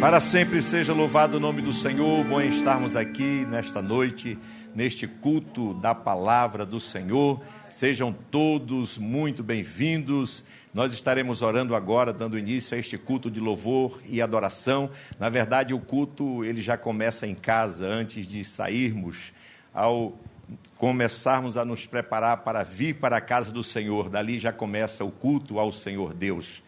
Para 0.00 0.20
sempre 0.20 0.62
seja 0.62 0.92
louvado 0.92 1.38
o 1.38 1.40
nome 1.40 1.60
do 1.60 1.72
Senhor. 1.72 2.22
Bom 2.24 2.40
estarmos 2.40 2.94
aqui 2.94 3.44
nesta 3.50 3.82
noite, 3.82 4.38
neste 4.72 5.08
culto 5.08 5.74
da 5.74 5.92
palavra 5.92 6.64
do 6.64 6.78
Senhor. 6.78 7.42
Sejam 7.68 8.12
todos 8.12 8.96
muito 8.96 9.42
bem-vindos. 9.42 10.44
Nós 10.72 10.92
estaremos 10.92 11.42
orando 11.42 11.74
agora, 11.74 12.12
dando 12.12 12.38
início 12.38 12.76
a 12.76 12.78
este 12.78 12.96
culto 12.96 13.28
de 13.28 13.40
louvor 13.40 14.00
e 14.06 14.22
adoração. 14.22 14.88
Na 15.18 15.28
verdade, 15.28 15.74
o 15.74 15.80
culto 15.80 16.44
ele 16.44 16.62
já 16.62 16.76
começa 16.76 17.26
em 17.26 17.34
casa 17.34 17.84
antes 17.84 18.24
de 18.24 18.44
sairmos 18.44 19.32
ao 19.74 20.16
começarmos 20.76 21.56
a 21.56 21.64
nos 21.64 21.86
preparar 21.86 22.38
para 22.38 22.62
vir 22.62 22.94
para 22.94 23.16
a 23.16 23.20
casa 23.20 23.50
do 23.50 23.64
Senhor. 23.64 24.08
Dali 24.08 24.38
já 24.38 24.52
começa 24.52 25.04
o 25.04 25.10
culto 25.10 25.58
ao 25.58 25.72
Senhor 25.72 26.14
Deus. 26.14 26.62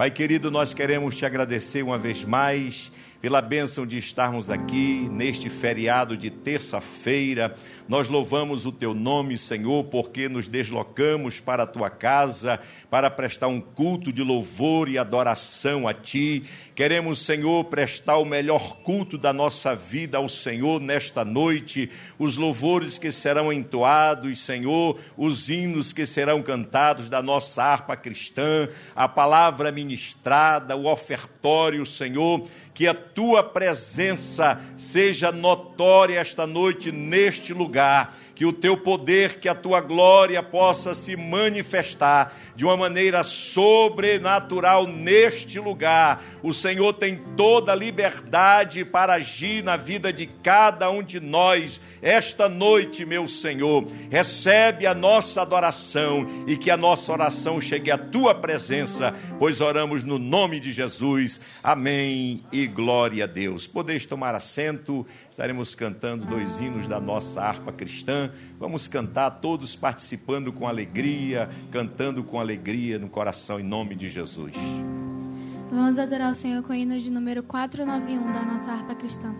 Pai 0.00 0.10
querido, 0.10 0.50
nós 0.50 0.72
queremos 0.72 1.14
te 1.14 1.26
agradecer 1.26 1.82
uma 1.82 1.98
vez 1.98 2.24
mais 2.24 2.90
pela 3.20 3.42
bênção 3.42 3.86
de 3.86 3.98
estarmos 3.98 4.48
aqui 4.48 5.06
neste 5.10 5.50
feriado 5.50 6.16
de 6.16 6.30
terça-feira. 6.30 7.54
Nós 7.86 8.08
louvamos 8.08 8.64
o 8.64 8.72
teu 8.72 8.94
nome, 8.94 9.36
Senhor, 9.36 9.84
porque 9.84 10.28
nos 10.28 10.48
deslocamos 10.48 11.38
para 11.38 11.64
a 11.64 11.66
tua 11.66 11.90
casa 11.90 12.58
para 12.88 13.10
prestar 13.10 13.48
um 13.48 13.60
culto 13.60 14.12
de 14.12 14.22
louvor 14.22 14.88
e 14.88 14.96
adoração 14.96 15.86
a 15.86 15.92
ti. 15.92 16.44
Queremos, 16.74 17.18
Senhor, 17.18 17.64
prestar 17.64 18.16
o 18.16 18.24
melhor 18.24 18.78
culto 18.78 19.18
da 19.18 19.32
nossa 19.32 19.74
vida 19.74 20.16
ao 20.16 20.28
Senhor 20.28 20.80
nesta 20.80 21.24
noite. 21.24 21.90
Os 22.18 22.38
louvores 22.38 22.96
que 22.96 23.12
serão 23.12 23.52
entoados, 23.52 24.38
Senhor, 24.38 24.98
os 25.16 25.50
hinos 25.50 25.92
que 25.92 26.06
serão 26.06 26.42
cantados 26.42 27.10
da 27.10 27.20
nossa 27.20 27.62
harpa 27.62 27.96
cristã, 27.96 28.68
a 28.96 29.06
palavra 29.06 29.70
ministrada, 29.70 30.74
o 30.74 30.86
ofertório, 30.86 31.84
Senhor, 31.84 32.48
que 32.80 32.88
a 32.88 32.94
tua 32.94 33.42
presença 33.42 34.58
seja 34.74 35.30
notória 35.30 36.18
esta 36.18 36.46
noite 36.46 36.90
neste 36.90 37.52
lugar 37.52 38.16
que 38.34 38.46
o 38.46 38.54
teu 38.54 38.74
poder, 38.74 39.38
que 39.38 39.50
a 39.50 39.54
tua 39.54 39.82
glória 39.82 40.42
possa 40.42 40.94
se 40.94 41.14
manifestar 41.14 42.34
de 42.56 42.64
uma 42.64 42.74
maneira 42.74 43.22
sobrenatural 43.22 44.86
neste 44.86 45.60
lugar. 45.60 46.24
O 46.42 46.54
Senhor 46.54 46.94
tem 46.94 47.16
toda 47.36 47.72
a 47.72 47.74
liberdade 47.74 48.82
para 48.82 49.12
agir 49.12 49.62
na 49.62 49.76
vida 49.76 50.10
de 50.10 50.24
cada 50.24 50.88
um 50.88 51.02
de 51.02 51.20
nós. 51.20 51.82
Esta 52.02 52.48
noite, 52.48 53.04
meu 53.04 53.28
Senhor, 53.28 53.86
recebe 54.10 54.86
a 54.86 54.94
nossa 54.94 55.42
adoração 55.42 56.26
e 56.46 56.56
que 56.56 56.70
a 56.70 56.76
nossa 56.76 57.12
oração 57.12 57.60
chegue 57.60 57.90
à 57.90 57.98
tua 57.98 58.34
presença, 58.34 59.14
pois 59.38 59.60
oramos 59.60 60.04
no 60.04 60.18
nome 60.18 60.60
de 60.60 60.72
Jesus. 60.72 61.40
Amém 61.62 62.42
e 62.52 62.66
glória 62.66 63.24
a 63.24 63.26
Deus. 63.26 63.66
Podeis 63.66 64.06
tomar 64.06 64.34
assento 64.34 65.06
estaremos 65.40 65.74
cantando 65.74 66.26
dois 66.26 66.60
hinos 66.60 66.86
da 66.86 67.00
nossa 67.00 67.40
harpa 67.40 67.72
cristã. 67.72 68.30
Vamos 68.58 68.86
cantar 68.86 69.30
todos 69.30 69.74
participando 69.74 70.52
com 70.52 70.68
alegria, 70.68 71.48
cantando 71.70 72.22
com 72.22 72.38
alegria 72.38 72.98
no 72.98 73.08
coração 73.08 73.58
em 73.58 73.62
nome 73.62 73.94
de 73.94 74.10
Jesus. 74.10 74.52
Vamos 75.70 75.98
adorar 75.98 76.30
o 76.30 76.34
Senhor 76.34 76.62
com 76.62 76.74
o 76.74 76.76
hino 76.76 76.98
de 76.98 77.10
número 77.10 77.42
491 77.42 78.32
da 78.32 78.42
nossa 78.42 78.70
harpa 78.70 78.94
cristã. 78.94 79.34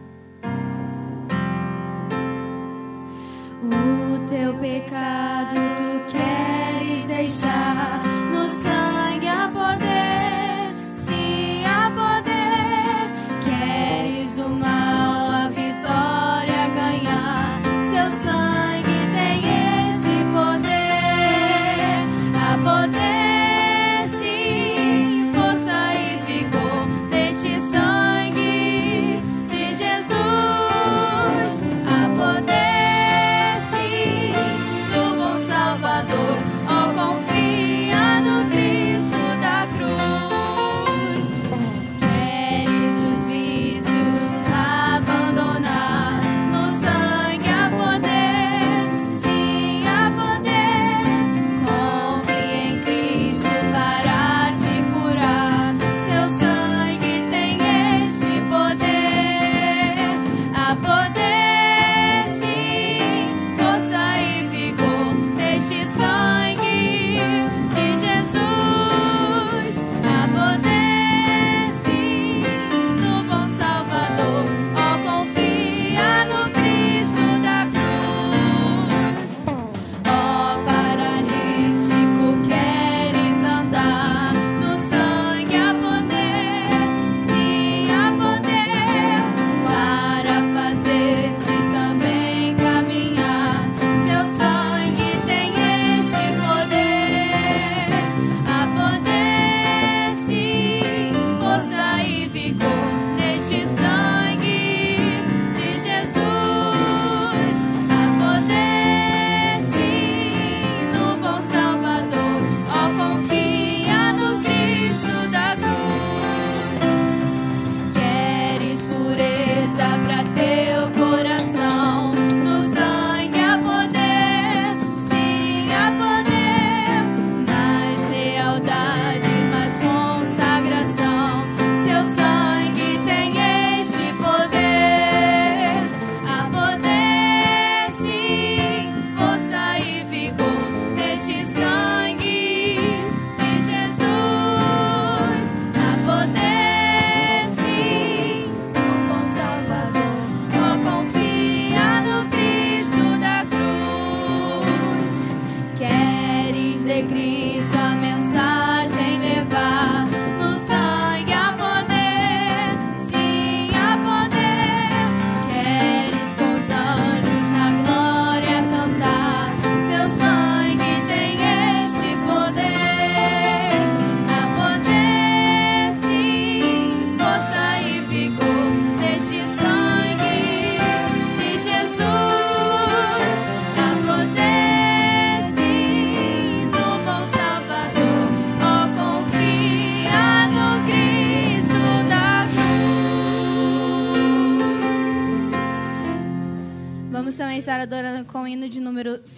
O 3.62 4.26
teu 4.26 4.54
pecado 4.54 5.54
tu 5.76 6.00
queres 6.10 7.04
deixar 7.04 8.00
no 8.32 8.48
sangue 8.48 9.28
a 9.28 9.48
poder, 9.52 10.19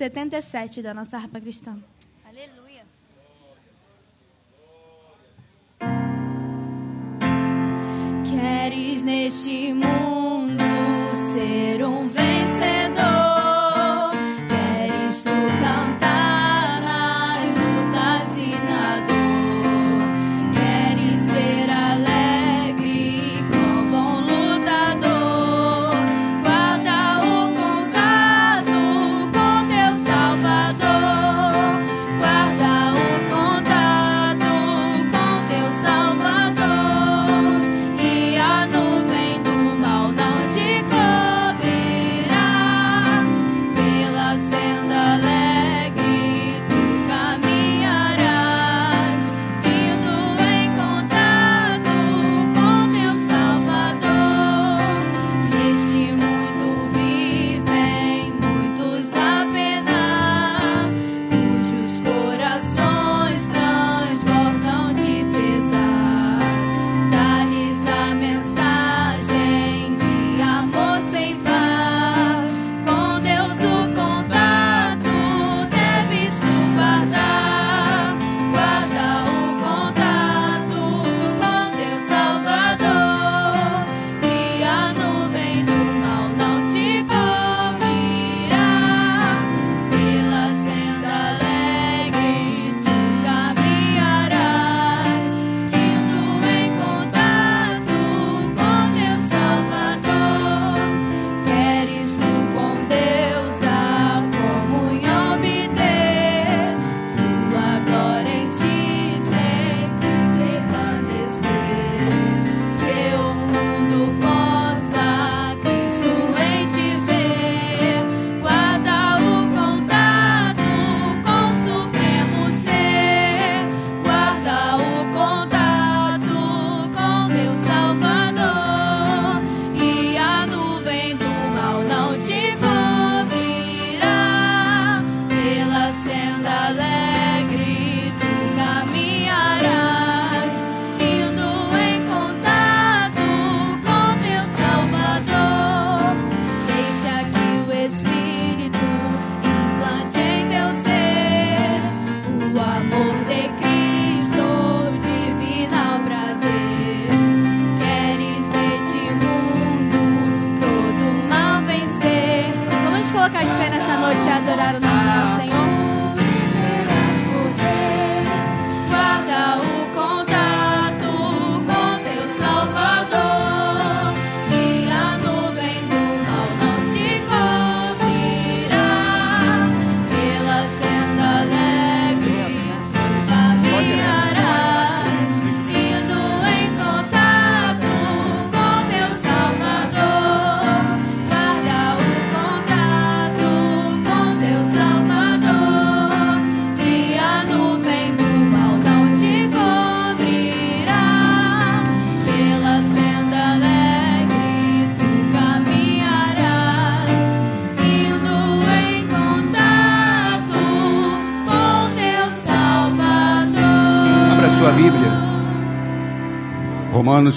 77 0.02 0.82
da 0.82 0.93
nossa 0.93 1.16
harpa 1.16 1.40
cristã. 1.40 1.76
Aleluia. 2.25 2.82
Queres 8.28 9.02
neste 9.04 9.72
mundo 9.72 9.92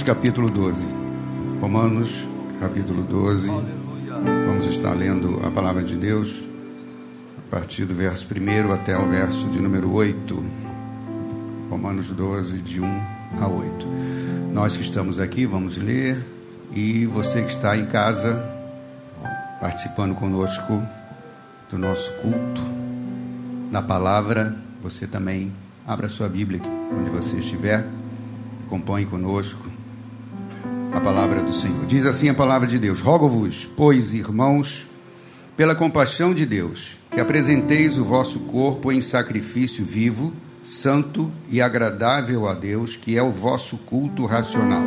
capítulo 0.05 0.51
12. 0.51 0.85
Romanos 1.59 2.27
capítulo 2.59 3.01
12. 3.01 3.47
Vamos 3.47 4.67
estar 4.67 4.93
lendo 4.93 5.41
a 5.43 5.49
palavra 5.49 5.81
de 5.81 5.95
Deus 5.95 6.43
a 7.39 7.49
partir 7.49 7.85
do 7.85 7.95
verso 7.95 8.27
1 8.31 8.71
até 8.71 8.95
o 8.95 9.07
verso 9.07 9.49
de 9.49 9.59
número 9.59 9.91
8. 9.91 10.45
Romanos 11.71 12.09
12, 12.09 12.59
de 12.59 12.81
1 12.81 12.85
a 13.39 13.47
8. 13.47 13.87
Nós 14.53 14.77
que 14.77 14.83
estamos 14.83 15.19
aqui, 15.19 15.47
vamos 15.47 15.75
ler. 15.77 16.23
E 16.71 17.07
você 17.07 17.41
que 17.41 17.51
está 17.51 17.75
em 17.75 17.87
casa, 17.87 18.47
participando 19.59 20.13
conosco 20.13 20.83
do 21.67 21.79
nosso 21.79 22.11
culto, 22.21 22.61
na 23.71 23.81
palavra, 23.81 24.55
você 24.83 25.07
também 25.07 25.51
abra 25.87 26.07
sua 26.09 26.29
Bíblia 26.29 26.61
onde 26.95 27.09
você 27.09 27.37
estiver, 27.37 27.83
acompanhe 28.67 29.07
conosco 29.07 29.74
a 30.95 31.01
palavra 31.01 31.41
do 31.41 31.53
Senhor. 31.53 31.85
Diz 31.85 32.05
assim 32.05 32.29
a 32.29 32.33
palavra 32.33 32.65
de 32.65 32.79
Deus: 32.79 33.01
Rogo-vos, 33.01 33.67
pois, 33.75 34.13
irmãos, 34.13 34.87
pela 35.57 35.75
compaixão 35.75 36.33
de 36.33 36.45
Deus, 36.45 36.97
que 37.11 37.19
apresenteis 37.19 37.97
o 37.97 38.05
vosso 38.05 38.39
corpo 38.39 38.91
em 38.91 39.01
sacrifício 39.01 39.83
vivo, 39.83 40.31
santo 40.63 41.29
e 41.51 41.61
agradável 41.61 42.47
a 42.47 42.53
Deus, 42.53 42.95
que 42.95 43.17
é 43.17 43.21
o 43.21 43.29
vosso 43.29 43.77
culto 43.79 44.25
racional. 44.25 44.83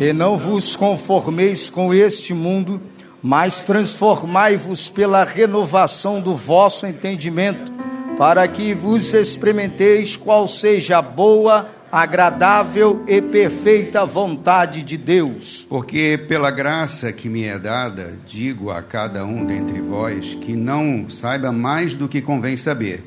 E 0.00 0.14
não 0.14 0.38
vos 0.38 0.74
conformeis 0.74 1.68
com 1.68 1.92
este 1.92 2.32
mundo, 2.32 2.80
mas 3.22 3.60
transformai-vos 3.60 4.88
pela 4.88 5.24
renovação 5.24 6.22
do 6.22 6.34
vosso 6.34 6.86
entendimento, 6.86 7.70
para 8.16 8.48
que 8.48 8.72
vos 8.72 9.12
experimenteis 9.12 10.16
qual 10.16 10.48
seja 10.48 10.98
a 10.98 11.02
boa, 11.02 11.68
agradável 11.90 13.02
e 13.06 13.20
perfeita 13.20 14.04
vontade 14.04 14.82
de 14.82 14.96
Deus. 14.96 15.66
Porque 15.68 16.22
pela 16.28 16.50
graça 16.50 17.12
que 17.12 17.28
me 17.28 17.44
é 17.44 17.58
dada, 17.58 18.18
digo 18.26 18.70
a 18.70 18.82
cada 18.82 19.24
um 19.24 19.44
dentre 19.44 19.80
vós 19.80 20.34
que 20.34 20.54
não 20.54 21.08
saiba 21.08 21.50
mais 21.50 21.94
do 21.94 22.08
que 22.08 22.20
convém 22.20 22.56
saber, 22.56 23.04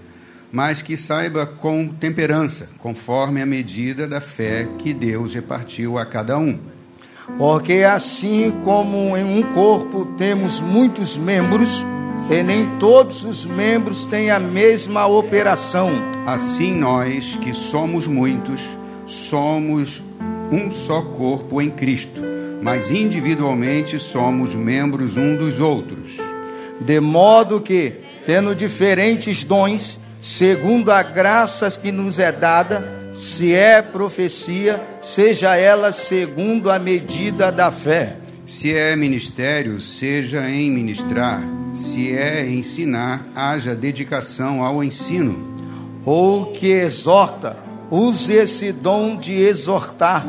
mas 0.52 0.82
que 0.82 0.98
saiba 0.98 1.46
com 1.46 1.88
temperança, 1.88 2.70
conforme 2.80 3.42
a 3.42 3.46
medida 3.46 4.08
da 4.08 4.20
fé 4.20 4.68
que 4.80 4.94
Deus 4.94 5.34
repartiu 5.34 5.98
a 5.98 6.06
cada 6.06 6.38
um. 6.38 6.60
Porque 7.38 7.84
assim 7.84 8.52
como 8.64 9.16
em 9.16 9.24
um 9.24 9.54
corpo 9.54 10.06
temos 10.18 10.60
muitos 10.60 11.18
membros, 11.18 11.86
e 12.30 12.44
nem 12.44 12.78
todos 12.78 13.24
os 13.24 13.46
membros 13.46 14.06
têm 14.06 14.30
a 14.30 14.40
mesma 14.40 15.06
operação. 15.08 15.92
Assim 16.26 16.74
nós, 16.74 17.36
que 17.36 17.54
somos 17.54 18.08
muitos, 18.08 18.62
somos 19.06 20.02
um 20.52 20.70
só 20.70 21.02
corpo 21.02 21.62
em 21.62 21.70
Cristo, 21.70 22.22
mas 22.62 22.92
individualmente 22.92 23.98
somos 24.00 24.54
membros 24.54 25.18
um 25.18 25.36
dos 25.36 25.60
outros. 25.60 26.18
De 26.80 27.00
modo 27.00 27.62
que, 27.62 27.94
tendo 28.26 28.56
diferentes 28.56 29.44
dons, 29.44 30.00
segundo 30.22 30.92
a 30.92 31.04
graça 31.04 31.70
que 31.72 31.92
nos 31.92 32.20
é 32.20 32.32
dada, 32.32 33.02
se 33.14 33.54
é 33.54 33.82
profecia, 33.82 34.82
seja 35.02 35.56
ela 35.56 35.92
segundo 35.92 36.70
a 36.70 36.80
medida 36.80 37.52
da 37.52 37.72
fé. 37.72 38.18
Se 38.46 38.74
é 38.74 38.96
ministério, 38.96 39.80
seja 39.80 40.50
em 40.50 40.70
ministrar. 40.72 41.61
Se 41.74 42.14
é 42.14 42.50
ensinar, 42.50 43.26
haja 43.36 43.74
dedicação 43.74 44.64
ao 44.64 44.84
ensino. 44.84 45.56
Ou 46.06 46.48
que 46.48 46.68
exorta, 46.68 47.58
use 47.90 48.34
esse 48.34 48.72
dom 48.72 49.16
de 49.16 49.34
exortar. 49.34 50.26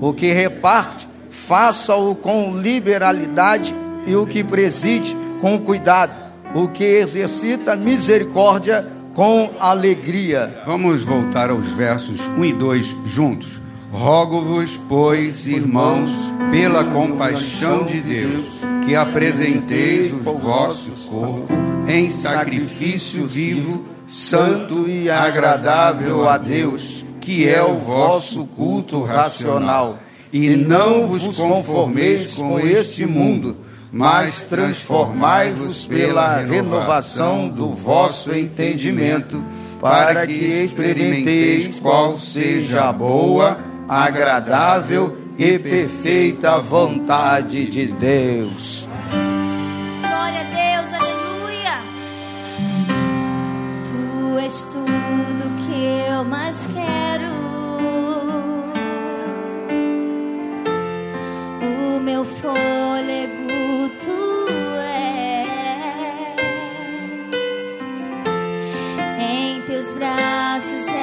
O 0.00 0.12
que 0.12 0.32
reparte, 0.32 1.08
faça-o 1.30 2.14
com 2.14 2.56
liberalidade. 2.56 3.74
E 4.06 4.14
o 4.14 4.26
que 4.26 4.44
preside, 4.44 5.16
com 5.40 5.58
cuidado. 5.58 6.12
O 6.54 6.68
que 6.68 6.84
exercita 6.84 7.74
misericórdia, 7.74 8.86
com 9.14 9.50
alegria. 9.58 10.62
Vamos 10.66 11.02
voltar 11.02 11.50
aos 11.50 11.66
versos 11.68 12.20
1 12.20 12.44
e 12.44 12.52
2 12.52 12.96
juntos. 13.06 13.60
Rogo-vos, 13.92 14.78
pois, 14.88 15.46
irmãos, 15.46 16.10
pela 16.50 16.84
compaixão 16.84 17.84
de 17.84 18.00
Deus, 18.00 18.44
que 18.86 18.94
apresenteis 18.94 20.12
o 20.12 20.38
vosso 20.38 20.90
corpo 21.08 21.52
em 21.86 22.10
sacrifício 22.10 23.26
vivo, 23.26 23.84
santo 24.06 24.88
e 24.88 25.10
agradável 25.10 26.28
a 26.28 26.36
Deus, 26.36 27.04
que 27.20 27.48
é 27.48 27.62
o 27.62 27.76
vosso 27.76 28.44
culto 28.46 29.02
racional. 29.02 29.98
E 30.32 30.50
não 30.56 31.06
vos 31.06 31.38
conformeis 31.38 32.34
com 32.34 32.58
este 32.58 33.06
mundo, 33.06 33.56
mas 33.90 34.42
transformai-vos 34.42 35.86
pela 35.86 36.38
renovação 36.38 37.48
do 37.48 37.70
vosso 37.70 38.34
entendimento, 38.34 39.42
para 39.80 40.26
que 40.26 40.32
experimenteis 40.32 41.78
qual 41.78 42.18
seja 42.18 42.88
a 42.88 42.92
boa, 42.92 43.58
agradável 43.88 45.16
e 45.18 45.23
perfeita 45.36 46.58
vontade 46.60 47.66
de 47.66 47.86
Deus. 47.86 48.86
Glória 50.00 50.40
a 50.40 50.44
Deus, 50.44 50.92
aleluia. 50.92 51.76
Tu 53.90 54.38
és 54.38 54.62
tudo 54.62 55.44
que 55.66 56.10
eu 56.10 56.24
mais 56.24 56.66
quero. 56.66 57.34
O 61.96 62.00
meu 62.00 62.24
fôlego 62.24 63.90
tu 64.04 64.48
és. 64.88 65.48
Em 69.20 69.60
teus 69.62 69.90
braços 69.92 70.93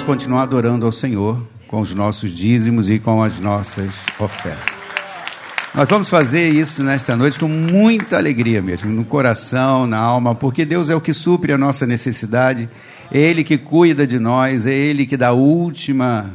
vamos 0.00 0.02
continuar 0.02 0.42
adorando 0.42 0.86
ao 0.86 0.92
Senhor 0.92 1.46
com 1.68 1.80
os 1.80 1.94
nossos 1.94 2.32
dízimos 2.32 2.88
e 2.88 2.98
com 2.98 3.22
as 3.22 3.38
nossas 3.38 3.92
ofertas. 4.18 4.74
Nós 5.74 5.88
vamos 5.88 6.08
fazer 6.08 6.48
isso 6.48 6.82
nesta 6.82 7.16
noite 7.16 7.38
com 7.38 7.48
muita 7.48 8.16
alegria 8.16 8.62
mesmo, 8.62 8.90
no 8.90 9.04
coração, 9.04 9.86
na 9.86 9.98
alma, 9.98 10.34
porque 10.34 10.64
Deus 10.64 10.88
é 10.88 10.94
o 10.94 11.00
que 11.00 11.12
supre 11.12 11.52
a 11.52 11.58
nossa 11.58 11.86
necessidade, 11.86 12.68
é 13.12 13.18
Ele 13.18 13.44
que 13.44 13.58
cuida 13.58 14.06
de 14.06 14.18
nós, 14.18 14.66
é 14.66 14.72
Ele 14.72 15.04
que 15.04 15.18
dá 15.18 15.28
a 15.28 15.32
última 15.32 16.30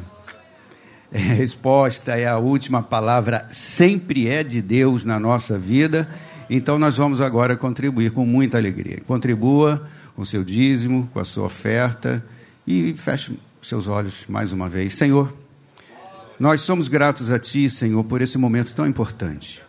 é, 1.12 1.17
resposta, 1.17 2.12
é 2.12 2.27
a 2.27 2.38
última 2.38 2.84
palavra, 2.84 3.48
sempre 3.51 4.27
é 4.27 4.43
de 4.43 4.62
Deus 4.62 5.03
na 5.03 5.19
nossa 5.19 5.57
vida. 5.57 6.07
Então 6.50 6.77
nós 6.77 6.98
vamos 6.98 7.19
agora 7.19 7.55
contribuir 7.55 8.12
com 8.12 8.25
muita 8.25 8.57
alegria. 8.57 9.01
Contribua 9.07 9.88
com 10.15 10.24
seu 10.24 10.43
dízimo, 10.43 11.10
com 11.12 11.19
a 11.19 11.25
sua 11.25 11.45
oferta 11.45 12.24
e 12.67 12.93
feche 12.93 13.38
seus 13.67 13.88
olhos 13.88 14.25
mais 14.27 14.51
uma 14.51 14.69
vez. 14.69 14.93
Senhor, 14.93 15.34
nós 16.39 16.62
somos 16.62 16.88
gratos 16.88 17.31
a 17.31 17.39
Ti, 17.39 17.69
Senhor, 17.69 18.03
por 18.03 18.22
esse 18.22 18.38
momento 18.38 18.74
tão 18.74 18.86
importante. 18.86 19.62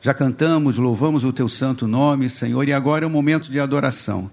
Já 0.00 0.12
cantamos, 0.12 0.76
louvamos 0.76 1.24
o 1.24 1.32
Teu 1.32 1.48
santo 1.48 1.86
nome, 1.86 2.28
Senhor, 2.28 2.66
e 2.68 2.72
agora 2.72 3.04
é 3.04 3.06
um 3.06 3.10
momento 3.10 3.50
de 3.50 3.60
adoração. 3.60 4.30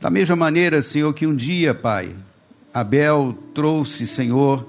Da 0.00 0.10
mesma 0.10 0.36
maneira, 0.36 0.80
Senhor, 0.80 1.12
que 1.12 1.26
um 1.26 1.34
dia, 1.34 1.74
Pai, 1.74 2.14
Abel 2.72 3.36
trouxe, 3.54 4.06
Senhor, 4.06 4.66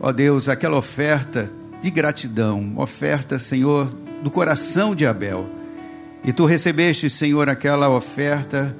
ó 0.00 0.12
Deus, 0.12 0.48
aquela 0.48 0.76
oferta 0.76 1.50
de 1.80 1.90
gratidão, 1.90 2.72
oferta, 2.76 3.38
Senhor, 3.38 3.86
do 4.22 4.30
coração 4.30 4.94
de 4.94 5.06
Abel. 5.06 5.46
E 6.24 6.32
tu 6.32 6.44
recebeste, 6.44 7.08
Senhor, 7.10 7.48
aquela 7.48 7.88
oferta 7.88 8.74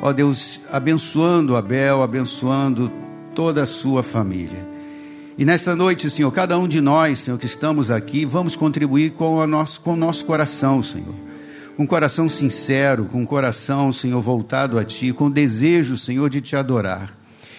ó 0.00 0.12
Deus, 0.12 0.60
abençoando 0.70 1.56
Abel, 1.56 2.02
abençoando 2.02 2.90
toda 3.38 3.62
a 3.62 3.66
sua 3.66 4.02
família. 4.02 4.66
E 5.38 5.44
nesta 5.44 5.76
noite, 5.76 6.10
Senhor, 6.10 6.28
cada 6.32 6.58
um 6.58 6.66
de 6.66 6.80
nós, 6.80 7.20
Senhor, 7.20 7.38
que 7.38 7.46
estamos 7.46 7.88
aqui, 7.88 8.24
vamos 8.24 8.56
contribuir 8.56 9.12
com 9.12 9.36
o 9.36 9.46
nosso, 9.46 9.80
com 9.80 9.92
o 9.92 9.96
nosso 9.96 10.24
coração, 10.24 10.82
Senhor. 10.82 11.14
Com 11.76 11.84
um 11.84 11.86
coração 11.86 12.28
sincero, 12.28 13.04
com 13.04 13.20
um 13.22 13.24
coração, 13.24 13.92
Senhor, 13.92 14.20
voltado 14.20 14.76
a 14.76 14.84
Ti, 14.84 15.12
com 15.12 15.30
desejo, 15.30 15.96
Senhor, 15.96 16.28
de 16.28 16.40
Te 16.40 16.56
adorar. 16.56 17.16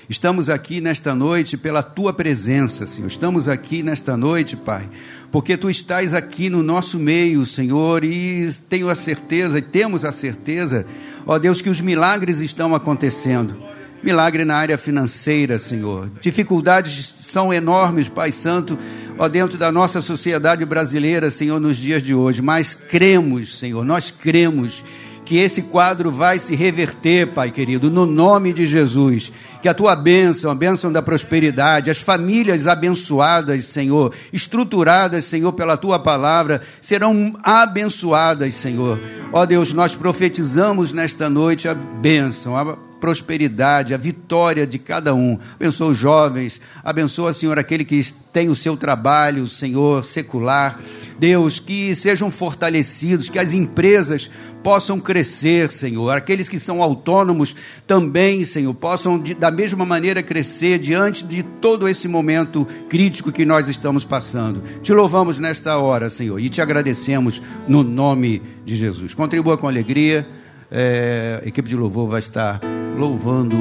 Estamos 0.10 0.50
aqui 0.50 0.82
nesta 0.82 1.15
noite 1.15 1.56
pela 1.56 1.82
Tua 1.82 2.12
presença, 2.12 2.86
Senhor. 2.86 3.08
Estamos 3.08 3.48
aqui 3.48 3.82
nesta 3.82 4.18
noite, 4.18 4.58
Pai, 4.58 4.84
porque 5.32 5.56
Tu 5.56 5.70
estás 5.70 6.13
aqui 6.13 6.50
no 6.50 6.62
nosso 6.62 7.00
meio, 7.00 7.46
Senhor, 7.46 8.04
e 8.04 8.52
tenho 8.68 8.89
a 8.89 8.96
certeza, 8.96 9.60
e 9.60 9.62
temos 9.62 10.04
a 10.04 10.12
certeza, 10.12 10.86
Ó 11.26 11.39
Deus, 11.39 11.62
que 11.62 11.70
os 11.70 11.80
milagres 11.80 12.42
estão 12.42 12.76
acontecendo. 12.76 13.79
Milagre 14.02 14.46
na 14.46 14.56
área 14.56 14.78
financeira, 14.78 15.60
Senhor. 15.60 16.10
Dificuldades 16.22 17.14
são 17.20 17.54
enormes, 17.54 18.08
Pai 18.08 18.32
Santo, 18.32 18.78
ó 19.18 19.28
dentro 19.28 19.58
da 19.58 19.72
nossa 19.72 20.02
sociedade 20.02 20.64
brasileira, 20.64 21.30
Senhor, 21.30 21.60
nos 21.60 21.76
dias 21.76 22.02
de 22.02 22.14
hoje. 22.14 22.42
Mas 22.42 22.74
cremos, 22.74 23.60
Senhor, 23.60 23.84
nós 23.84 24.10
cremos 24.10 24.84
que 25.26 25.38
esse 25.38 25.64
quadro 25.64 26.10
vai 26.10 26.40
se 26.40 26.56
reverter, 26.56 27.28
Pai 27.28 27.52
querido, 27.52 27.92
no 27.92 28.06
nome 28.06 28.54
de 28.54 28.66
Jesus. 28.66 29.32
Que 29.62 29.68
a 29.68 29.74
tua 29.74 29.94
bênção, 29.94 30.50
a 30.50 30.56
bênção 30.56 30.90
da 30.90 31.02
prosperidade, 31.02 31.92
as 31.92 31.98
famílias 31.98 32.66
abençoadas, 32.66 33.66
Senhor, 33.66 34.14
estruturadas, 34.32 35.26
Senhor, 35.26 35.52
pela 35.52 35.76
tua 35.76 36.00
palavra, 36.00 36.62
serão 36.82 37.38
abençoadas, 37.44 38.56
Senhor. 38.56 39.00
Ó 39.34 39.46
Deus, 39.46 39.74
nós 39.74 39.94
profetizamos 39.94 40.94
nesta 40.94 41.30
noite 41.30 41.68
a 41.68 41.76
bênção, 41.76 42.56
a 42.56 42.88
prosperidade, 43.00 43.94
a 43.94 43.98
vitória 43.98 44.68
de 44.68 44.78
cada 44.78 45.14
um. 45.14 45.40
Abençoa 45.56 45.90
os 45.90 45.98
jovens, 45.98 46.60
abençoa, 46.84 47.34
Senhor, 47.34 47.58
aquele 47.58 47.86
que 47.86 48.14
tem 48.32 48.50
o 48.50 48.56
seu 48.56 48.78
trabalho, 48.78 49.48
Senhor, 49.48 50.06
secular. 50.06 50.80
Deus, 51.18 51.60
que 51.60 51.94
sejam 51.96 52.32
fortalecidos, 52.32 53.28
que 53.28 53.38
as 53.38 53.54
empresas 53.54 54.30
possam 54.64 55.00
crescer, 55.00 55.72
Senhor. 55.72 56.12
Aqueles 56.12 56.48
que 56.48 56.60
são 56.60 56.82
autônomos 56.82 57.56
também, 57.88 58.46
Senhor, 58.46 58.74
possam 58.74 59.20
de, 59.20 59.34
da 59.34 59.52
mesma 59.52 59.86
maneira 59.86 60.22
crescer 60.22 60.80
diante 60.80 61.24
de 61.24 61.44
todo 61.44 61.88
esse 61.88 62.08
momento 62.08 62.68
crítico 62.90 63.32
que 63.32 63.46
nós 63.46 63.68
estamos 63.68 64.04
passando. 64.04 64.64
Te 64.82 64.94
louvamos 64.94 65.40
nesta 65.40 65.78
hora, 65.78 66.10
Senhor, 66.10 66.40
e 66.40 66.50
te 66.50 66.62
agradecemos 66.62 67.42
no 67.68 67.84
nome 67.84 68.42
de 68.66 68.76
Jesus. 68.76 69.14
Contribua 69.14 69.58
com 69.58 69.68
alegria. 69.68 70.28
É, 70.72 71.42
a 71.44 71.48
equipe 71.48 71.68
de 71.68 71.76
louvor 71.76 72.08
vai 72.08 72.20
estar 72.20 72.62
louvando 73.00 73.56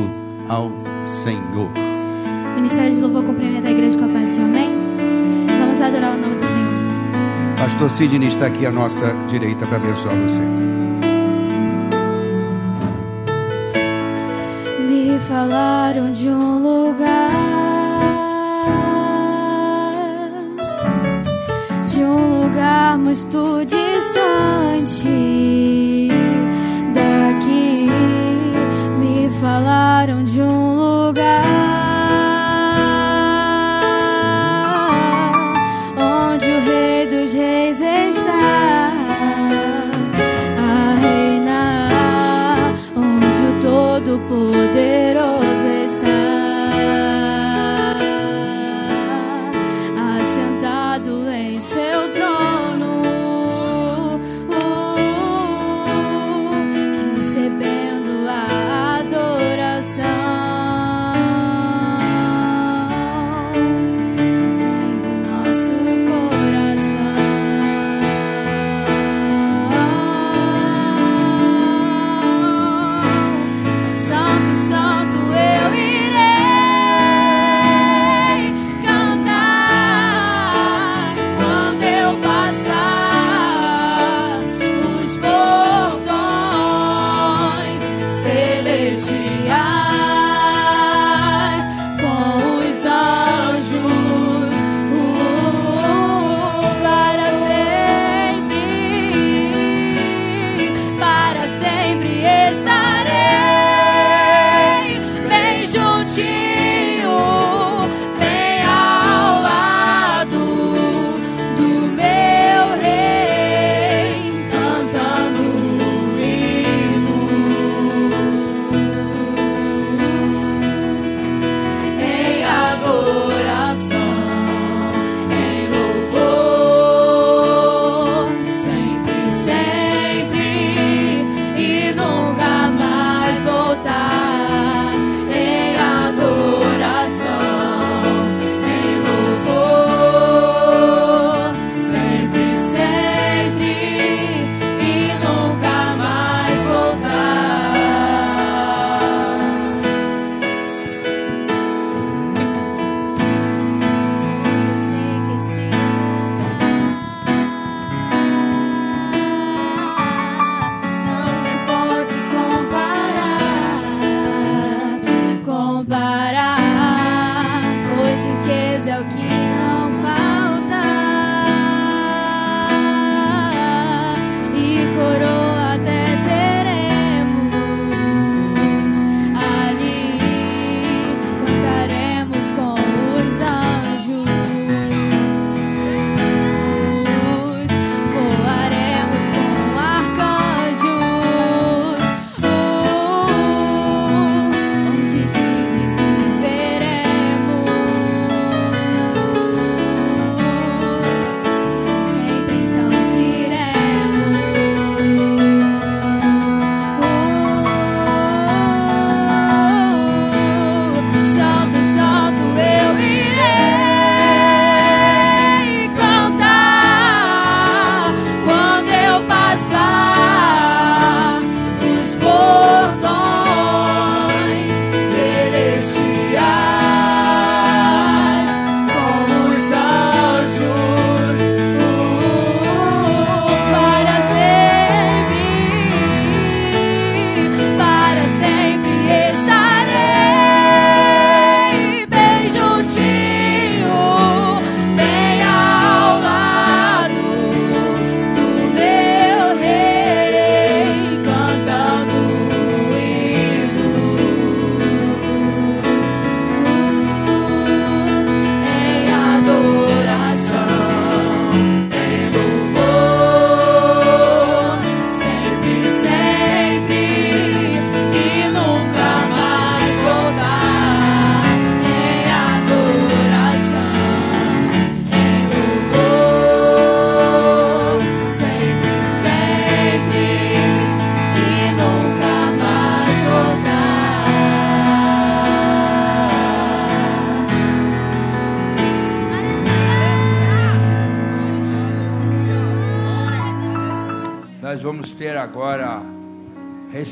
ao 0.48 0.72
Senhor. 1.04 1.70
Ministério 2.56 2.90
de 2.92 3.00
Louvor 3.00 3.22
cumprimenta 3.22 3.68
a 3.68 3.70
igreja 3.70 3.96
com 3.96 4.06
a 4.06 4.08
paz. 4.08 4.36
Amém? 4.36 4.68
Vamos 5.60 5.80
adorar 5.80 6.16
o 6.16 6.20
nome 6.20 6.34
do 6.34 6.40
Senhor. 6.40 6.58
Pastor 7.56 7.90
Sidney 7.90 8.28
está 8.28 8.46
aqui 8.46 8.66
à 8.66 8.72
nossa 8.72 9.14
direita 9.28 9.64
para 9.64 9.76
abençoar 9.76 10.14
você. 10.16 10.40
Me 14.88 15.18
falaram 15.20 16.10
de 16.10 16.28
um 16.28 16.58
lugar, 16.58 17.30
de 21.92 22.02
um 22.02 22.42
lugar 22.42 22.98
muito 22.98 23.64
distante 23.64 25.38
falaram 29.58 30.22
de 30.22 30.40
um 30.40 30.77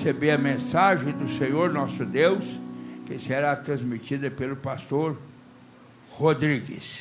receber 0.06 0.30
a 0.30 0.38
mensagem 0.38 1.12
do 1.14 1.28
Senhor 1.28 1.72
nosso 1.72 2.04
Deus, 2.04 2.44
que 3.06 3.18
será 3.18 3.56
transmitida 3.56 4.30
pelo 4.30 4.54
pastor 4.54 5.20
Rodrigues. 6.10 7.00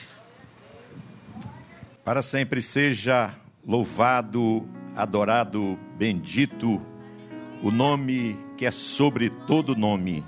Para 2.04 2.24
sempre 2.24 2.64
seja 2.64 3.32
louvado, 3.64 4.68
adorado, 4.96 5.78
bendito 5.96 6.82
o 7.62 7.70
nome 7.70 8.40
que 8.58 8.66
é 8.66 8.72
sobre 8.72 9.30
todo 9.30 9.76
nome, 9.76 10.24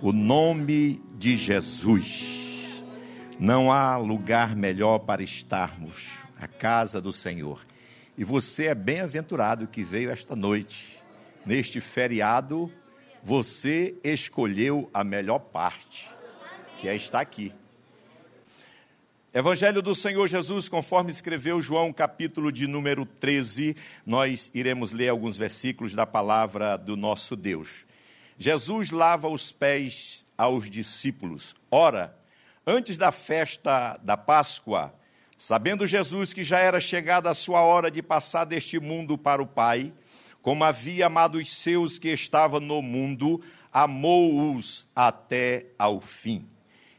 o 0.00 0.10
nome 0.10 1.02
de 1.18 1.36
Jesus. 1.36 2.82
Não 3.38 3.70
há 3.70 3.98
lugar 3.98 4.56
melhor 4.56 5.00
para 5.00 5.22
estarmos, 5.22 6.08
a 6.40 6.48
casa 6.48 7.02
do 7.02 7.12
Senhor. 7.12 7.60
E 8.16 8.24
você 8.24 8.68
é 8.68 8.74
bem-aventurado 8.74 9.66
que 9.66 9.82
veio 9.82 10.10
esta 10.10 10.34
noite, 10.34 11.03
neste 11.44 11.80
feriado, 11.80 12.72
você 13.22 13.94
escolheu 14.02 14.90
a 14.92 15.04
melhor 15.04 15.38
parte, 15.38 16.08
que 16.78 16.88
é 16.88 16.96
estar 16.96 17.20
aqui. 17.20 17.52
Evangelho 19.32 19.82
do 19.82 19.94
Senhor 19.94 20.28
Jesus, 20.28 20.68
conforme 20.68 21.10
escreveu 21.10 21.60
João, 21.60 21.92
capítulo 21.92 22.52
de 22.52 22.68
número 22.68 23.04
13, 23.04 23.76
nós 24.06 24.50
iremos 24.54 24.92
ler 24.92 25.08
alguns 25.08 25.36
versículos 25.36 25.92
da 25.92 26.06
palavra 26.06 26.76
do 26.76 26.96
nosso 26.96 27.34
Deus. 27.34 27.84
Jesus 28.38 28.90
lava 28.90 29.28
os 29.28 29.50
pés 29.50 30.24
aos 30.38 30.70
discípulos. 30.70 31.54
Ora, 31.70 32.16
antes 32.64 32.96
da 32.96 33.10
festa 33.10 33.98
da 34.02 34.16
Páscoa, 34.16 34.94
sabendo 35.36 35.86
Jesus 35.86 36.32
que 36.32 36.44
já 36.44 36.60
era 36.60 36.80
chegada 36.80 37.28
a 37.28 37.34
sua 37.34 37.60
hora 37.60 37.90
de 37.90 38.02
passar 38.02 38.44
deste 38.44 38.78
mundo 38.78 39.18
para 39.18 39.42
o 39.42 39.46
Pai, 39.46 39.92
como 40.44 40.62
havia 40.62 41.06
amado 41.06 41.38
os 41.38 41.48
seus 41.48 41.98
que 41.98 42.10
estavam 42.10 42.60
no 42.60 42.82
mundo, 42.82 43.40
amou-os 43.72 44.86
até 44.94 45.68
ao 45.78 46.02
fim. 46.02 46.46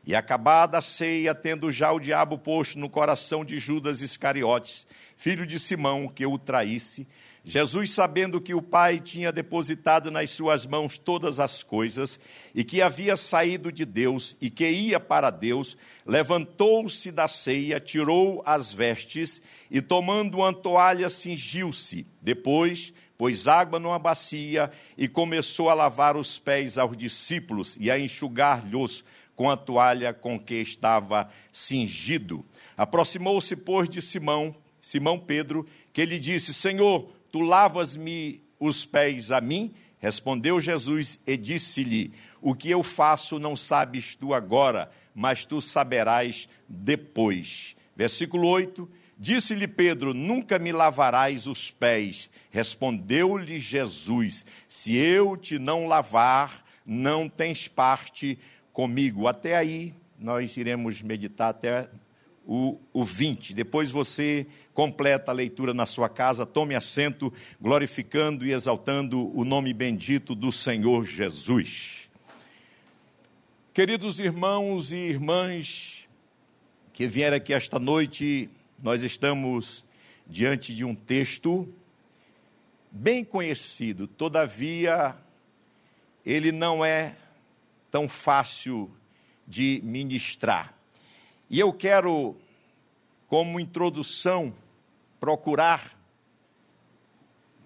E 0.03 0.15
acabada 0.15 0.79
a 0.79 0.81
ceia, 0.81 1.35
tendo 1.35 1.71
já 1.71 1.91
o 1.91 1.99
diabo 1.99 2.39
posto 2.39 2.79
no 2.79 2.89
coração 2.89 3.45
de 3.45 3.59
Judas 3.59 4.01
Iscariotes, 4.01 4.87
filho 5.15 5.45
de 5.45 5.59
Simão, 5.59 6.07
que 6.07 6.25
o 6.25 6.39
traísse, 6.39 7.07
Jesus, 7.47 7.91
sabendo 7.91 8.41
que 8.41 8.55
o 8.55 8.61
Pai 8.63 8.99
tinha 8.99 9.31
depositado 9.31 10.09
nas 10.09 10.31
suas 10.31 10.65
mãos 10.65 10.97
todas 10.97 11.39
as 11.39 11.61
coisas, 11.61 12.19
e 12.55 12.63
que 12.63 12.81
havia 12.81 13.15
saído 13.15 13.71
de 13.71 13.85
Deus 13.85 14.35
e 14.41 14.49
que 14.49 14.67
ia 14.67 14.99
para 14.99 15.29
Deus, 15.29 15.77
levantou-se 16.07 17.11
da 17.11 17.27
ceia, 17.27 17.79
tirou 17.79 18.41
as 18.43 18.73
vestes 18.73 19.43
e, 19.69 19.79
tomando 19.79 20.39
uma 20.39 20.51
toalha, 20.51 21.07
cingiu-se. 21.07 22.07
Depois, 22.19 22.91
pôs 23.17 23.47
água 23.47 23.79
numa 23.79 23.99
bacia 23.99 24.71
e 24.97 25.07
começou 25.07 25.69
a 25.69 25.73
lavar 25.73 26.17
os 26.17 26.37
pés 26.37 26.77
aos 26.77 26.97
discípulos 26.97 27.77
e 27.79 27.89
a 27.89 27.99
enxugar-lhes 27.99 29.03
com 29.35 29.49
a 29.49 29.57
toalha 29.57 30.13
com 30.13 30.39
que 30.39 30.55
estava 30.55 31.29
cingido. 31.51 32.45
Aproximou-se, 32.77 33.55
pois, 33.55 33.89
de 33.89 34.01
Simão, 34.01 34.55
Simão 34.79 35.19
Pedro, 35.19 35.67
que 35.91 36.05
lhe 36.05 36.19
disse: 36.19 36.53
Senhor, 36.53 37.09
tu 37.31 37.41
lavas-me 37.41 38.41
os 38.59 38.85
pés 38.85 39.31
a 39.31 39.41
mim? 39.41 39.73
Respondeu 39.99 40.59
Jesus 40.61 41.19
e 41.25 41.37
disse-lhe: 41.37 42.13
O 42.41 42.53
que 42.53 42.69
eu 42.69 42.83
faço 42.83 43.39
não 43.39 43.55
sabes 43.55 44.15
tu 44.15 44.33
agora, 44.33 44.91
mas 45.13 45.45
tu 45.45 45.61
saberás 45.61 46.47
depois. 46.67 47.75
Versículo 47.95 48.47
8. 48.47 48.89
Disse-lhe 49.17 49.67
Pedro: 49.67 50.13
Nunca 50.13 50.59
me 50.59 50.71
lavarás 50.71 51.47
os 51.47 51.71
pés. 51.71 52.29
Respondeu-lhe 52.51 53.59
Jesus: 53.59 54.45
Se 54.67 54.95
eu 54.95 55.37
te 55.37 55.57
não 55.57 55.87
lavar, 55.87 56.65
não 56.85 57.29
tens 57.29 57.67
parte 57.67 58.37
comigo. 58.73 59.27
Até 59.27 59.55
aí, 59.55 59.93
nós 60.19 60.55
iremos 60.57 61.01
meditar 61.01 61.49
até 61.49 61.89
o, 62.45 62.77
o 62.93 63.03
20. 63.03 63.53
Depois 63.53 63.89
você 63.89 64.45
completa 64.73 65.31
a 65.31 65.33
leitura 65.33 65.73
na 65.73 65.85
sua 65.85 66.09
casa, 66.09 66.45
tome 66.45 66.75
assento, 66.75 67.33
glorificando 67.59 68.45
e 68.45 68.51
exaltando 68.51 69.35
o 69.37 69.43
nome 69.45 69.73
bendito 69.73 70.35
do 70.35 70.51
Senhor 70.51 71.05
Jesus. 71.05 72.09
Queridos 73.73 74.19
irmãos 74.19 74.91
e 74.91 74.97
irmãs 74.97 76.07
que 76.93 77.07
vieram 77.07 77.35
aqui 77.35 77.53
esta 77.53 77.77
noite, 77.77 78.49
nós 78.81 79.01
estamos 79.01 79.85
diante 80.27 80.73
de 80.73 80.83
um 80.83 80.95
texto 80.95 81.67
bem 82.91 83.23
conhecido, 83.23 84.07
todavia, 84.07 85.15
ele 86.25 86.51
não 86.51 86.83
é 86.83 87.15
tão 87.91 88.07
fácil 88.07 88.89
de 89.47 89.81
ministrar. 89.83 90.73
E 91.49 91.59
eu 91.59 91.71
quero, 91.71 92.35
como 93.27 93.59
introdução, 93.59 94.53
procurar, 95.19 95.97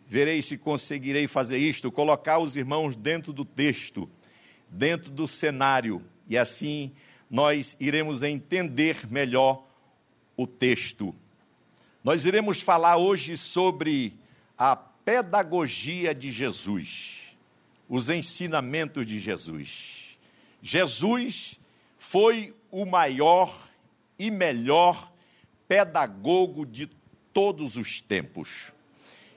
verei 0.08 0.42
se 0.42 0.58
conseguirei 0.58 1.28
fazer 1.28 1.60
isto, 1.60 1.92
colocar 1.92 2.40
os 2.40 2.58
irmãos 2.58 2.96
dentro 2.96 3.32
do 3.32 3.46
texto, 3.46 4.10
dentro 4.68 5.12
do 5.12 5.28
cenário, 5.28 6.04
e 6.28 6.38
assim 6.38 6.92
nós 7.30 7.78
iremos 7.80 8.24
entender 8.24 9.08
melhor 9.10 9.69
o 10.42 10.48
texto. 10.48 11.14
Nós 12.02 12.24
iremos 12.24 12.62
falar 12.62 12.96
hoje 12.96 13.36
sobre 13.36 14.14
a 14.58 14.74
pedagogia 14.74 16.16
de 16.16 16.32
Jesus, 16.32 17.36
os 17.90 18.10
ensinamentos 18.10 19.06
de 19.06 19.20
Jesus. 19.20 20.18
Jesus 20.62 21.60
foi 21.98 22.56
o 22.72 22.86
maior 22.86 23.54
e 24.18 24.32
melhor 24.32 25.12
pedagogo 25.68 26.66
de 26.66 26.90
todos 27.34 27.76
os 27.76 28.00
tempos. 28.00 28.72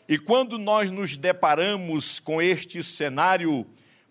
E 0.08 0.16
quando 0.16 0.56
nós 0.56 0.88
nos 0.88 1.16
deparamos 1.16 2.20
com 2.20 2.40
este 2.40 2.80
cenário, 2.80 3.66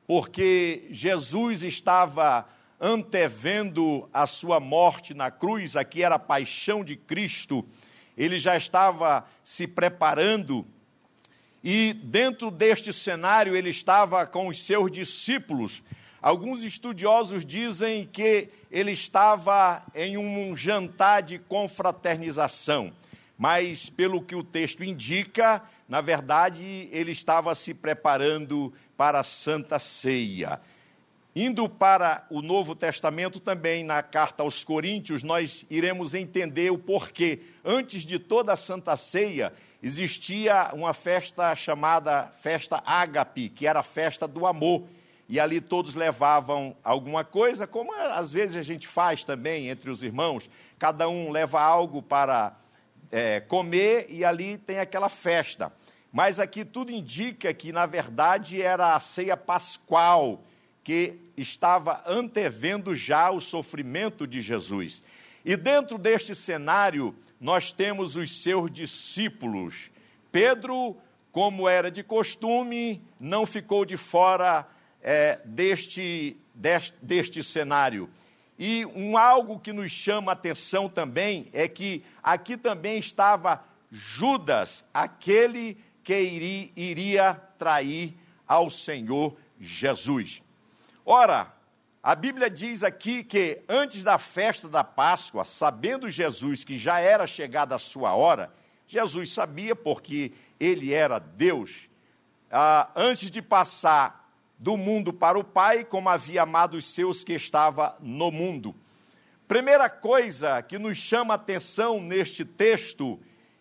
porque 0.06 0.90
Jesus 0.92 1.64
estava 1.64 2.46
antevendo 2.82 4.10
a 4.12 4.26
sua 4.26 4.60
morte 4.60 5.14
na 5.14 5.30
cruz, 5.30 5.76
aqui 5.76 6.04
era 6.04 6.16
a 6.16 6.20
paixão 6.20 6.84
de 6.84 6.96
Cristo, 6.96 7.64
ele 8.18 8.40
já 8.40 8.58
estava 8.58 9.26
se 9.44 9.68
preparando, 9.68 10.66
e 11.64 11.94
dentro 11.94 12.50
deste 12.50 12.92
cenário 12.92 13.56
ele 13.56 13.70
estava 13.70 14.26
com 14.26 14.48
os 14.48 14.66
seus 14.66 14.92
discípulos, 14.92 15.84
Alguns 16.22 16.62
estudiosos 16.62 17.44
dizem 17.44 18.06
que 18.06 18.50
ele 18.70 18.92
estava 18.92 19.84
em 19.96 20.18
um 20.18 20.56
jantar 20.56 21.24
de 21.24 21.40
confraternização, 21.40 22.94
mas 23.36 23.90
pelo 23.90 24.22
que 24.22 24.36
o 24.36 24.44
texto 24.44 24.84
indica, 24.84 25.64
na 25.90 26.00
verdade, 26.00 26.88
ele 26.92 27.12
estava 27.12 27.56
se 27.56 27.74
preparando 27.74 28.72
para 28.96 29.22
a 29.22 29.24
Santa 29.24 29.80
Ceia. 29.80 30.62
Indo 31.36 31.70
para 31.70 32.26
o 32.30 32.42
Novo 32.42 32.76
Testamento 32.76 33.40
também, 33.40 33.84
na 33.84 34.04
carta 34.04 34.44
aos 34.44 34.64
Coríntios, 34.64 35.24
nós 35.24 35.66
iremos 35.70 36.14
entender 36.14 36.72
o 36.72 36.78
porquê. 36.78 37.40
Antes 37.64 38.04
de 38.04 38.20
toda 38.20 38.52
a 38.52 38.58
Santa 38.58 38.98
Ceia, 38.98 39.54
existia 39.82 40.72
uma 40.74 40.94
festa 40.94 41.56
chamada 41.56 42.30
Festa 42.42 42.84
Ágape, 42.86 43.48
que 43.48 43.66
era 43.66 43.80
a 43.80 43.84
festa 43.84 44.28
do 44.28 44.46
amor 44.46 44.84
e 45.32 45.40
ali 45.40 45.62
todos 45.62 45.96
levavam 45.96 46.76
alguma 46.84 47.24
coisa, 47.24 47.66
como 47.66 47.94
às 47.94 48.34
vezes 48.34 48.58
a 48.58 48.62
gente 48.62 48.86
faz 48.86 49.24
também 49.24 49.70
entre 49.70 49.90
os 49.90 50.04
irmãos, 50.04 50.50
cada 50.78 51.08
um 51.08 51.32
leva 51.32 51.62
algo 51.62 52.02
para 52.02 52.58
é, 53.10 53.40
comer 53.40 54.08
e 54.10 54.26
ali 54.26 54.58
tem 54.58 54.80
aquela 54.80 55.08
festa. 55.08 55.72
Mas 56.12 56.38
aqui 56.38 56.66
tudo 56.66 56.92
indica 56.92 57.54
que, 57.54 57.72
na 57.72 57.86
verdade, 57.86 58.62
era 58.62 58.94
a 58.94 59.00
ceia 59.00 59.38
pascual, 59.38 60.44
que 60.84 61.16
estava 61.38 62.04
antevendo 62.06 62.96
já 62.96 63.30
o 63.32 63.40
sofrimento 63.40 64.26
de 64.26 64.42
Jesus. 64.42 65.02
E 65.44 65.56
dentro 65.56 65.98
deste 65.98 66.36
cenário, 66.36 67.16
nós 67.40 67.72
temos 67.72 68.16
os 68.16 68.44
seus 68.44 68.70
discípulos. 68.72 69.92
Pedro, 70.32 70.96
como 71.32 71.68
era 71.68 71.90
de 71.90 72.04
costume, 72.04 73.02
não 73.20 73.46
ficou 73.46 73.86
de 73.86 73.98
fora 73.98 74.68
é, 75.02 75.40
deste, 75.46 76.38
deste, 76.54 76.98
deste 77.02 77.44
cenário. 77.44 78.10
E 78.58 78.86
um 78.86 79.18
algo 79.18 79.60
que 79.60 79.74
nos 79.74 79.92
chama 79.92 80.32
a 80.32 80.34
atenção 80.34 80.88
também 80.88 81.48
é 81.52 81.68
que 81.68 82.04
aqui 82.22 82.56
também 82.56 83.00
estava 83.00 83.64
Judas, 83.92 84.86
aquele 84.94 85.78
que 86.04 86.18
iria, 86.18 86.70
iria 86.76 87.34
trair 87.58 88.16
ao 88.48 88.70
Senhor 88.70 89.36
Jesus. 89.60 90.41
Ora, 91.06 91.54
a 92.04 92.16
Bíblia 92.16 92.50
diz 92.50 92.84
aqui 92.84 93.24
que 93.24 93.62
antes 93.68 94.04
da 94.04 94.18
festa 94.18 94.68
da 94.68 94.84
Páscoa, 94.84 95.44
sabendo 95.44 96.10
Jesus 96.10 96.64
que 96.64 96.78
já 96.78 97.00
era 97.00 97.26
chegada 97.26 97.76
a 97.76 97.80
sua 97.80 98.14
hora, 98.14 98.54
Jesus 98.86 99.32
sabia, 99.32 99.76
porque 99.76 100.32
ele 100.60 100.94
era 100.94 101.18
Deus. 101.18 101.90
Ah, 102.52 102.90
antes 102.96 103.32
de 103.32 103.42
passar 103.42 104.32
do 104.60 104.78
mundo 104.78 105.12
para 105.12 105.40
o 105.40 105.44
Pai, 105.44 105.84
como 105.84 106.10
havia 106.10 106.44
amado 106.44 106.76
os 106.76 106.86
seus 106.86 107.24
que 107.24 107.34
estava 107.34 107.96
no 108.00 108.30
mundo. 108.32 108.76
Primeira 109.48 109.90
coisa 109.90 110.62
que 110.62 110.78
nos 110.78 110.98
chama 110.98 111.34
a 111.34 111.36
atenção 111.36 112.00
neste 112.00 112.46
texto 112.46 113.20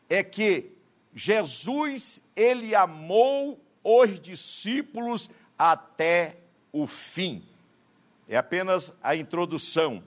é 0.09 0.23
que 0.23 0.73
Jesus, 1.15 2.21
ele 2.37 2.75
amou 2.75 3.59
os 3.83 4.21
discípulos 4.21 5.31
até 5.59 6.37
o 6.73 6.87
fim. 6.87 7.43
É 8.29 8.37
apenas 8.37 8.93
a 9.03 9.17
introdução. 9.17 10.03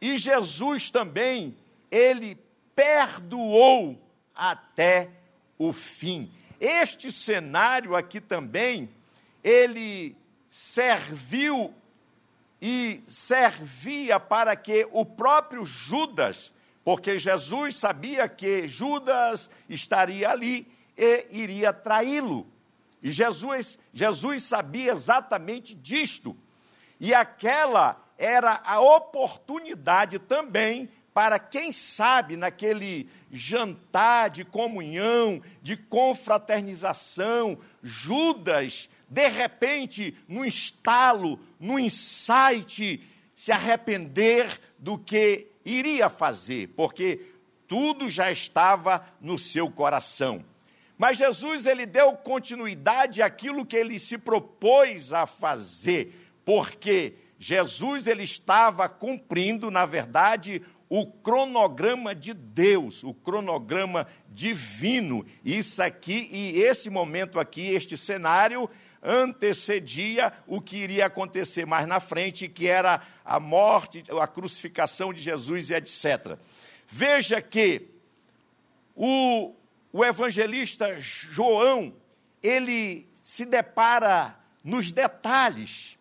E 0.00 0.18
Jesus 0.18 0.90
também, 0.90 1.56
ele 1.90 2.36
perdoou 2.74 3.98
até 4.34 5.10
o 5.58 5.72
fim. 5.72 6.30
Este 6.60 7.12
cenário 7.12 7.94
aqui 7.94 8.20
também, 8.20 8.88
ele 9.42 10.16
serviu 10.48 11.74
e 12.60 13.02
servia 13.06 14.18
para 14.18 14.56
que 14.56 14.88
o 14.90 15.04
próprio 15.04 15.64
Judas, 15.64 16.52
porque 16.84 17.18
Jesus 17.18 17.76
sabia 17.76 18.28
que 18.28 18.66
Judas 18.66 19.50
estaria 19.68 20.30
ali 20.30 20.66
e 20.96 21.26
iria 21.30 21.72
traí-lo. 21.72 22.46
E 23.04 23.12
Jesus, 23.12 23.78
Jesus 23.92 24.44
sabia 24.44 24.92
exatamente 24.92 25.74
disto. 25.74 26.34
E 26.98 27.12
aquela 27.12 28.02
era 28.16 28.62
a 28.64 28.80
oportunidade 28.80 30.18
também 30.18 30.88
para 31.12 31.38
quem 31.38 31.70
sabe 31.70 32.34
naquele 32.34 33.06
jantar 33.30 34.30
de 34.30 34.42
comunhão, 34.42 35.42
de 35.62 35.76
confraternização, 35.76 37.58
Judas, 37.82 38.88
de 39.06 39.28
repente, 39.28 40.16
no 40.26 40.42
estalo, 40.42 41.38
no 41.60 41.78
insight, 41.78 43.06
se 43.34 43.52
arrepender 43.52 44.58
do 44.78 44.96
que 44.96 45.48
iria 45.62 46.08
fazer, 46.08 46.68
porque 46.68 47.20
tudo 47.68 48.08
já 48.08 48.32
estava 48.32 49.06
no 49.20 49.38
seu 49.38 49.70
coração. 49.70 50.42
Mas 50.96 51.18
Jesus 51.18 51.66
ele 51.66 51.86
deu 51.86 52.12
continuidade 52.12 53.22
àquilo 53.22 53.66
que 53.66 53.76
ele 53.76 53.98
se 53.98 54.16
propôs 54.16 55.12
a 55.12 55.26
fazer, 55.26 56.14
porque 56.44 57.14
Jesus 57.38 58.06
ele 58.06 58.22
estava 58.22 58.88
cumprindo, 58.88 59.70
na 59.70 59.84
verdade, 59.84 60.62
o 60.88 61.06
cronograma 61.06 62.14
de 62.14 62.32
Deus, 62.32 63.02
o 63.02 63.12
cronograma 63.12 64.06
divino. 64.28 65.26
Isso 65.44 65.82
aqui 65.82 66.28
e 66.30 66.60
esse 66.62 66.88
momento 66.88 67.40
aqui, 67.40 67.70
este 67.70 67.96
cenário 67.96 68.70
antecedia 69.02 70.32
o 70.46 70.60
que 70.60 70.76
iria 70.76 71.06
acontecer 71.06 71.66
mais 71.66 71.86
na 71.86 72.00
frente, 72.00 72.48
que 72.48 72.66
era 72.66 73.02
a 73.24 73.38
morte, 73.38 74.02
a 74.20 74.26
crucificação 74.26 75.12
de 75.12 75.20
Jesus 75.20 75.70
e 75.70 75.74
etc. 75.74 76.38
Veja 76.86 77.42
que 77.42 77.90
o, 78.94 79.54
o 79.94 80.04
evangelista 80.04 80.98
João, 80.98 81.94
ele 82.42 83.06
se 83.22 83.46
depara 83.46 84.36
nos 84.64 84.90
detalhes, 84.90 85.96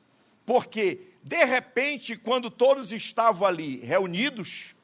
porque 0.47 1.12
de 1.21 1.45
repente, 1.45 2.17
quando 2.17 2.49
todos 2.49 2.91
estavam 2.91 3.47
ali 3.47 3.77
reunidos, 3.86 4.75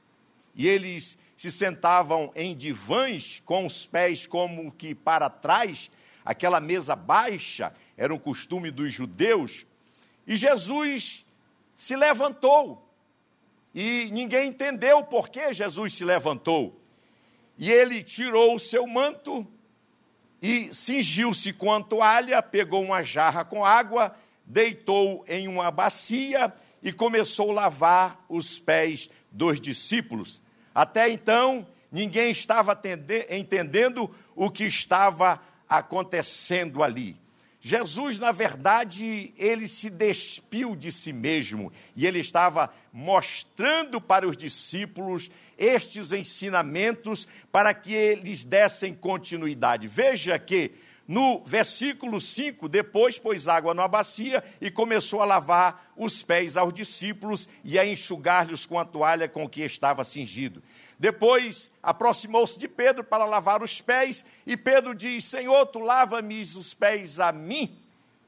e 0.54 0.68
eles 0.68 1.18
se 1.36 1.52
sentavam 1.52 2.32
em 2.36 2.56
divãs, 2.56 3.42
com 3.46 3.66
os 3.66 3.84
pés 3.84 4.28
como 4.28 4.72
que 4.72 4.94
para 4.94 5.28
trás, 5.28 5.90
aquela 6.24 6.60
mesa 6.60 6.96
baixa, 6.96 7.74
era 7.98 8.14
um 8.14 8.20
costume 8.20 8.70
dos 8.70 8.94
judeus, 8.94 9.66
e 10.28 10.38
Jesus 10.38 11.26
se 11.76 11.96
levantou. 11.96 12.88
E 13.74 14.08
ninguém 14.12 14.50
entendeu 14.50 15.04
por 15.04 15.30
que 15.30 15.52
Jesus 15.52 15.94
se 15.94 16.06
levantou. 16.06 16.80
E 17.60 17.70
ele 17.70 18.02
tirou 18.02 18.56
o 18.56 18.60
seu 18.60 18.88
manto 18.88 19.46
e 20.42 20.74
cingiu-se 20.74 21.54
com 21.54 21.72
a 21.72 21.84
toalha, 21.84 22.42
pegou 22.42 22.82
uma 22.82 23.04
jarra 23.04 23.46
com 23.46 23.64
água 23.64 24.16
deitou 24.50 25.24
em 25.28 25.48
uma 25.48 25.70
bacia 25.70 26.52
e 26.82 26.92
começou 26.92 27.52
a 27.52 27.54
lavar 27.54 28.26
os 28.28 28.58
pés 28.58 29.08
dos 29.32 29.62
discípulos. 29.62 30.42
Até 30.74 31.08
então, 31.08 31.68
ninguém 31.92 32.32
estava 32.32 32.78
entendendo 33.30 34.10
o 34.36 34.50
que 34.50 34.64
estava 34.64 35.40
acontecendo 35.70 36.82
ali. 36.82 37.16
Jesus, 37.70 38.18
na 38.18 38.32
verdade, 38.32 39.32
ele 39.38 39.68
se 39.68 39.92
despiu 39.92 40.76
de 40.76 40.92
si 40.92 41.14
mesmo 41.14 41.72
e 41.96 42.08
ele 42.08 42.18
estava 42.18 42.74
mostrando 42.92 44.02
para 44.02 44.28
os 44.28 44.36
discípulos 44.36 45.30
estes 45.56 46.12
ensinamentos 46.12 47.28
para 47.52 47.72
que 47.72 47.94
eles 47.94 48.44
dessem 48.44 48.92
continuidade. 48.92 49.88
Veja 49.88 50.40
que 50.40 50.72
no 51.08 51.44
versículo 51.46 52.20
5, 52.20 52.68
depois 52.68 53.20
pôs 53.20 53.48
água 53.48 53.76
na 53.76 53.88
bacia 53.88 54.44
e 54.60 54.72
começou 54.72 55.22
a 55.22 55.26
lavar 55.26 55.92
os 55.96 56.24
pés 56.24 56.58
aos 56.58 56.74
discípulos 56.74 57.48
e 57.64 57.78
a 57.78 57.86
enxugar-lhes 57.86 58.66
com 58.66 58.80
a 58.80 58.86
toalha 58.86 59.30
com 59.30 59.48
que 59.48 59.62
estava 59.62 60.04
cingido. 60.04 60.64
Depois 61.00 61.72
aproximou-se 61.82 62.60
de 62.60 62.68
Pedro 62.68 63.06
para 63.06 63.24
lavar 63.24 63.64
os 63.64 63.80
pés 63.80 64.26
e 64.46 64.58
Pedro 64.58 64.94
diz: 64.94 65.24
Senhor, 65.24 65.66
tu 65.68 65.80
lava-me 65.80 66.42
os 66.42 66.74
pés 66.74 67.22
a 67.22 67.32
mim? 67.32 67.80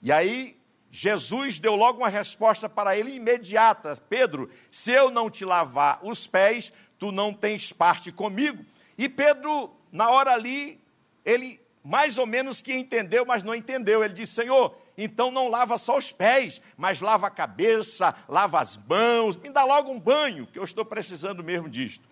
E 0.01 0.09
aí 0.09 0.57
Jesus 0.89 1.59
deu 1.59 1.75
logo 1.75 1.99
uma 1.99 2.07
resposta 2.07 2.69
para 2.69 2.97
ele 2.97 3.13
imediata: 3.13 3.93
Pedro, 4.07 4.49
se 4.71 4.89
eu 4.89 5.11
não 5.11 5.29
te 5.29 5.43
lavar 5.43 5.99
os 6.01 6.25
pés, 6.25 6.71
tu 6.97 7.11
não 7.11 7.33
tens 7.33 7.73
parte 7.73 8.09
comigo. 8.09 8.65
E 8.97 9.09
Pedro, 9.09 9.75
na 9.91 10.09
hora 10.09 10.31
ali, 10.31 10.79
ele 11.25 11.59
mais 11.83 12.17
ou 12.17 12.25
menos 12.25 12.61
que 12.61 12.73
entendeu, 12.73 13.25
mas 13.25 13.43
não 13.43 13.53
entendeu. 13.53 14.01
Ele 14.01 14.13
disse: 14.13 14.33
Senhor, 14.33 14.77
então 14.97 15.29
não 15.29 15.49
lava 15.49 15.77
só 15.77 15.97
os 15.97 16.09
pés, 16.11 16.61
mas 16.77 17.01
lava 17.01 17.27
a 17.27 17.31
cabeça, 17.31 18.15
lava 18.29 18.61
as 18.61 18.77
mãos, 18.77 19.35
me 19.35 19.49
dá 19.49 19.65
logo 19.65 19.91
um 19.91 19.99
banho, 19.99 20.47
que 20.47 20.57
eu 20.57 20.63
estou 20.63 20.85
precisando 20.85 21.43
mesmo 21.43 21.67
disto. 21.67 22.10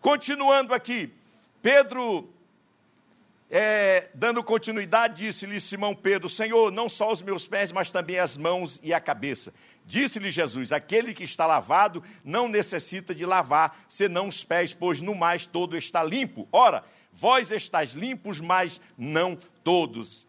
Continuando 0.00 0.74
aqui, 0.74 1.12
Pedro, 1.62 2.28
é, 3.50 4.10
dando 4.14 4.42
continuidade, 4.42 5.24
disse-lhe 5.24 5.60
Simão 5.60 5.94
Pedro: 5.94 6.28
Senhor, 6.28 6.70
não 6.70 6.88
só 6.88 7.12
os 7.12 7.22
meus 7.22 7.46
pés, 7.46 7.72
mas 7.72 7.90
também 7.90 8.18
as 8.18 8.36
mãos 8.36 8.80
e 8.82 8.94
a 8.94 9.00
cabeça. 9.00 9.52
Disse-lhe 9.84 10.30
Jesus: 10.30 10.72
Aquele 10.72 11.14
que 11.14 11.24
está 11.24 11.46
lavado 11.46 12.02
não 12.24 12.48
necessita 12.48 13.14
de 13.14 13.26
lavar, 13.26 13.78
senão 13.88 14.28
os 14.28 14.44
pés, 14.44 14.72
pois 14.72 15.00
no 15.00 15.14
mais 15.14 15.46
todo 15.46 15.76
está 15.76 16.02
limpo. 16.02 16.46
Ora, 16.52 16.84
Vós 17.20 17.50
estáis 17.50 17.94
limpos, 17.94 18.40
mas 18.40 18.80
não 18.96 19.36
todos. 19.64 20.24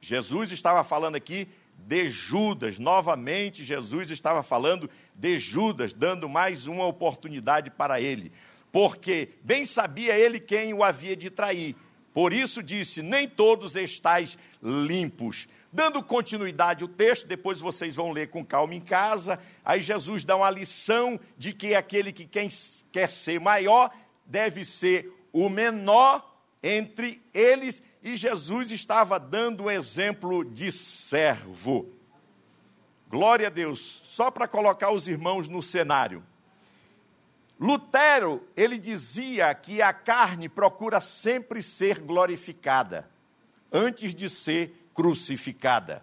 Jesus 0.00 0.52
estava 0.52 0.84
falando 0.84 1.16
aqui 1.16 1.48
de 1.76 2.08
Judas, 2.08 2.78
novamente 2.78 3.64
Jesus 3.64 4.12
estava 4.12 4.40
falando 4.40 4.88
de 5.12 5.40
Judas, 5.40 5.92
dando 5.92 6.28
mais 6.28 6.68
uma 6.68 6.86
oportunidade 6.86 7.68
para 7.68 8.00
ele, 8.00 8.30
porque 8.72 9.30
bem 9.42 9.64
sabia 9.64 10.18
ele 10.18 10.38
quem 10.38 10.72
o 10.72 10.84
havia 10.84 11.16
de 11.16 11.30
trair. 11.30 11.76
Por 12.12 12.32
isso 12.32 12.62
disse: 12.62 13.02
Nem 13.02 13.28
todos 13.28 13.76
estáis 13.76 14.36
limpos. 14.62 15.46
Dando 15.72 16.02
continuidade 16.02 16.82
ao 16.82 16.88
texto, 16.88 17.28
depois 17.28 17.60
vocês 17.60 17.94
vão 17.94 18.10
ler 18.10 18.28
com 18.28 18.44
calma 18.44 18.74
em 18.74 18.80
casa. 18.80 19.38
Aí 19.64 19.80
Jesus 19.80 20.24
dá 20.24 20.36
uma 20.36 20.50
lição 20.50 21.18
de 21.38 21.52
que 21.52 21.74
aquele 21.74 22.12
que 22.12 22.28
quer 22.90 23.08
ser 23.08 23.38
maior 23.38 23.90
deve 24.26 24.64
ser 24.64 25.12
o 25.32 25.48
menor 25.48 26.28
entre 26.62 27.22
eles, 27.32 27.82
e 28.02 28.16
Jesus 28.16 28.70
estava 28.70 29.18
dando 29.18 29.64
um 29.64 29.70
exemplo 29.70 30.44
de 30.44 30.72
servo. 30.72 31.88
Glória 33.08 33.46
a 33.46 33.50
Deus, 33.50 34.02
só 34.04 34.30
para 34.30 34.46
colocar 34.46 34.90
os 34.90 35.08
irmãos 35.08 35.48
no 35.48 35.62
cenário. 35.62 36.24
Lutero, 37.60 38.42
ele 38.56 38.78
dizia 38.78 39.54
que 39.54 39.82
a 39.82 39.92
carne 39.92 40.48
procura 40.48 40.98
sempre 40.98 41.62
ser 41.62 41.98
glorificada, 41.98 43.06
antes 43.70 44.14
de 44.14 44.30
ser 44.30 44.88
crucificada, 44.94 46.02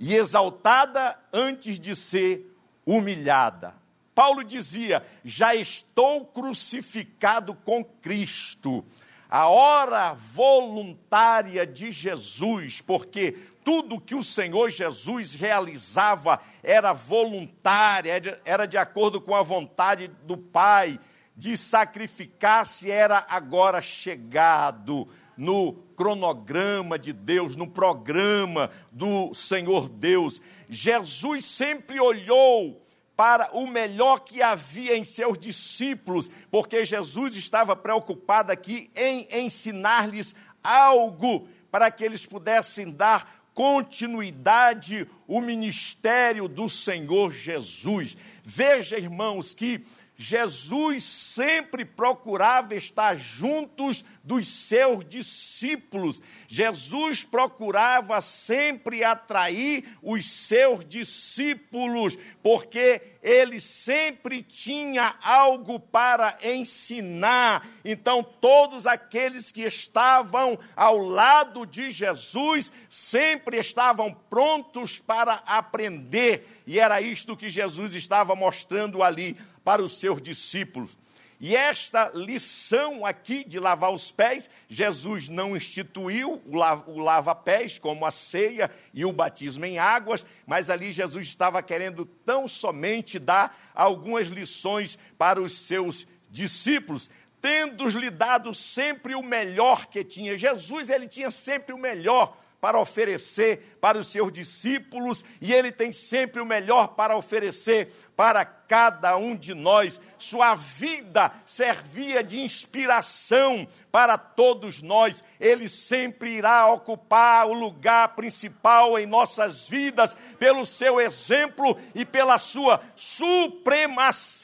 e 0.00 0.16
exaltada 0.16 1.16
antes 1.32 1.78
de 1.78 1.94
ser 1.94 2.44
humilhada. 2.84 3.72
Paulo 4.12 4.42
dizia: 4.42 5.06
Já 5.24 5.54
estou 5.54 6.26
crucificado 6.26 7.54
com 7.54 7.84
Cristo. 7.84 8.84
A 9.28 9.46
hora 9.46 10.12
voluntária 10.14 11.64
de 11.64 11.92
Jesus, 11.92 12.80
porque 12.80 13.38
tudo 13.64 14.00
que 14.00 14.14
o 14.14 14.22
Senhor 14.22 14.70
Jesus 14.70 15.34
realizava 15.34 16.40
era 16.62 16.92
voluntária, 16.92 18.40
era 18.44 18.66
de 18.66 18.76
acordo 18.76 19.20
com 19.20 19.34
a 19.34 19.42
vontade 19.42 20.08
do 20.24 20.36
Pai, 20.36 20.98
de 21.36 21.56
sacrificar-se 21.56 22.90
era 22.90 23.26
agora 23.28 23.80
chegado 23.80 25.08
no 25.36 25.72
cronograma 25.96 26.98
de 26.98 27.14
Deus, 27.14 27.56
no 27.56 27.66
programa 27.66 28.70
do 28.92 29.32
Senhor 29.32 29.88
Deus. 29.88 30.40
Jesus 30.68 31.46
sempre 31.46 31.98
olhou 31.98 32.84
para 33.16 33.50
o 33.52 33.66
melhor 33.66 34.20
que 34.20 34.42
havia 34.42 34.96
em 34.96 35.04
seus 35.04 35.38
discípulos, 35.38 36.30
porque 36.50 36.84
Jesus 36.84 37.36
estava 37.36 37.74
preocupado 37.76 38.52
aqui 38.52 38.90
em 38.94 39.26
ensinar-lhes 39.30 40.34
algo 40.62 41.48
para 41.70 41.90
que 41.90 42.04
eles 42.04 42.26
pudessem 42.26 42.90
dar 42.90 43.39
continuidade 43.54 45.06
o 45.26 45.40
ministério 45.40 46.48
do 46.48 46.68
Senhor 46.68 47.32
Jesus. 47.32 48.16
Veja, 48.44 48.98
irmãos, 48.98 49.54
que 49.54 49.84
Jesus 50.22 51.02
sempre 51.02 51.82
procurava 51.82 52.74
estar 52.74 53.16
juntos 53.16 54.04
dos 54.22 54.46
seus 54.48 55.02
discípulos. 55.02 56.20
Jesus 56.46 57.24
procurava 57.24 58.20
sempre 58.20 59.02
atrair 59.02 59.96
os 60.02 60.26
seus 60.26 60.84
discípulos, 60.84 62.18
porque 62.42 63.00
ele 63.22 63.60
sempre 63.60 64.42
tinha 64.42 65.14
algo 65.22 65.80
para 65.80 66.36
ensinar. 66.44 67.66
Então, 67.82 68.22
todos 68.22 68.86
aqueles 68.86 69.50
que 69.50 69.62
estavam 69.62 70.58
ao 70.76 70.98
lado 70.98 71.64
de 71.64 71.90
Jesus 71.90 72.70
sempre 72.90 73.56
estavam 73.56 74.12
prontos 74.28 74.98
para 74.98 75.42
aprender, 75.46 76.60
e 76.66 76.78
era 76.78 77.00
isto 77.00 77.36
que 77.36 77.48
Jesus 77.48 77.94
estava 77.94 78.36
mostrando 78.36 79.02
ali 79.02 79.34
para 79.64 79.82
os 79.82 79.98
seus 79.98 80.20
discípulos. 80.20 80.96
E 81.42 81.56
esta 81.56 82.10
lição 82.14 83.06
aqui 83.06 83.42
de 83.42 83.58
lavar 83.58 83.90
os 83.90 84.12
pés, 84.12 84.50
Jesus 84.68 85.30
não 85.30 85.56
instituiu 85.56 86.42
o 86.44 86.98
lava-pés 86.98 87.78
como 87.78 88.04
a 88.04 88.10
ceia 88.10 88.70
e 88.92 89.06
o 89.06 89.12
batismo 89.12 89.64
em 89.64 89.78
águas, 89.78 90.26
mas 90.46 90.68
ali 90.68 90.92
Jesus 90.92 91.26
estava 91.26 91.62
querendo 91.62 92.04
tão 92.04 92.46
somente 92.46 93.18
dar 93.18 93.58
algumas 93.74 94.26
lições 94.26 94.98
para 95.16 95.40
os 95.40 95.52
seus 95.52 96.06
discípulos, 96.30 97.10
tendo-lhe 97.40 98.10
dado 98.10 98.54
sempre 98.54 99.14
o 99.14 99.22
melhor 99.22 99.86
que 99.86 100.04
tinha. 100.04 100.36
Jesus, 100.36 100.90
ele 100.90 101.08
tinha 101.08 101.30
sempre 101.30 101.72
o 101.72 101.78
melhor 101.78 102.36
para 102.60 102.78
oferecer 102.78 103.78
para 103.80 103.98
os 103.98 104.08
seus 104.08 104.32
discípulos 104.32 105.24
e 105.40 105.52
ele 105.52 105.72
tem 105.72 105.92
sempre 105.92 106.40
o 106.40 106.46
melhor 106.46 106.88
para 106.88 107.16
oferecer 107.16 107.92
para 108.20 108.44
cada 108.44 109.16
um 109.16 109.34
de 109.34 109.54
nós. 109.54 109.98
Sua 110.18 110.54
vida 110.54 111.32
servia 111.46 112.22
de 112.22 112.38
inspiração 112.38 113.66
para 113.90 114.18
todos 114.18 114.82
nós. 114.82 115.24
Ele 115.40 115.68
sempre 115.70 116.36
irá 116.36 116.66
ocupar 116.66 117.46
o 117.46 117.54
lugar 117.54 118.08
principal 118.08 118.98
em 118.98 119.06
nossas 119.06 119.66
vidas 119.66 120.14
pelo 120.38 120.66
seu 120.66 121.00
exemplo 121.00 121.76
e 121.94 122.04
pela 122.04 122.36
sua 122.36 122.82
supremacia. 122.94 124.36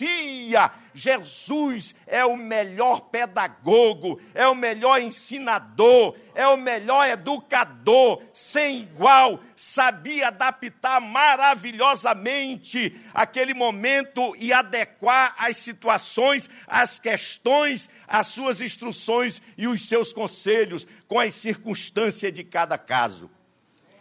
Jesus 0.95 1.95
é 2.07 2.25
o 2.25 2.37
melhor 2.37 3.03
pedagogo, 3.03 4.19
é 4.35 4.49
o 4.49 4.55
melhor 4.55 4.99
ensinador, 5.03 6.17
é 6.35 6.49
o 6.49 6.57
melhor 6.57 7.07
educador, 7.07 8.23
sem 8.33 8.79
igual, 8.81 9.26
sabia 9.55 10.29
adaptar 10.29 11.01
maravilhosamente 11.01 12.95
aquele 13.15 13.55
momento 13.55 14.35
e 14.39 14.53
adequar 14.53 15.35
as 15.39 15.57
situações, 15.57 16.49
as 16.67 16.99
questões, 16.99 17.89
as 18.07 18.29
suas 18.29 18.61
instruções 18.61 19.41
e 19.57 19.67
os 19.67 19.89
seus 19.89 20.13
conselhos 20.13 20.87
com 21.09 21.19
as 21.21 21.35
circunstâncias 21.35 22.33
de 22.33 22.45
cada 22.45 22.79
caso. 22.79 23.31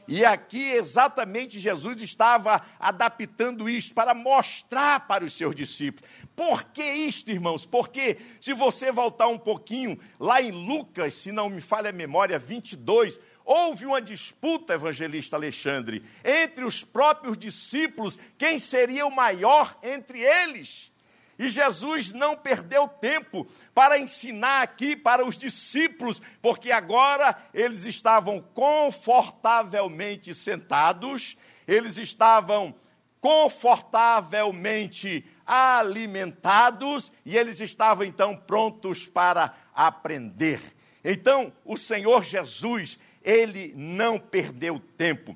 E 0.08 0.24
aqui 0.24 0.72
exatamente 0.72 1.60
Jesus 1.60 2.00
estava 2.00 2.62
adaptando 2.80 3.68
isso 3.68 3.94
para 3.94 4.14
mostrar 4.14 5.08
para 5.08 5.26
os 5.26 5.34
seus 5.34 5.56
discípulos. 5.56 6.10
Por 6.36 6.66
que 6.66 6.84
isto, 6.84 7.32
irmãos? 7.32 7.66
Porque 7.66 8.18
se 8.40 8.54
você 8.54 8.92
voltar 8.92 9.28
um 9.28 9.38
pouquinho 9.38 9.98
lá 10.20 10.42
em 10.42 10.52
Lucas, 10.52 11.16
se 11.16 11.32
não 11.32 11.50
me 11.50 11.62
falha 11.62 11.90
a 11.90 11.94
memória, 11.94 12.38
22, 12.38 13.20
houve 13.46 13.86
uma 13.86 14.02
disputa, 14.02 14.74
evangelista 14.74 15.36
Alexandre, 15.36 16.04
entre 16.24 16.66
os 16.66 16.84
próprios 16.84 17.38
discípulos, 17.38 18.18
quem 18.38 18.58
seria 18.58 19.06
o 19.06 19.12
maior 19.12 19.78
entre 19.84 20.20
eles. 20.20 20.92
E 21.38 21.50
Jesus 21.50 22.14
não 22.14 22.36
perdeu 22.36 22.88
tempo 22.88 23.46
para 23.74 24.00
ensinar 24.00 24.62
aqui 24.62 24.96
para 24.96 25.26
os 25.26 25.38
discípulos, 25.38 26.22
porque 26.42 26.72
agora 26.72 27.38
eles 27.54 27.84
estavam 27.86 28.42
confortavelmente 28.54 30.34
sentados, 30.34 31.36
eles 31.68 31.98
estavam 31.98 32.74
confortavelmente 33.20 35.26
alimentados 35.46 37.12
e 37.26 37.38
eles 37.38 37.60
estavam 37.60 38.06
então 38.06 38.38
prontos 38.38 39.06
para 39.06 39.54
aprender. 39.74 40.62
Então, 41.04 41.52
o 41.64 41.78
Senhor 41.78 42.24
Jesus, 42.24 42.98
ele 43.26 43.74
não 43.76 44.18
perdeu 44.20 44.80
tempo. 44.96 45.36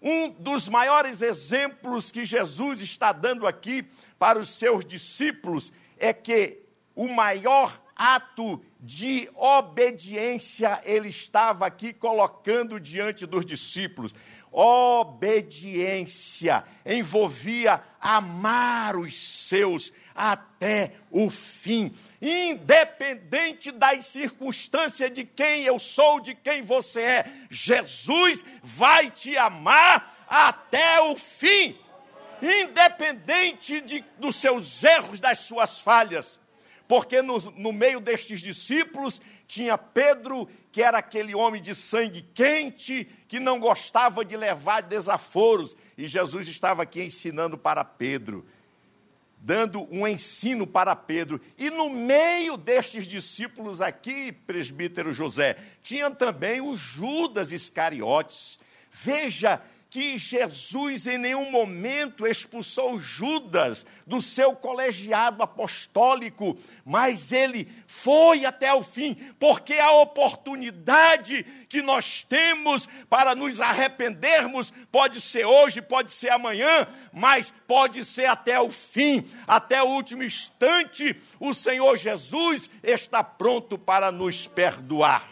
Um 0.00 0.28
dos 0.28 0.68
maiores 0.68 1.22
exemplos 1.22 2.12
que 2.12 2.26
Jesus 2.26 2.82
está 2.82 3.10
dando 3.10 3.46
aqui 3.46 3.82
para 4.18 4.38
os 4.38 4.50
seus 4.50 4.84
discípulos 4.84 5.72
é 5.96 6.12
que 6.12 6.58
o 6.94 7.08
maior 7.08 7.82
ato 7.96 8.62
de 8.78 9.30
obediência 9.34 10.82
ele 10.84 11.08
estava 11.08 11.64
aqui 11.66 11.94
colocando 11.94 12.78
diante 12.78 13.24
dos 13.24 13.46
discípulos. 13.46 14.14
Obediência 14.52 15.82
envolvia 16.84 17.82
amar 17.98 18.96
os 18.96 19.16
seus 19.48 19.90
até 20.14 20.92
o 21.10 21.28
fim, 21.28 21.92
independente 22.22 23.72
das 23.72 24.06
circunstâncias 24.06 25.10
de 25.10 25.24
quem 25.24 25.64
eu 25.64 25.78
sou, 25.78 26.20
de 26.20 26.34
quem 26.34 26.62
você 26.62 27.00
é. 27.00 27.32
Jesus 27.50 28.44
vai 28.62 29.10
te 29.10 29.36
amar 29.36 30.24
até 30.28 31.00
o 31.00 31.16
fim 31.16 31.76
independente 32.42 33.80
de, 33.80 34.04
dos 34.18 34.36
seus 34.36 34.82
erros, 34.84 35.20
das 35.20 35.40
suas 35.40 35.80
falhas. 35.80 36.40
Porque 36.86 37.22
no, 37.22 37.38
no 37.52 37.72
meio 37.72 38.00
destes 38.00 38.40
discípulos 38.40 39.20
tinha 39.46 39.78
Pedro, 39.78 40.48
que 40.70 40.82
era 40.82 40.98
aquele 40.98 41.34
homem 41.34 41.62
de 41.62 41.74
sangue 41.74 42.22
quente, 42.34 43.08
que 43.28 43.40
não 43.40 43.58
gostava 43.58 44.24
de 44.24 44.36
levar 44.36 44.82
desaforos, 44.82 45.76
e 45.96 46.06
Jesus 46.06 46.48
estava 46.48 46.82
aqui 46.82 47.02
ensinando 47.02 47.56
para 47.56 47.84
Pedro, 47.84 48.46
dando 49.44 49.86
um 49.94 50.08
ensino 50.08 50.66
para 50.66 50.96
Pedro. 50.96 51.38
E 51.58 51.68
no 51.68 51.90
meio 51.90 52.56
destes 52.56 53.06
discípulos 53.06 53.82
aqui, 53.82 54.32
presbítero 54.32 55.12
José, 55.12 55.58
tinha 55.82 56.10
também 56.10 56.62
o 56.62 56.74
Judas 56.74 57.52
Iscariotes. 57.52 58.58
Veja 58.90 59.60
que 59.94 60.18
Jesus 60.18 61.06
em 61.06 61.16
nenhum 61.16 61.52
momento 61.52 62.26
expulsou 62.26 62.98
Judas 62.98 63.86
do 64.04 64.20
seu 64.20 64.52
colegiado 64.56 65.40
apostólico, 65.40 66.58
mas 66.84 67.30
ele 67.30 67.68
foi 67.86 68.44
até 68.44 68.74
o 68.74 68.82
fim, 68.82 69.14
porque 69.38 69.74
a 69.74 69.92
oportunidade 69.92 71.44
que 71.68 71.80
nós 71.80 72.24
temos 72.24 72.88
para 73.08 73.36
nos 73.36 73.60
arrependermos 73.60 74.72
pode 74.90 75.20
ser 75.20 75.46
hoje, 75.46 75.80
pode 75.80 76.10
ser 76.10 76.30
amanhã, 76.30 76.88
mas 77.12 77.54
pode 77.64 78.04
ser 78.04 78.26
até 78.26 78.58
o 78.58 78.72
fim, 78.72 79.24
até 79.46 79.80
o 79.80 79.86
último 79.86 80.24
instante. 80.24 81.16
O 81.38 81.54
Senhor 81.54 81.96
Jesus 81.96 82.68
está 82.82 83.22
pronto 83.22 83.78
para 83.78 84.10
nos 84.10 84.44
perdoar. 84.44 85.24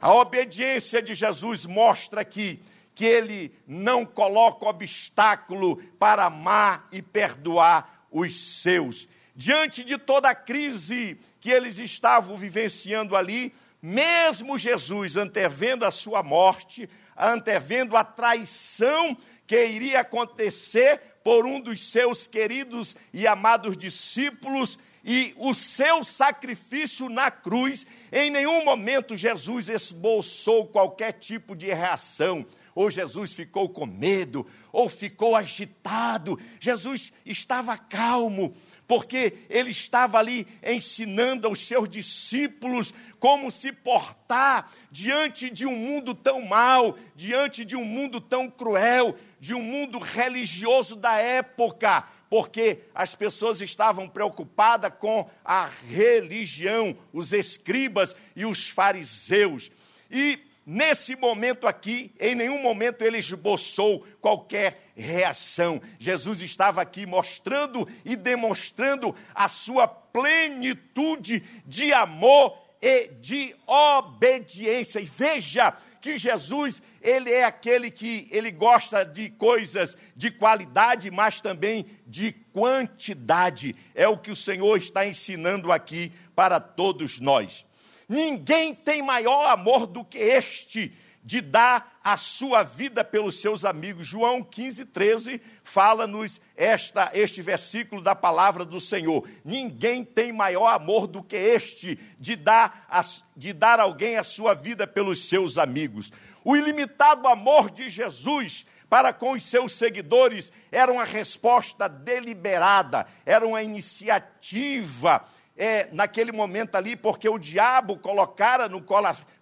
A 0.00 0.14
obediência 0.14 1.02
de 1.02 1.16
Jesus 1.16 1.66
mostra 1.66 2.24
que 2.24 2.60
que 3.02 3.06
ele 3.06 3.52
não 3.66 4.06
coloca 4.06 4.64
obstáculo 4.64 5.82
para 5.98 6.26
amar 6.26 6.86
e 6.92 7.02
perdoar 7.02 8.06
os 8.12 8.60
seus. 8.62 9.08
Diante 9.34 9.82
de 9.82 9.98
toda 9.98 10.30
a 10.30 10.36
crise 10.36 11.18
que 11.40 11.50
eles 11.50 11.78
estavam 11.78 12.36
vivenciando 12.36 13.16
ali, 13.16 13.52
mesmo 13.82 14.56
Jesus 14.56 15.16
antevendo 15.16 15.84
a 15.84 15.90
sua 15.90 16.22
morte, 16.22 16.88
antevendo 17.16 17.96
a 17.96 18.04
traição 18.04 19.18
que 19.48 19.66
iria 19.66 20.02
acontecer 20.02 21.00
por 21.24 21.44
um 21.44 21.60
dos 21.60 21.84
seus 21.90 22.28
queridos 22.28 22.94
e 23.12 23.26
amados 23.26 23.76
discípulos, 23.76 24.78
e 25.04 25.34
o 25.38 25.52
seu 25.52 26.04
sacrifício 26.04 27.08
na 27.08 27.32
cruz, 27.32 27.84
em 28.12 28.30
nenhum 28.30 28.64
momento 28.64 29.16
Jesus 29.16 29.68
esboçou 29.68 30.68
qualquer 30.68 31.14
tipo 31.14 31.56
de 31.56 31.66
reação 31.66 32.46
ou 32.74 32.90
Jesus 32.90 33.32
ficou 33.32 33.68
com 33.68 33.86
medo, 33.86 34.46
ou 34.72 34.88
ficou 34.88 35.36
agitado. 35.36 36.38
Jesus 36.58 37.12
estava 37.24 37.76
calmo, 37.76 38.54
porque 38.86 39.34
ele 39.48 39.70
estava 39.70 40.18
ali 40.18 40.46
ensinando 40.62 41.46
aos 41.46 41.60
seus 41.60 41.88
discípulos 41.88 42.92
como 43.18 43.50
se 43.50 43.72
portar 43.72 44.70
diante 44.90 45.48
de 45.48 45.66
um 45.66 45.76
mundo 45.76 46.14
tão 46.14 46.42
mau, 46.42 46.98
diante 47.14 47.64
de 47.64 47.76
um 47.76 47.84
mundo 47.84 48.20
tão 48.20 48.50
cruel, 48.50 49.16
de 49.38 49.54
um 49.54 49.62
mundo 49.62 49.98
religioso 49.98 50.96
da 50.96 51.16
época, 51.16 52.04
porque 52.28 52.80
as 52.94 53.14
pessoas 53.14 53.60
estavam 53.60 54.08
preocupadas 54.08 54.92
com 54.98 55.28
a 55.44 55.68
religião, 55.88 56.96
os 57.12 57.32
escribas 57.32 58.16
e 58.34 58.44
os 58.44 58.68
fariseus. 58.68 59.70
E 60.10 60.40
Nesse 60.64 61.16
momento 61.16 61.66
aqui, 61.66 62.12
em 62.20 62.36
nenhum 62.36 62.62
momento 62.62 63.02
ele 63.02 63.18
esboçou 63.18 64.06
qualquer 64.20 64.92
reação. 64.94 65.80
Jesus 65.98 66.40
estava 66.40 66.80
aqui 66.80 67.04
mostrando 67.04 67.88
e 68.04 68.14
demonstrando 68.14 69.14
a 69.34 69.48
sua 69.48 69.88
plenitude 69.88 71.42
de 71.66 71.92
amor 71.92 72.56
e 72.80 73.08
de 73.08 73.56
obediência. 73.66 75.00
E 75.00 75.04
veja 75.04 75.76
que 76.00 76.16
Jesus, 76.16 76.80
ele 77.00 77.32
é 77.32 77.44
aquele 77.44 77.90
que 77.90 78.28
ele 78.30 78.50
gosta 78.50 79.04
de 79.04 79.30
coisas 79.30 79.96
de 80.14 80.30
qualidade, 80.30 81.10
mas 81.10 81.40
também 81.40 81.86
de 82.06 82.32
quantidade. 82.52 83.74
É 83.94 84.06
o 84.06 84.18
que 84.18 84.30
o 84.30 84.36
Senhor 84.36 84.76
está 84.76 85.06
ensinando 85.06 85.72
aqui 85.72 86.12
para 86.34 86.60
todos 86.60 87.18
nós. 87.18 87.64
Ninguém 88.08 88.74
tem 88.74 89.02
maior 89.02 89.50
amor 89.50 89.86
do 89.86 90.04
que 90.04 90.18
este 90.18 90.92
de 91.24 91.40
dar 91.40 92.00
a 92.02 92.16
sua 92.16 92.64
vida 92.64 93.04
pelos 93.04 93.40
seus 93.40 93.64
amigos. 93.64 94.08
João 94.08 94.42
15, 94.42 94.86
13 94.86 95.40
fala-nos 95.62 96.40
esta, 96.56 97.10
este 97.14 97.40
versículo 97.40 98.02
da 98.02 98.14
palavra 98.14 98.64
do 98.64 98.80
Senhor. 98.80 99.28
Ninguém 99.44 100.04
tem 100.04 100.32
maior 100.32 100.68
amor 100.68 101.06
do 101.06 101.22
que 101.22 101.36
este 101.36 101.98
de 102.18 102.34
dar, 102.34 102.86
a, 102.88 103.04
de 103.36 103.52
dar 103.52 103.78
alguém 103.78 104.16
a 104.16 104.24
sua 104.24 104.52
vida 104.52 104.84
pelos 104.84 105.28
seus 105.28 105.58
amigos. 105.58 106.10
O 106.44 106.56
ilimitado 106.56 107.28
amor 107.28 107.70
de 107.70 107.88
Jesus 107.88 108.66
para 108.90 109.12
com 109.12 109.32
os 109.32 109.44
seus 109.44 109.72
seguidores 109.72 110.52
era 110.72 110.92
uma 110.92 111.04
resposta 111.04 111.88
deliberada, 111.88 113.06
era 113.24 113.46
uma 113.46 113.62
iniciativa 113.62 115.24
é, 115.56 115.88
naquele 115.92 116.32
momento 116.32 116.76
ali, 116.76 116.96
porque 116.96 117.28
o 117.28 117.38
diabo 117.38 117.96
colocara 117.98 118.68
no 118.68 118.82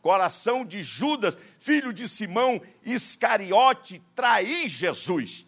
coração 0.02 0.64
de 0.64 0.82
Judas, 0.82 1.38
filho 1.58 1.92
de 1.92 2.08
Simão 2.08 2.60
Iscariote, 2.84 4.02
trair 4.14 4.68
Jesus. 4.68 5.46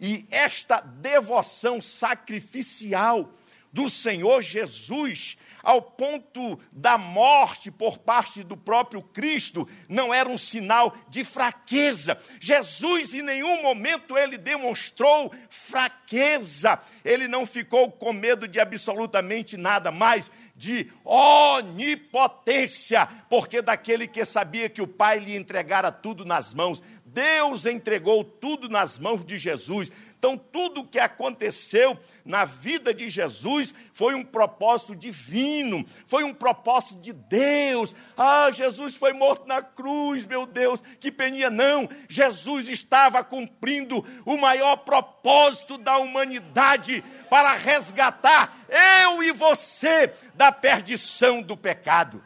E 0.00 0.26
esta 0.30 0.80
devoção 0.80 1.80
sacrificial 1.80 3.30
do 3.74 3.90
Senhor 3.90 4.40
Jesus 4.40 5.36
ao 5.64 5.82
ponto 5.82 6.60
da 6.70 6.98
morte 6.98 7.70
por 7.70 7.98
parte 7.98 8.44
do 8.44 8.56
próprio 8.56 9.02
Cristo, 9.02 9.66
não 9.88 10.12
era 10.12 10.28
um 10.28 10.36
sinal 10.36 10.94
de 11.08 11.24
fraqueza. 11.24 12.18
Jesus, 12.38 13.14
em 13.14 13.22
nenhum 13.22 13.62
momento, 13.62 14.16
ele 14.16 14.36
demonstrou 14.36 15.32
fraqueza, 15.48 16.78
ele 17.02 17.26
não 17.26 17.46
ficou 17.46 17.90
com 17.90 18.12
medo 18.12 18.46
de 18.46 18.60
absolutamente 18.60 19.56
nada 19.56 19.90
mais, 19.90 20.30
de 20.54 20.92
onipotência, 21.04 23.08
porque 23.28 23.60
daquele 23.60 24.06
que 24.06 24.24
sabia 24.24 24.68
que 24.68 24.82
o 24.82 24.86
Pai 24.86 25.18
lhe 25.18 25.34
entregara 25.34 25.90
tudo 25.90 26.24
nas 26.24 26.54
mãos, 26.54 26.82
Deus 27.04 27.64
entregou 27.64 28.24
tudo 28.24 28.68
nas 28.68 28.98
mãos 28.98 29.24
de 29.24 29.38
Jesus. 29.38 29.90
Então, 30.24 30.38
tudo 30.38 30.80
o 30.80 30.86
que 30.86 30.98
aconteceu 30.98 31.98
na 32.24 32.46
vida 32.46 32.94
de 32.94 33.10
Jesus 33.10 33.74
foi 33.92 34.14
um 34.14 34.24
propósito 34.24 34.96
divino, 34.96 35.84
foi 36.06 36.24
um 36.24 36.32
propósito 36.32 36.98
de 36.98 37.12
Deus. 37.12 37.94
Ah, 38.16 38.50
Jesus 38.50 38.96
foi 38.96 39.12
morto 39.12 39.46
na 39.46 39.60
cruz, 39.60 40.24
meu 40.24 40.46
Deus, 40.46 40.82
que 40.98 41.12
peninha. 41.12 41.50
Não, 41.50 41.86
Jesus 42.08 42.70
estava 42.70 43.22
cumprindo 43.22 44.02
o 44.24 44.38
maior 44.38 44.76
propósito 44.76 45.76
da 45.76 45.98
humanidade 45.98 47.04
para 47.28 47.52
resgatar 47.52 48.56
eu 49.02 49.22
e 49.22 49.30
você 49.30 50.10
da 50.34 50.50
perdição 50.50 51.42
do 51.42 51.54
pecado. 51.54 52.24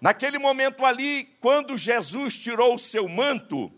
Naquele 0.00 0.38
momento 0.38 0.86
ali, 0.86 1.24
quando 1.40 1.76
Jesus 1.76 2.38
tirou 2.38 2.76
o 2.76 2.78
seu 2.78 3.08
manto, 3.08 3.68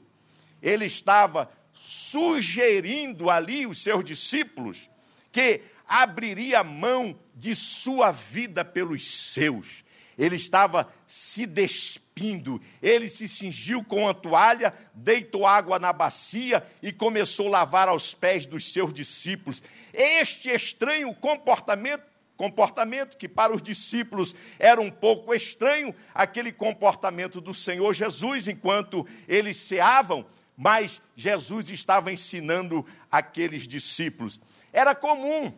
ele 0.60 0.84
estava 0.84 1.50
sugerindo 1.90 3.28
ali 3.28 3.66
os 3.66 3.82
seus 3.82 4.04
discípulos 4.04 4.88
que 5.32 5.60
abriria 5.88 6.62
mão 6.62 7.18
de 7.34 7.52
sua 7.52 8.12
vida 8.12 8.64
pelos 8.64 9.32
seus. 9.32 9.82
Ele 10.16 10.36
estava 10.36 10.88
se 11.04 11.46
despindo, 11.46 12.62
ele 12.80 13.08
se 13.08 13.26
cingiu 13.26 13.82
com 13.82 14.06
a 14.06 14.14
toalha, 14.14 14.72
deitou 14.94 15.44
água 15.44 15.80
na 15.80 15.92
bacia 15.92 16.64
e 16.80 16.92
começou 16.92 17.48
a 17.48 17.58
lavar 17.58 17.88
aos 17.88 18.14
pés 18.14 18.46
dos 18.46 18.72
seus 18.72 18.94
discípulos. 18.94 19.60
Este 19.92 20.48
estranho 20.48 21.12
comportamento 21.12 22.08
comportamento 22.36 23.18
que 23.18 23.28
para 23.28 23.54
os 23.54 23.60
discípulos 23.60 24.34
era 24.58 24.80
um 24.80 24.90
pouco 24.90 25.34
estranho, 25.34 25.94
aquele 26.14 26.50
comportamento 26.50 27.38
do 27.38 27.52
Senhor 27.52 27.92
Jesus 27.92 28.48
enquanto 28.48 29.06
eles 29.28 29.58
ceavam, 29.58 30.24
mas 30.60 31.00
Jesus 31.16 31.70
estava 31.70 32.12
ensinando 32.12 32.84
aqueles 33.10 33.66
discípulos. 33.66 34.38
Era 34.70 34.94
comum 34.94 35.54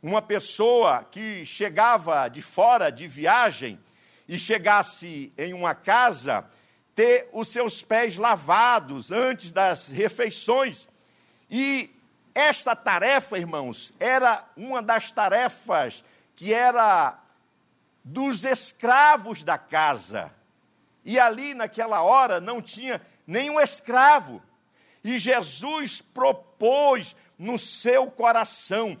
uma 0.00 0.22
pessoa 0.22 1.02
que 1.10 1.44
chegava 1.44 2.28
de 2.28 2.40
fora 2.40 2.88
de 2.88 3.08
viagem 3.08 3.80
e 4.28 4.38
chegasse 4.38 5.32
em 5.36 5.52
uma 5.52 5.74
casa 5.74 6.48
ter 6.94 7.28
os 7.32 7.48
seus 7.48 7.82
pés 7.82 8.16
lavados 8.16 9.10
antes 9.10 9.50
das 9.50 9.88
refeições. 9.88 10.88
E 11.50 11.90
esta 12.32 12.76
tarefa, 12.76 13.36
irmãos, 13.36 13.92
era 13.98 14.44
uma 14.56 14.80
das 14.80 15.10
tarefas 15.10 16.04
que 16.36 16.54
era 16.54 17.18
dos 18.04 18.44
escravos 18.44 19.42
da 19.42 19.58
casa. 19.58 20.32
E 21.04 21.18
ali 21.18 21.54
naquela 21.54 22.02
hora 22.02 22.40
não 22.40 22.62
tinha 22.62 23.02
nenhum 23.28 23.60
escravo. 23.60 24.42
E 25.04 25.18
Jesus 25.18 26.00
propôs 26.00 27.14
no 27.38 27.58
seu 27.58 28.10
coração 28.10 28.98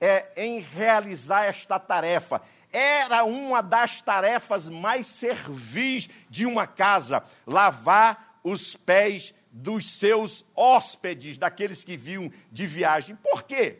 é, 0.00 0.30
em 0.36 0.60
realizar 0.60 1.44
esta 1.44 1.78
tarefa. 1.78 2.40
Era 2.72 3.24
uma 3.24 3.60
das 3.60 4.00
tarefas 4.00 4.68
mais 4.68 5.06
servis 5.06 6.08
de 6.30 6.46
uma 6.46 6.66
casa, 6.66 7.22
lavar 7.46 8.38
os 8.42 8.74
pés 8.74 9.34
dos 9.50 9.92
seus 9.98 10.44
hóspedes, 10.54 11.38
daqueles 11.38 11.84
que 11.84 11.96
vinham 11.96 12.32
de 12.50 12.66
viagem. 12.66 13.16
Por 13.16 13.42
quê? 13.42 13.78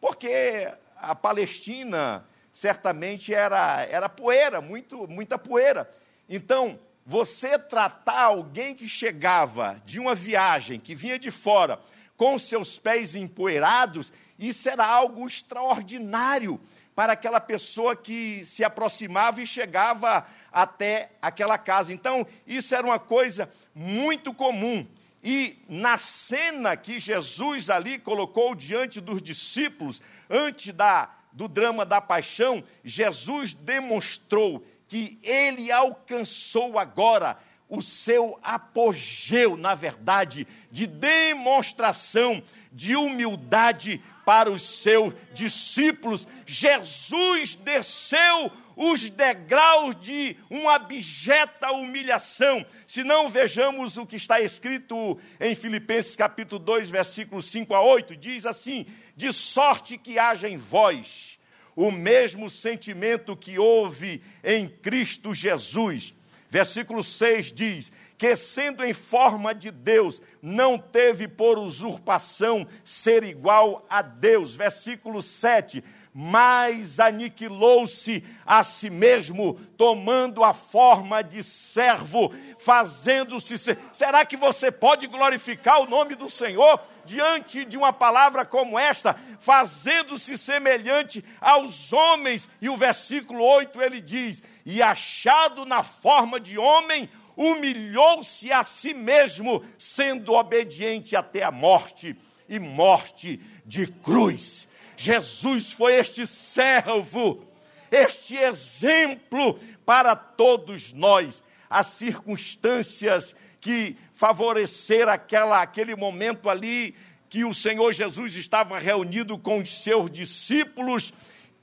Porque 0.00 0.70
a 0.96 1.14
Palestina 1.14 2.26
certamente 2.52 3.32
era, 3.32 3.82
era 3.84 4.08
poeira, 4.08 4.60
muito, 4.60 5.08
muita 5.08 5.38
poeira. 5.38 5.90
Então, 6.28 6.78
você 7.06 7.56
tratar 7.56 8.22
alguém 8.24 8.74
que 8.74 8.88
chegava 8.88 9.80
de 9.86 10.00
uma 10.00 10.12
viagem, 10.12 10.80
que 10.80 10.92
vinha 10.92 11.16
de 11.16 11.30
fora, 11.30 11.78
com 12.16 12.36
seus 12.36 12.78
pés 12.78 13.14
empoeirados, 13.14 14.12
isso 14.36 14.68
era 14.68 14.84
algo 14.84 15.24
extraordinário 15.24 16.60
para 16.96 17.12
aquela 17.12 17.38
pessoa 17.38 17.94
que 17.94 18.44
se 18.44 18.64
aproximava 18.64 19.40
e 19.40 19.46
chegava 19.46 20.26
até 20.50 21.10
aquela 21.22 21.56
casa. 21.56 21.92
Então, 21.92 22.26
isso 22.44 22.74
era 22.74 22.84
uma 22.84 22.98
coisa 22.98 23.48
muito 23.72 24.34
comum. 24.34 24.84
E 25.22 25.58
na 25.68 25.98
cena 25.98 26.76
que 26.76 26.98
Jesus 26.98 27.70
ali 27.70 28.00
colocou 28.00 28.54
diante 28.54 29.00
dos 29.00 29.22
discípulos, 29.22 30.02
antes 30.28 30.72
da, 30.72 31.10
do 31.32 31.46
drama 31.46 31.84
da 31.84 32.00
paixão, 32.00 32.64
Jesus 32.82 33.54
demonstrou 33.54 34.66
que 34.88 35.18
ele 35.22 35.70
alcançou 35.70 36.78
agora 36.78 37.38
o 37.68 37.82
seu 37.82 38.38
apogeu, 38.42 39.56
na 39.56 39.74
verdade, 39.74 40.46
de 40.70 40.86
demonstração 40.86 42.42
de 42.72 42.94
humildade 42.94 44.02
para 44.24 44.50
os 44.50 44.62
seus 44.62 45.14
discípulos. 45.32 46.28
Jesus 46.46 47.54
desceu 47.56 48.52
os 48.76 49.08
degraus 49.08 49.96
de 49.96 50.36
uma 50.50 50.74
abjeta 50.74 51.72
humilhação. 51.72 52.64
Se 52.86 53.02
não 53.02 53.28
vejamos 53.28 53.96
o 53.96 54.04
que 54.04 54.16
está 54.16 54.40
escrito 54.40 55.18
em 55.40 55.54
Filipenses 55.54 56.14
capítulo 56.14 56.58
2, 56.58 56.90
versículos 56.90 57.46
5 57.46 57.74
a 57.74 57.80
8, 57.80 58.14
diz 58.16 58.44
assim: 58.44 58.86
"De 59.16 59.32
sorte 59.32 59.96
que 59.96 60.18
haja 60.18 60.48
em 60.48 60.58
vós 60.58 61.35
o 61.76 61.92
mesmo 61.92 62.50
sentimento 62.50 63.36
que 63.36 63.58
houve 63.58 64.22
em 64.42 64.66
Cristo 64.66 65.34
Jesus. 65.34 66.14
Versículo 66.48 67.04
6 67.04 67.52
diz: 67.52 67.92
que, 68.16 68.34
sendo 68.34 68.82
em 68.82 68.94
forma 68.94 69.54
de 69.54 69.70
Deus, 69.70 70.22
não 70.40 70.78
teve 70.78 71.28
por 71.28 71.58
usurpação 71.58 72.66
ser 72.82 73.22
igual 73.24 73.86
a 73.90 74.00
Deus. 74.00 74.54
Versículo 74.54 75.20
7 75.20 75.84
mas 76.18 76.98
aniquilou-se 76.98 78.24
a 78.46 78.64
si 78.64 78.88
mesmo, 78.88 79.60
tomando 79.76 80.42
a 80.42 80.54
forma 80.54 81.22
de 81.22 81.44
servo, 81.44 82.32
fazendo-se. 82.58 83.76
Será 83.92 84.24
que 84.24 84.34
você 84.34 84.72
pode 84.72 85.06
glorificar 85.08 85.82
o 85.82 85.86
nome 85.86 86.14
do 86.14 86.30
Senhor 86.30 86.80
diante 87.04 87.66
de 87.66 87.76
uma 87.76 87.92
palavra 87.92 88.46
como 88.46 88.78
esta, 88.78 89.14
fazendo-se 89.38 90.38
semelhante 90.38 91.22
aos 91.38 91.92
homens? 91.92 92.48
E 92.62 92.70
o 92.70 92.78
versículo 92.78 93.44
8 93.44 93.82
ele 93.82 94.00
diz: 94.00 94.42
E 94.64 94.80
achado 94.80 95.66
na 95.66 95.82
forma 95.82 96.40
de 96.40 96.56
homem, 96.56 97.10
humilhou-se 97.36 98.50
a 98.50 98.64
si 98.64 98.94
mesmo, 98.94 99.62
sendo 99.78 100.32
obediente 100.32 101.14
até 101.14 101.42
a 101.42 101.50
morte 101.50 102.16
e 102.48 102.58
morte 102.58 103.38
de 103.66 103.86
cruz. 103.86 104.66
Jesus 104.96 105.72
foi 105.72 105.94
este 105.94 106.26
servo, 106.26 107.46
este 107.90 108.36
exemplo 108.36 109.60
para 109.84 110.16
todos 110.16 110.92
nós. 110.92 111.42
As 111.68 111.88
circunstâncias 111.88 113.34
que 113.60 113.96
favoreceram 114.12 115.12
aquela, 115.12 115.60
aquele 115.60 115.94
momento 115.94 116.48
ali 116.48 116.94
que 117.28 117.44
o 117.44 117.52
Senhor 117.52 117.92
Jesus 117.92 118.34
estava 118.34 118.78
reunido 118.78 119.36
com 119.36 119.58
os 119.58 119.82
seus 119.82 120.10
discípulos 120.10 121.12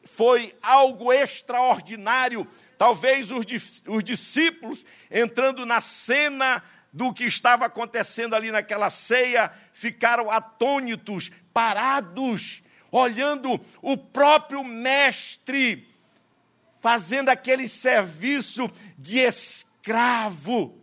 foi 0.04 0.54
algo 0.62 1.12
extraordinário. 1.12 2.48
Talvez 2.78 3.32
os, 3.32 3.46
os 3.88 4.04
discípulos 4.04 4.86
entrando 5.10 5.66
na 5.66 5.82
cena 5.82 6.62
do 6.92 7.14
que 7.14 7.24
estava 7.24 7.66
acontecendo 7.66 8.36
ali 8.36 8.52
naquela 8.52 8.90
ceia 8.90 9.52
ficaram 9.72 10.30
atônitos, 10.30 11.32
parados 11.54 12.62
olhando 12.94 13.60
o 13.82 13.98
próprio 13.98 14.64
mestre 14.64 15.89
fazendo 16.80 17.30
aquele 17.30 17.68
serviço 17.68 18.70
de 18.98 19.18
escravo. 19.18 20.78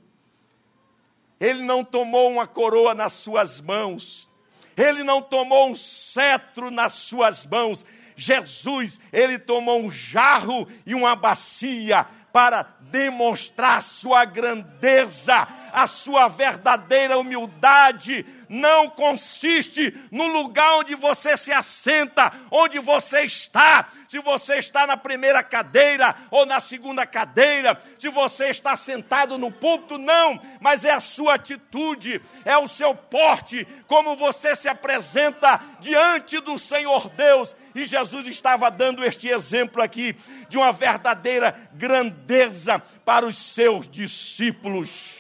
Ele 1.39 1.63
não 1.63 1.85
tomou 1.85 2.33
uma 2.33 2.49
coroa 2.49 2.95
nas 2.95 3.13
suas 3.13 3.61
mãos, 3.61 4.29
ele 4.77 5.05
não 5.05 5.23
tomou 5.23 5.71
um 5.71 5.77
cetro 5.77 6.71
nas 6.71 6.95
suas 6.95 7.47
mãos. 7.47 7.85
Jesus, 8.17 8.99
ele 9.13 9.39
tomou 9.39 9.81
um 9.81 9.91
jarro 9.91 10.69
e 10.85 10.95
uma 10.95 11.15
bacia 11.15 12.07
para 12.33 12.63
demonstrar 12.81 13.83
sua 13.83 14.25
grandeza, 14.25 15.47
a 15.73 15.87
sua 15.87 16.29
verdadeira 16.29 17.19
humildade 17.19 18.27
não 18.51 18.91
consiste 18.91 19.97
no 20.11 20.27
lugar 20.27 20.79
onde 20.79 20.97
você 20.97 21.37
se 21.37 21.53
assenta, 21.53 22.33
onde 22.51 22.81
você 22.81 23.21
está. 23.23 23.87
Se 24.09 24.19
você 24.19 24.57
está 24.57 24.89
na 24.89 24.97
primeira 24.97 25.41
cadeira 25.41 26.17
ou 26.33 26.45
na 26.45 26.59
segunda 26.59 27.07
cadeira, 27.07 27.81
se 27.97 28.09
você 28.09 28.49
está 28.49 28.77
sentado 28.77 29.39
no 29.39 29.53
púlpito, 29.53 29.97
não, 29.99 30.41
mas 30.59 30.85
é 30.85 30.91
a 30.91 30.99
sua 30.99 31.35
atitude, 31.35 32.21
é 32.45 32.59
o 32.59 32.67
seu 32.67 32.93
porte, 32.93 33.65
como 33.87 34.17
você 34.17 34.57
se 34.57 34.69
apresenta 34.69 35.61
diante 35.79 36.41
do 36.41 36.59
Senhor 36.59 37.09
Deus. 37.11 37.55
E 37.73 37.87
Jesus 37.87 38.27
estava 38.27 38.69
dando 38.69 39.05
este 39.05 39.29
exemplo 39.29 39.81
aqui 39.81 40.17
de 40.49 40.59
uma 40.59 40.73
verdadeira 40.73 41.71
grandeza 41.75 42.83
para 43.05 43.25
os 43.25 43.37
seus 43.37 43.89
discípulos. 43.89 45.20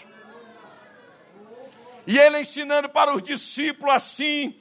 E 2.10 2.18
ele 2.18 2.40
ensinando 2.40 2.88
para 2.88 3.14
os 3.14 3.22
discípulos 3.22 3.94
assim, 3.94 4.56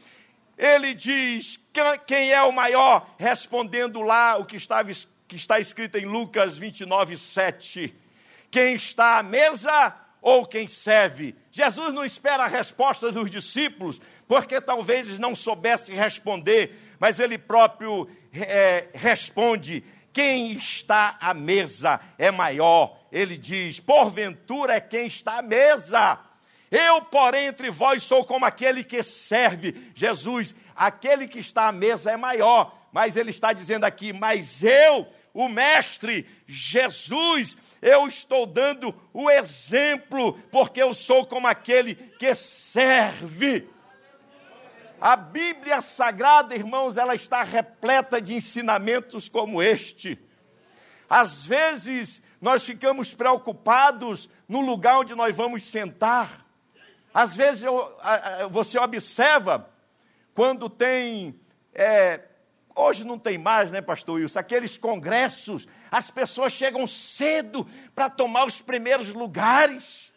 ele 0.55 0.93
diz: 0.93 1.59
quem 2.05 2.31
é 2.31 2.43
o 2.43 2.51
maior? 2.51 3.09
Respondendo 3.17 4.03
lá 4.03 4.37
o 4.37 4.45
que, 4.45 4.55
estava, 4.55 4.87
que 5.27 5.35
está 5.35 5.59
escrito 5.59 5.97
em 5.97 6.05
Lucas 6.05 6.59
29, 6.59 7.17
7. 7.17 7.95
Quem 8.51 8.75
está 8.75 9.17
à 9.17 9.23
mesa 9.23 9.95
ou 10.21 10.45
quem 10.45 10.67
serve? 10.67 11.35
Jesus 11.51 11.91
não 11.91 12.05
espera 12.05 12.43
a 12.43 12.47
resposta 12.47 13.11
dos 13.11 13.31
discípulos, 13.31 13.99
porque 14.27 14.61
talvez 14.61 15.07
eles 15.07 15.17
não 15.17 15.33
soubessem 15.33 15.95
responder, 15.95 16.79
mas 16.99 17.19
ele 17.19 17.39
próprio 17.39 18.07
é, 18.31 18.89
responde: 18.93 19.83
quem 20.13 20.51
está 20.51 21.17
à 21.19 21.33
mesa 21.33 21.99
é 22.15 22.29
maior. 22.29 22.95
Ele 23.11 23.35
diz: 23.35 23.79
porventura 23.79 24.75
é 24.75 24.79
quem 24.79 25.07
está 25.07 25.39
à 25.39 25.41
mesa. 25.41 26.28
Eu, 26.71 27.01
porém, 27.01 27.47
entre 27.47 27.71
vós 27.71 28.03
sou 28.03 28.23
como 28.23 28.45
aquele 28.45 28.83
que 28.83 29.01
serve. 29.01 29.91
Jesus, 29.95 30.53
aquele 30.75 31.27
que 31.27 31.39
está 31.39 31.67
à 31.67 31.71
mesa 31.71 32.11
é 32.11 32.17
maior, 32.17 32.75
mas 32.91 33.15
ele 33.15 33.31
está 33.31 33.53
dizendo 33.53 33.85
aqui, 33.85 34.13
mas 34.13 34.63
eu, 34.63 35.07
o 35.33 35.47
Mestre, 35.47 36.27
Jesus, 36.47 37.57
eu 37.81 38.07
estou 38.07 38.45
dando 38.45 38.93
o 39.13 39.29
exemplo, 39.29 40.33
porque 40.51 40.81
eu 40.81 40.93
sou 40.93 41.25
como 41.25 41.47
aquele 41.47 41.95
que 41.95 42.35
serve. 42.35 43.67
A 45.01 45.15
Bíblia 45.15 45.81
Sagrada, 45.81 46.53
irmãos, 46.53 46.97
ela 46.97 47.15
está 47.15 47.41
repleta 47.41 48.21
de 48.21 48.33
ensinamentos 48.33 49.29
como 49.29 49.61
este. 49.61 50.19
Às 51.09 51.45
vezes, 51.45 52.21
nós 52.41 52.63
ficamos 52.63 53.13
preocupados 53.13 54.29
no 54.47 54.61
lugar 54.61 54.99
onde 54.99 55.15
nós 55.15 55.35
vamos 55.35 55.63
sentar. 55.63 56.48
Às 57.13 57.35
vezes 57.35 57.63
eu, 57.63 57.97
você 58.49 58.79
observa 58.79 59.69
quando 60.33 60.69
tem. 60.69 61.39
É, 61.73 62.21
hoje 62.75 63.03
não 63.03 63.17
tem 63.17 63.37
mais, 63.37 63.71
né, 63.71 63.81
pastor 63.81 64.15
Wilson? 64.15 64.39
Aqueles 64.39 64.77
congressos, 64.77 65.67
as 65.91 66.09
pessoas 66.09 66.53
chegam 66.53 66.85
cedo 66.87 67.67
para 67.93 68.09
tomar 68.09 68.45
os 68.45 68.61
primeiros 68.61 69.13
lugares. 69.13 70.11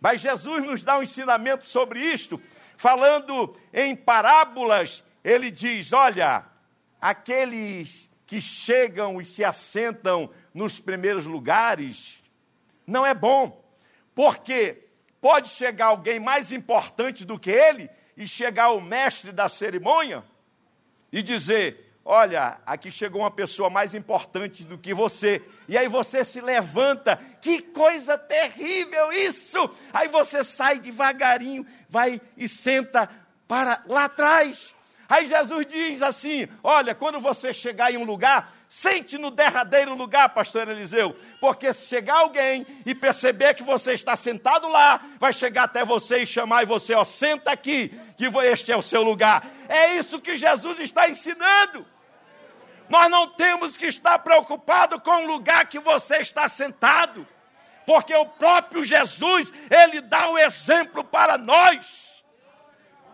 Mas 0.00 0.20
Jesus 0.20 0.64
nos 0.64 0.82
dá 0.82 0.98
um 0.98 1.02
ensinamento 1.02 1.64
sobre 1.64 2.00
isto, 2.00 2.40
falando 2.76 3.56
em 3.72 3.94
parábolas, 3.94 5.04
ele 5.22 5.50
diz: 5.50 5.92
olha, 5.92 6.44
aqueles 7.00 8.10
que 8.26 8.42
chegam 8.42 9.20
e 9.20 9.24
se 9.24 9.44
assentam 9.44 10.28
nos 10.52 10.80
primeiros 10.80 11.24
lugares, 11.24 12.22
não 12.86 13.06
é 13.06 13.14
bom, 13.14 13.64
porque 14.14 14.88
Pode 15.22 15.50
chegar 15.50 15.86
alguém 15.86 16.18
mais 16.18 16.50
importante 16.50 17.24
do 17.24 17.38
que 17.38 17.48
ele 17.48 17.88
e 18.16 18.26
chegar 18.26 18.70
o 18.70 18.80
mestre 18.80 19.30
da 19.30 19.48
cerimônia 19.48 20.24
e 21.12 21.22
dizer: 21.22 21.94
Olha, 22.04 22.58
aqui 22.66 22.90
chegou 22.90 23.22
uma 23.22 23.30
pessoa 23.30 23.70
mais 23.70 23.94
importante 23.94 24.64
do 24.64 24.76
que 24.76 24.92
você. 24.92 25.40
E 25.68 25.78
aí 25.78 25.86
você 25.86 26.24
se 26.24 26.40
levanta, 26.40 27.16
que 27.40 27.62
coisa 27.62 28.18
terrível 28.18 29.12
isso! 29.12 29.70
Aí 29.92 30.08
você 30.08 30.42
sai 30.42 30.80
devagarinho, 30.80 31.64
vai 31.88 32.20
e 32.36 32.48
senta 32.48 33.08
para 33.46 33.80
lá 33.86 34.06
atrás. 34.06 34.74
Aí 35.12 35.26
Jesus 35.26 35.66
diz 35.66 36.00
assim: 36.00 36.48
Olha, 36.64 36.94
quando 36.94 37.20
você 37.20 37.52
chegar 37.52 37.92
em 37.92 37.98
um 37.98 38.04
lugar, 38.04 38.50
Sente 38.74 39.18
no 39.18 39.30
derradeiro 39.30 39.94
lugar, 39.94 40.30
pastor 40.30 40.66
Eliseu, 40.66 41.14
porque 41.38 41.74
se 41.74 41.88
chegar 41.88 42.20
alguém 42.20 42.66
e 42.86 42.94
perceber 42.94 43.52
que 43.52 43.62
você 43.62 43.92
está 43.92 44.16
sentado 44.16 44.66
lá, 44.66 44.98
vai 45.18 45.30
chegar 45.30 45.64
até 45.64 45.84
você 45.84 46.22
e 46.22 46.26
chamar 46.26 46.62
e 46.62 46.66
você, 46.66 46.94
ó, 46.94 47.04
senta 47.04 47.52
aqui, 47.52 47.90
que 48.16 48.24
este 48.46 48.72
é 48.72 48.76
o 48.76 48.80
seu 48.80 49.02
lugar. 49.02 49.46
É 49.68 49.96
isso 49.96 50.18
que 50.18 50.38
Jesus 50.38 50.80
está 50.80 51.06
ensinando. 51.06 51.84
Nós 52.88 53.10
não 53.10 53.28
temos 53.28 53.76
que 53.76 53.84
estar 53.84 54.18
preocupado 54.20 54.98
com 54.98 55.22
o 55.22 55.26
lugar 55.26 55.66
que 55.66 55.78
você 55.78 56.22
está 56.22 56.48
sentado, 56.48 57.28
porque 57.84 58.14
o 58.14 58.24
próprio 58.24 58.82
Jesus, 58.82 59.52
ele 59.70 60.00
dá 60.00 60.30
o 60.30 60.38
exemplo 60.38 61.04
para 61.04 61.36
nós. 61.36 62.11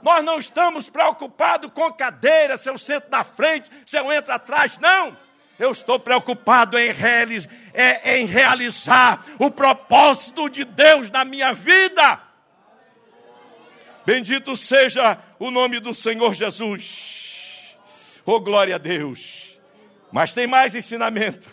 Nós 0.03 0.25
não 0.25 0.39
estamos 0.39 0.89
preocupados 0.89 1.71
com 1.73 1.93
cadeira, 1.93 2.57
se 2.57 2.69
eu 2.69 2.79
sento 2.79 3.11
na 3.11 3.25
frente, 3.25 3.71
se 3.85 3.99
eu 3.99 4.13
entro 4.13 4.33
atrás, 4.33 4.79
não. 4.79 5.17
Eu 5.59 5.73
estou 5.73 5.99
preocupado 5.99 6.79
em, 6.79 6.93
realiz, 6.93 7.49
é, 7.75 8.19
em 8.19 8.27
realizar 8.27 9.25
o 9.39 9.51
propósito 9.51 10.49
de 10.49 10.65
Deus 10.65 11.11
na 11.11 11.25
minha 11.25 11.53
vida. 11.53 12.21
Bendito 14.07 14.57
seja 14.57 15.19
o 15.39 15.51
nome 15.51 15.81
do 15.81 15.93
Senhor 15.93 16.33
Jesus. 16.33 17.77
Oh, 18.25 18.41
glória 18.41 18.77
a 18.77 18.79
Deus. 18.79 19.59
Mas 20.13 20.33
tem 20.33 20.47
mais 20.47 20.75
ensinamento. 20.75 21.49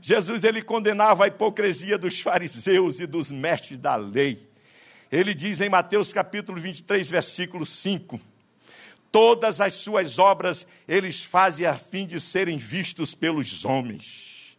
Jesus 0.00 0.44
ele 0.44 0.62
condenava 0.62 1.24
a 1.24 1.28
hipocrisia 1.28 1.98
dos 1.98 2.20
fariseus 2.20 3.00
e 3.00 3.06
dos 3.06 3.30
mestres 3.30 3.78
da 3.78 3.96
lei. 3.96 4.47
Ele 5.10 5.32
diz 5.34 5.60
em 5.62 5.70
Mateus 5.70 6.12
capítulo 6.12 6.60
23, 6.60 7.08
versículo 7.08 7.64
5: 7.64 8.20
Todas 9.10 9.58
as 9.58 9.72
suas 9.74 10.18
obras 10.18 10.66
eles 10.86 11.24
fazem 11.24 11.64
a 11.64 11.74
fim 11.74 12.06
de 12.06 12.20
serem 12.20 12.58
vistos 12.58 13.14
pelos 13.14 13.64
homens. 13.64 14.58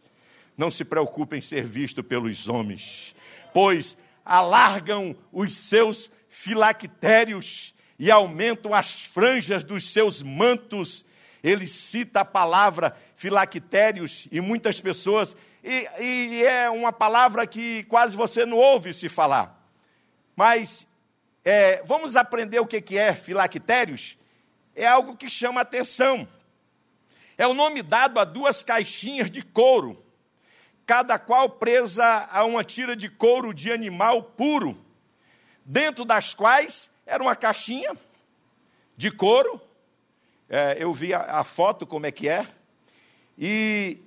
Não 0.58 0.68
se 0.68 0.84
preocupe 0.84 1.36
em 1.36 1.40
ser 1.40 1.64
visto 1.64 2.02
pelos 2.02 2.48
homens, 2.48 3.14
pois 3.54 3.96
alargam 4.24 5.16
os 5.32 5.54
seus 5.54 6.10
filactérios 6.28 7.72
e 7.96 8.10
aumentam 8.10 8.74
as 8.74 9.02
franjas 9.02 9.62
dos 9.62 9.92
seus 9.92 10.20
mantos. 10.20 11.04
Ele 11.44 11.68
cita 11.68 12.20
a 12.20 12.24
palavra 12.24 12.96
filactérios 13.14 14.26
e 14.32 14.40
muitas 14.40 14.80
pessoas, 14.80 15.36
e, 15.62 15.86
e 16.00 16.44
é 16.44 16.68
uma 16.68 16.92
palavra 16.92 17.46
que 17.46 17.84
quase 17.84 18.16
você 18.16 18.44
não 18.44 18.56
ouve 18.56 18.92
se 18.92 19.08
falar. 19.08 19.59
Mas 20.40 20.88
é, 21.44 21.82
vamos 21.84 22.16
aprender 22.16 22.60
o 22.60 22.66
que 22.66 22.96
é 22.96 23.14
filactérios? 23.14 24.16
É 24.74 24.86
algo 24.86 25.14
que 25.14 25.28
chama 25.28 25.60
atenção. 25.60 26.26
É 27.36 27.46
o 27.46 27.52
nome 27.52 27.82
dado 27.82 28.18
a 28.18 28.24
duas 28.24 28.64
caixinhas 28.64 29.30
de 29.30 29.42
couro, 29.42 30.02
cada 30.86 31.18
qual 31.18 31.50
presa 31.50 32.26
a 32.32 32.42
uma 32.46 32.64
tira 32.64 32.96
de 32.96 33.10
couro 33.10 33.52
de 33.52 33.70
animal 33.70 34.22
puro, 34.22 34.82
dentro 35.62 36.06
das 36.06 36.32
quais 36.32 36.88
era 37.04 37.22
uma 37.22 37.36
caixinha 37.36 37.92
de 38.96 39.10
couro. 39.10 39.60
É, 40.48 40.76
eu 40.78 40.94
vi 40.94 41.12
a, 41.12 41.20
a, 41.20 41.44
foto 41.44 41.86
como 41.86 42.06
é 42.06 42.10
que 42.10 42.30
é. 42.30 42.48
E, 43.36 43.98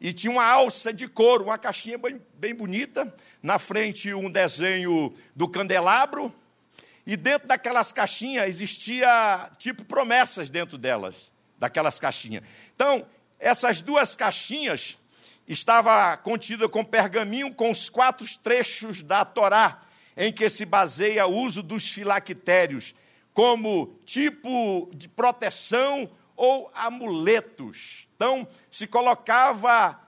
e 0.00 0.12
tinha 0.12 0.30
uma 0.30 0.46
alça 0.46 0.92
de 0.92 1.08
couro, 1.08 1.42
uma 1.42 1.58
caixinha 1.58 1.98
bem, 1.98 2.22
bem 2.34 2.54
bonita. 2.54 3.12
Na 3.42 3.58
frente 3.58 4.14
um 4.14 4.30
desenho 4.30 5.14
do 5.34 5.48
candelabro. 5.48 6.32
E 7.04 7.16
dentro 7.16 7.48
daquelas 7.48 7.92
caixinhas 7.92 8.46
existia 8.46 9.50
tipo 9.58 9.84
promessas 9.84 10.48
dentro 10.48 10.78
delas, 10.78 11.32
daquelas 11.58 11.98
caixinhas. 11.98 12.44
Então, 12.74 13.04
essas 13.40 13.82
duas 13.82 14.14
caixinhas 14.14 14.96
estava 15.48 16.16
contida 16.16 16.68
com 16.68 16.84
pergaminho 16.84 17.52
com 17.52 17.70
os 17.70 17.90
quatro 17.90 18.26
trechos 18.38 19.02
da 19.02 19.24
Torá 19.24 19.82
em 20.16 20.32
que 20.32 20.48
se 20.48 20.64
baseia 20.64 21.26
o 21.26 21.36
uso 21.36 21.62
dos 21.62 21.88
filactérios 21.88 22.94
como 23.34 23.98
tipo 24.04 24.90
de 24.94 25.08
proteção 25.08 26.10
ou 26.36 26.70
amuletos. 26.74 28.06
Então, 28.14 28.46
se 28.70 28.86
colocava, 28.86 29.98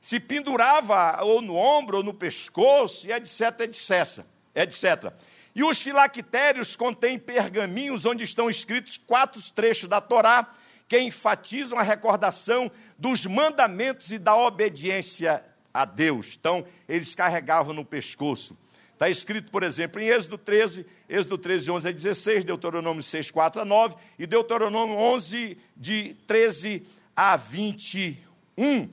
se 0.00 0.18
pendurava 0.18 1.22
ou 1.22 1.42
no 1.42 1.54
ombro 1.56 1.98
ou 1.98 2.02
no 2.02 2.14
pescoço, 2.14 3.06
e 3.06 3.12
etc, 3.12 3.60
etc, 3.60 4.24
etc. 4.54 5.12
E 5.54 5.62
os 5.62 5.80
filactérios 5.82 6.74
contêm 6.74 7.18
pergaminhos 7.18 8.06
onde 8.06 8.24
estão 8.24 8.48
escritos 8.48 8.96
quatro 8.96 9.40
trechos 9.52 9.88
da 9.88 10.00
Torá 10.00 10.54
que 10.88 10.98
enfatizam 10.98 11.78
a 11.78 11.82
recordação 11.82 12.70
dos 12.98 13.26
mandamentos 13.26 14.10
e 14.10 14.18
da 14.18 14.36
obediência 14.36 15.44
a 15.72 15.84
Deus. 15.84 16.36
Então, 16.38 16.64
eles 16.88 17.14
carregavam 17.14 17.72
no 17.72 17.84
pescoço. 17.84 18.56
Está 18.92 19.08
escrito, 19.08 19.50
por 19.50 19.62
exemplo, 19.62 20.00
em 20.00 20.08
Êxodo 20.08 20.36
13, 20.36 20.84
Êxodo 21.08 21.38
13, 21.38 21.70
11 21.70 21.88
a 21.88 21.92
16, 21.92 22.44
Deuteronômio 22.44 23.02
6, 23.02 23.30
4 23.30 23.62
a 23.62 23.64
9 23.64 23.94
e 24.18 24.26
Deuteronômio 24.26 24.96
11, 24.96 25.56
de 25.76 26.16
13 26.26 26.86
a 27.16 27.36
21. 27.36 28.90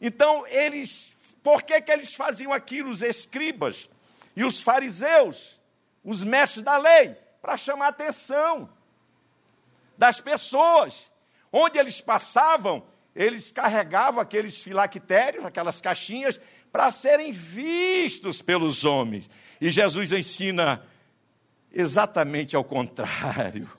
Então, 0.00 0.46
eles, 0.46 1.12
por 1.42 1.62
que, 1.62 1.80
que 1.80 1.90
eles 1.90 2.14
faziam 2.14 2.52
aquilo, 2.52 2.90
os 2.90 3.02
escribas 3.02 3.88
e 4.34 4.44
os 4.44 4.60
fariseus, 4.60 5.58
os 6.04 6.22
mestres 6.22 6.64
da 6.64 6.76
lei? 6.76 7.16
Para 7.40 7.56
chamar 7.56 7.86
a 7.86 7.88
atenção 7.88 8.68
das 9.96 10.20
pessoas. 10.20 11.10
Onde 11.52 11.78
eles 11.78 12.00
passavam, 12.00 12.84
eles 13.14 13.50
carregavam 13.50 14.20
aqueles 14.20 14.62
filactérios, 14.62 15.44
aquelas 15.44 15.80
caixinhas, 15.80 16.38
para 16.70 16.90
serem 16.90 17.32
vistos 17.32 18.42
pelos 18.42 18.84
homens. 18.84 19.30
E 19.60 19.70
Jesus 19.70 20.12
ensina 20.12 20.84
exatamente 21.72 22.54
ao 22.54 22.64
contrário. 22.64 23.70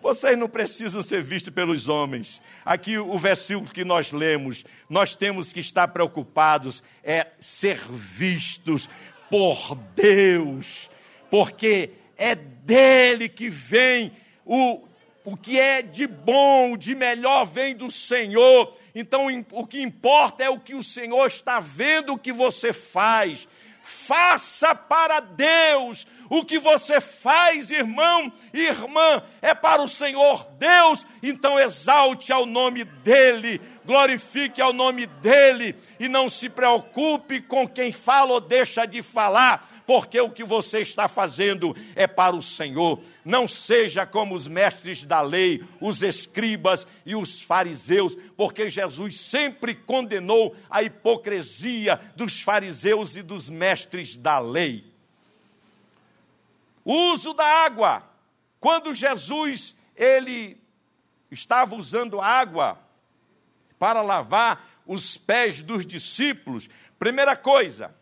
Vocês 0.00 0.36
não 0.38 0.48
precisam 0.48 1.02
ser 1.02 1.22
vistos 1.22 1.52
pelos 1.52 1.88
homens. 1.88 2.40
Aqui 2.64 2.98
o 2.98 3.18
versículo 3.18 3.70
que 3.70 3.84
nós 3.84 4.12
lemos, 4.12 4.64
nós 4.88 5.16
temos 5.16 5.52
que 5.52 5.60
estar 5.60 5.88
preocupados 5.88 6.82
é 7.02 7.28
ser 7.38 7.78
vistos 7.90 8.88
por 9.30 9.74
Deus, 9.94 10.90
porque 11.30 11.90
é 12.16 12.34
dele 12.34 13.28
que 13.28 13.48
vem 13.48 14.12
o 14.44 14.82
o 15.24 15.36
que 15.36 15.58
é 15.58 15.82
de 15.82 16.06
bom, 16.06 16.76
de 16.76 16.94
melhor 16.94 17.44
vem 17.44 17.74
do 17.74 17.90
Senhor. 17.90 18.76
Então 18.94 19.26
o 19.52 19.66
que 19.66 19.80
importa 19.80 20.44
é 20.44 20.50
o 20.50 20.58
que 20.58 20.74
o 20.74 20.82
Senhor 20.82 21.26
está 21.26 21.60
vendo 21.60 22.12
o 22.12 22.18
que 22.18 22.32
você 22.32 22.72
faz. 22.72 23.48
Faça 23.82 24.74
para 24.74 25.20
Deus 25.20 26.06
o 26.32 26.42
que 26.46 26.58
você 26.58 26.98
faz, 26.98 27.70
irmão 27.70 28.32
e 28.54 28.60
irmã, 28.60 29.22
é 29.42 29.54
para 29.54 29.82
o 29.82 29.86
Senhor 29.86 30.48
Deus, 30.58 31.06
então 31.22 31.60
exalte 31.60 32.32
ao 32.32 32.46
nome 32.46 32.84
dEle, 32.84 33.60
glorifique 33.84 34.58
ao 34.58 34.72
nome 34.72 35.04
dEle 35.04 35.76
e 36.00 36.08
não 36.08 36.30
se 36.30 36.48
preocupe 36.48 37.42
com 37.42 37.68
quem 37.68 37.92
fala 37.92 38.32
ou 38.32 38.40
deixa 38.40 38.86
de 38.86 39.02
falar, 39.02 39.82
porque 39.86 40.18
o 40.22 40.30
que 40.30 40.42
você 40.42 40.78
está 40.80 41.06
fazendo 41.06 41.76
é 41.94 42.06
para 42.06 42.34
o 42.34 42.40
Senhor. 42.40 42.98
Não 43.22 43.46
seja 43.46 44.06
como 44.06 44.34
os 44.34 44.48
mestres 44.48 45.04
da 45.04 45.20
lei, 45.20 45.62
os 45.82 46.02
escribas 46.02 46.86
e 47.04 47.14
os 47.14 47.42
fariseus, 47.42 48.16
porque 48.38 48.70
Jesus 48.70 49.20
sempre 49.20 49.74
condenou 49.74 50.56
a 50.70 50.82
hipocrisia 50.82 52.00
dos 52.16 52.40
fariseus 52.40 53.16
e 53.16 53.22
dos 53.22 53.50
mestres 53.50 54.16
da 54.16 54.38
lei. 54.38 54.91
O 56.84 57.12
uso 57.12 57.32
da 57.32 57.44
água. 57.44 58.02
Quando 58.58 58.94
Jesus 58.94 59.76
ele 59.96 60.60
estava 61.30 61.74
usando 61.74 62.20
água 62.20 62.78
para 63.78 64.02
lavar 64.02 64.82
os 64.86 65.16
pés 65.16 65.62
dos 65.62 65.84
discípulos, 65.84 66.68
primeira 66.98 67.36
coisa, 67.36 67.94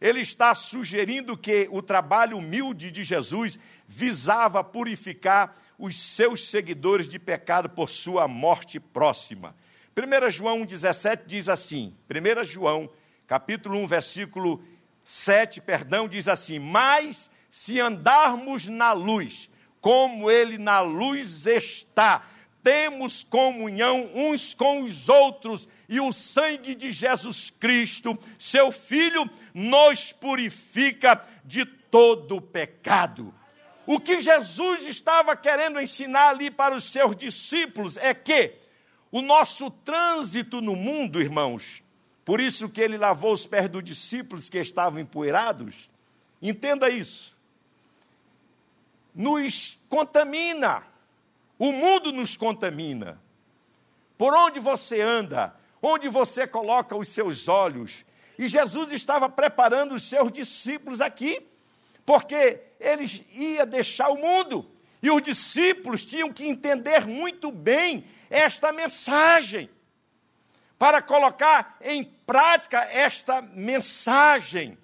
ele 0.00 0.20
está 0.20 0.54
sugerindo 0.54 1.36
que 1.36 1.68
o 1.70 1.80
trabalho 1.80 2.36
humilde 2.38 2.90
de 2.90 3.04
Jesus 3.04 3.58
visava 3.86 4.64
purificar 4.64 5.54
os 5.78 5.96
seus 5.96 6.48
seguidores 6.48 7.08
de 7.08 7.18
pecado 7.18 7.68
por 7.68 7.88
sua 7.88 8.26
morte 8.26 8.78
próxima. 8.78 9.54
1 9.96 10.30
João 10.30 10.64
17 10.64 11.24
diz 11.26 11.48
assim, 11.48 11.94
1 12.08 12.44
João, 12.44 12.90
capítulo 13.26 13.78
1, 13.78 13.86
versículo 13.86 14.62
7, 15.04 15.60
perdão, 15.60 16.08
diz 16.08 16.28
assim: 16.28 16.58
Mas 16.58 17.30
se 17.52 17.78
andarmos 17.78 18.66
na 18.66 18.94
luz, 18.94 19.50
como 19.78 20.30
ele 20.30 20.56
na 20.56 20.80
luz 20.80 21.44
está, 21.44 22.26
temos 22.62 23.22
comunhão 23.22 24.10
uns 24.14 24.54
com 24.54 24.82
os 24.82 25.10
outros, 25.10 25.68
e 25.86 26.00
o 26.00 26.10
sangue 26.12 26.74
de 26.74 26.90
Jesus 26.90 27.50
Cristo, 27.50 28.18
seu 28.38 28.72
Filho, 28.72 29.28
nos 29.52 30.14
purifica 30.14 31.20
de 31.44 31.66
todo 31.66 32.40
pecado. 32.40 33.34
O 33.84 34.00
que 34.00 34.22
Jesus 34.22 34.86
estava 34.86 35.36
querendo 35.36 35.78
ensinar 35.78 36.30
ali 36.30 36.50
para 36.50 36.74
os 36.74 36.84
seus 36.84 37.14
discípulos 37.14 37.98
é 37.98 38.14
que 38.14 38.54
o 39.10 39.20
nosso 39.20 39.70
trânsito 39.70 40.62
no 40.62 40.74
mundo, 40.74 41.20
irmãos, 41.20 41.82
por 42.24 42.40
isso 42.40 42.70
que 42.70 42.80
ele 42.80 42.96
lavou 42.96 43.34
os 43.34 43.44
pés 43.44 43.68
dos 43.68 43.84
discípulos 43.84 44.48
que 44.48 44.56
estavam 44.56 44.98
empoeirados, 44.98 45.90
entenda 46.40 46.88
isso, 46.88 47.31
nos 49.14 49.78
contamina 49.88 50.82
o 51.62 51.70
mundo 51.70 52.10
nos 52.10 52.36
contamina. 52.36 53.22
Por 54.18 54.34
onde 54.34 54.58
você 54.58 55.00
anda, 55.00 55.54
onde 55.80 56.08
você 56.08 56.44
coloca 56.44 56.96
os 56.96 57.08
seus 57.08 57.46
olhos. 57.46 58.04
E 58.36 58.48
Jesus 58.48 58.90
estava 58.90 59.28
preparando 59.28 59.94
os 59.94 60.02
seus 60.02 60.32
discípulos 60.32 61.00
aqui, 61.00 61.40
porque 62.04 62.60
eles 62.80 63.22
ia 63.30 63.64
deixar 63.64 64.08
o 64.08 64.16
mundo. 64.16 64.68
E 65.00 65.08
os 65.08 65.22
discípulos 65.22 66.04
tinham 66.04 66.32
que 66.32 66.48
entender 66.48 67.06
muito 67.06 67.52
bem 67.52 68.04
esta 68.28 68.72
mensagem, 68.72 69.70
para 70.76 71.00
colocar 71.00 71.76
em 71.80 72.02
prática 72.02 72.80
esta 72.90 73.40
mensagem. 73.40 74.76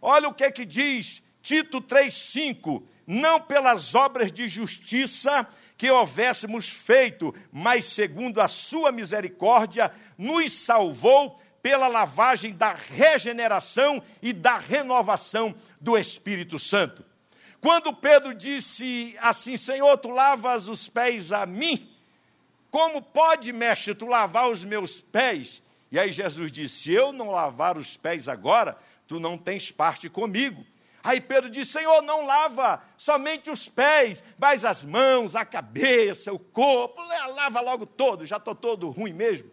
Olha 0.00 0.30
o 0.30 0.34
que 0.34 0.44
é 0.44 0.50
que 0.50 0.64
diz 0.64 1.22
Tito 1.42 1.82
3:5, 1.82 2.82
não 3.10 3.40
pelas 3.40 3.96
obras 3.96 4.30
de 4.30 4.46
justiça 4.46 5.44
que 5.76 5.90
houvéssemos 5.90 6.68
feito, 6.68 7.34
mas 7.50 7.86
segundo 7.86 8.40
a 8.40 8.46
sua 8.46 8.92
misericórdia, 8.92 9.92
nos 10.16 10.52
salvou 10.52 11.36
pela 11.60 11.88
lavagem 11.88 12.52
da 12.54 12.72
regeneração 12.72 14.00
e 14.22 14.32
da 14.32 14.58
renovação 14.58 15.52
do 15.80 15.98
Espírito 15.98 16.56
Santo. 16.56 17.04
Quando 17.60 17.92
Pedro 17.92 18.32
disse 18.32 19.16
assim: 19.20 19.56
Senhor, 19.56 19.98
tu 19.98 20.10
lavas 20.10 20.68
os 20.68 20.88
pés 20.88 21.32
a 21.32 21.44
mim, 21.44 21.90
como 22.70 23.02
pode, 23.02 23.52
mestre, 23.52 23.92
tu 23.92 24.06
lavar 24.06 24.48
os 24.48 24.64
meus 24.64 25.00
pés? 25.00 25.60
E 25.90 25.98
aí 25.98 26.12
Jesus 26.12 26.52
disse: 26.52 26.82
Se 26.82 26.92
eu 26.92 27.12
não 27.12 27.32
lavar 27.32 27.76
os 27.76 27.96
pés 27.96 28.28
agora, 28.28 28.78
tu 29.08 29.18
não 29.18 29.36
tens 29.36 29.72
parte 29.72 30.08
comigo. 30.08 30.64
Aí 31.02 31.20
Pedro 31.20 31.50
disse: 31.50 31.72
Senhor, 31.72 32.02
não 32.02 32.26
lava 32.26 32.82
somente 32.96 33.50
os 33.50 33.68
pés, 33.68 34.22
mas 34.38 34.64
as 34.64 34.84
mãos, 34.84 35.34
a 35.34 35.44
cabeça, 35.44 36.32
o 36.32 36.38
corpo, 36.38 37.00
lava 37.02 37.60
logo 37.60 37.86
todo, 37.86 38.26
já 38.26 38.36
estou 38.36 38.54
todo 38.54 38.90
ruim 38.90 39.12
mesmo. 39.12 39.50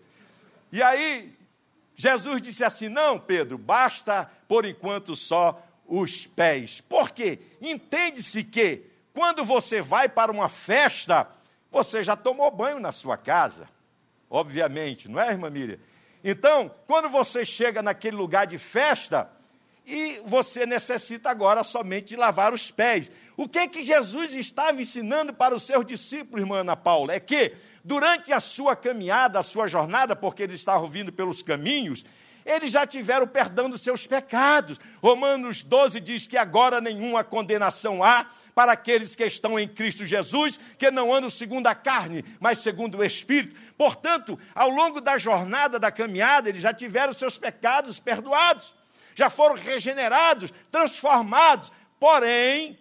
E 0.72 0.84
aí 0.84 1.34
Jesus 1.96 2.42
disse 2.42 2.64
assim: 2.64 2.90
Não, 2.90 3.18
Pedro, 3.18 3.58
basta 3.58 4.30
por 4.48 4.66
enquanto 4.66 5.16
só 5.16 5.62
os 5.88 6.28
pés. 6.28 6.82
Por 6.82 7.12
quê? 7.12 7.40
Entende-se 7.62 8.44
que 8.44 8.84
quando 9.14 9.44
você 9.44 9.82
vai 9.82 10.08
para 10.10 10.32
uma 10.32 10.50
festa, 10.50 11.28
você 11.72 12.04
já 12.04 12.16
tomou 12.16 12.52
banho 12.52 12.80
na 12.80 12.92
sua 12.92 13.18
casa. 13.18 13.70
Obviamente, 14.30 15.08
não 15.08 15.20
é, 15.20 15.32
irmã 15.32 15.50
Miriam? 15.50 15.80
Então, 16.24 16.70
quando 16.86 17.10
você 17.10 17.46
chega 17.46 17.82
naquele 17.82 18.18
lugar 18.18 18.46
de 18.46 18.58
festa, 18.58 19.32
e 19.88 20.22
você 20.26 20.66
necessita 20.66 21.30
agora 21.30 21.64
somente 21.64 22.08
de 22.08 22.18
lavar 22.18 22.54
os 22.54 22.70
pés. 22.70 23.10
O 23.38 23.48
que 23.48 23.70
que 23.70 23.82
Jesus 23.82 24.34
estava 24.34 24.82
ensinando 24.82 25.34
para 25.34 25.56
os 25.56 25.64
seus 25.64 25.86
discípulos, 25.86 26.44
irmã 26.44 26.60
Ana 26.60 26.76
Paula? 26.76 27.14
É 27.14 27.22
que 27.22 27.54
durante 27.86 28.34
a 28.34 28.42
sua 28.42 28.76
caminhada, 28.76 29.40
a 29.40 29.44
sua 29.44 29.66
jornada, 29.66 30.14
porque 30.14 30.44
eles 30.44 30.60
estavam 30.60 30.90
vindo 30.90 31.14
pelos 31.14 31.42
caminhos, 31.42 32.04
eles 32.46 32.70
já 32.70 32.86
tiveram 32.86 33.26
perdão 33.26 33.70
dos 33.70 33.80
seus 33.80 34.06
pecados. 34.06 34.78
Romanos 35.02 35.64
12 35.64 36.02
diz 36.02 36.28
que 36.28 36.36
agora 36.36 36.82
nenhuma 36.82 37.24
condenação 37.24 38.04
há 38.04 38.26
para 38.54 38.74
aqueles 38.74 39.16
que 39.16 39.24
estão 39.24 39.58
em 39.58 39.70
Cristo 39.70 40.06
Jesus, 40.06 40.60
que 40.78 40.92
não 40.92 41.14
andam 41.14 41.30
segundo 41.30 41.68
a 41.68 41.76
carne, 41.76 42.26
mas 42.42 42.60
segundo 42.60 42.98
o 42.98 43.06
Espírito. 43.06 43.56
Portanto, 43.78 44.38
ao 44.54 44.70
longo 44.70 45.00
da 45.00 45.18
jornada, 45.18 45.80
da 45.80 45.92
caminhada, 45.92 46.50
eles 46.50 46.62
já 46.62 46.74
tiveram 46.74 47.14
seus 47.14 47.38
pecados 47.38 48.02
perdoados 48.02 48.76
já 49.18 49.32
foram 49.32 49.56
regenerados, 49.56 50.54
transformados. 50.72 51.72
Porém, 52.00 52.78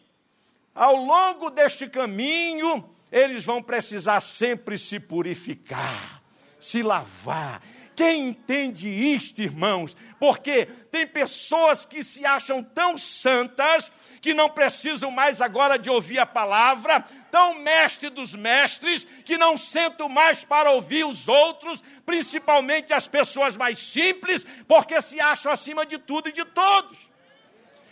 ao 0.75 0.95
longo 0.95 1.49
deste 1.49 1.89
caminho, 1.89 2.87
eles 3.11 3.43
vão 3.43 3.63
precisar 3.63 4.21
sempre 4.21 4.77
se 4.77 5.01
purificar, 5.01 6.23
se 6.61 6.83
lavar. 6.83 7.63
Quem 7.97 8.29
entende 8.29 8.87
isto, 8.87 9.41
irmãos? 9.41 9.97
Porque 10.21 10.67
tem 10.91 11.07
pessoas 11.07 11.87
que 11.87 12.05
se 12.05 12.27
acham 12.27 12.63
tão 12.63 12.99
santas 12.99 13.91
que 14.27 14.35
não 14.35 14.51
precisam 14.51 15.09
mais 15.09 15.41
agora 15.41 15.79
de 15.79 15.89
ouvir 15.89 16.19
a 16.19 16.27
palavra, 16.27 16.99
tão 17.31 17.61
mestre 17.61 18.11
dos 18.11 18.35
mestres, 18.35 19.07
que 19.25 19.39
não 19.39 19.57
sentam 19.57 20.09
mais 20.09 20.43
para 20.43 20.73
ouvir 20.73 21.07
os 21.07 21.29
outros, 21.29 21.81
principalmente 22.05 22.93
as 22.93 23.07
pessoas 23.07 23.57
mais 23.57 23.79
simples, 23.79 24.45
porque 24.67 25.01
se 25.01 25.21
acham 25.21 25.53
acima 25.53 25.87
de 25.87 25.97
tudo 25.97 26.29
e 26.29 26.33
de 26.33 26.45
todos. 26.45 26.99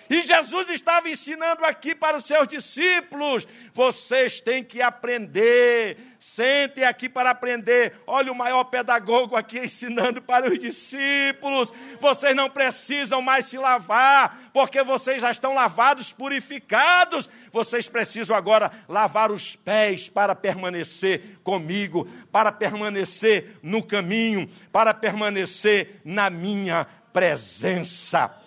E 0.09 0.23
Jesus 0.23 0.69
estava 0.69 1.09
ensinando 1.09 1.65
aqui 1.65 1.95
para 1.95 2.17
os 2.17 2.25
seus 2.25 2.47
discípulos: 2.47 3.47
vocês 3.73 4.41
têm 4.41 4.63
que 4.63 4.83
aprender, 4.83 5.97
sentem 6.19 6.85
aqui 6.85 7.09
para 7.09 7.31
aprender. 7.31 7.95
Olha 8.07 8.31
o 8.31 8.35
maior 8.35 8.65
pedagogo 8.65 9.35
aqui 9.35 9.59
ensinando 9.59 10.21
para 10.21 10.53
os 10.53 10.59
discípulos: 10.59 11.73
vocês 11.99 12.37
não 12.37 12.51
precisam 12.51 13.23
mais 13.23 13.47
se 13.47 13.57
lavar, 13.57 14.51
porque 14.53 14.83
vocês 14.83 15.23
já 15.23 15.31
estão 15.31 15.55
lavados, 15.55 16.13
purificados. 16.13 17.29
Vocês 17.51 17.89
precisam 17.89 18.37
agora 18.37 18.71
lavar 18.89 19.31
os 19.31 19.57
pés 19.57 20.09
para 20.09 20.35
permanecer 20.35 21.39
comigo, 21.43 22.09
para 22.31 22.53
permanecer 22.53 23.59
no 23.63 23.83
caminho, 23.83 24.49
para 24.71 24.93
permanecer 24.93 26.01
na 26.05 26.29
minha 26.29 26.87
presença. 27.13 28.44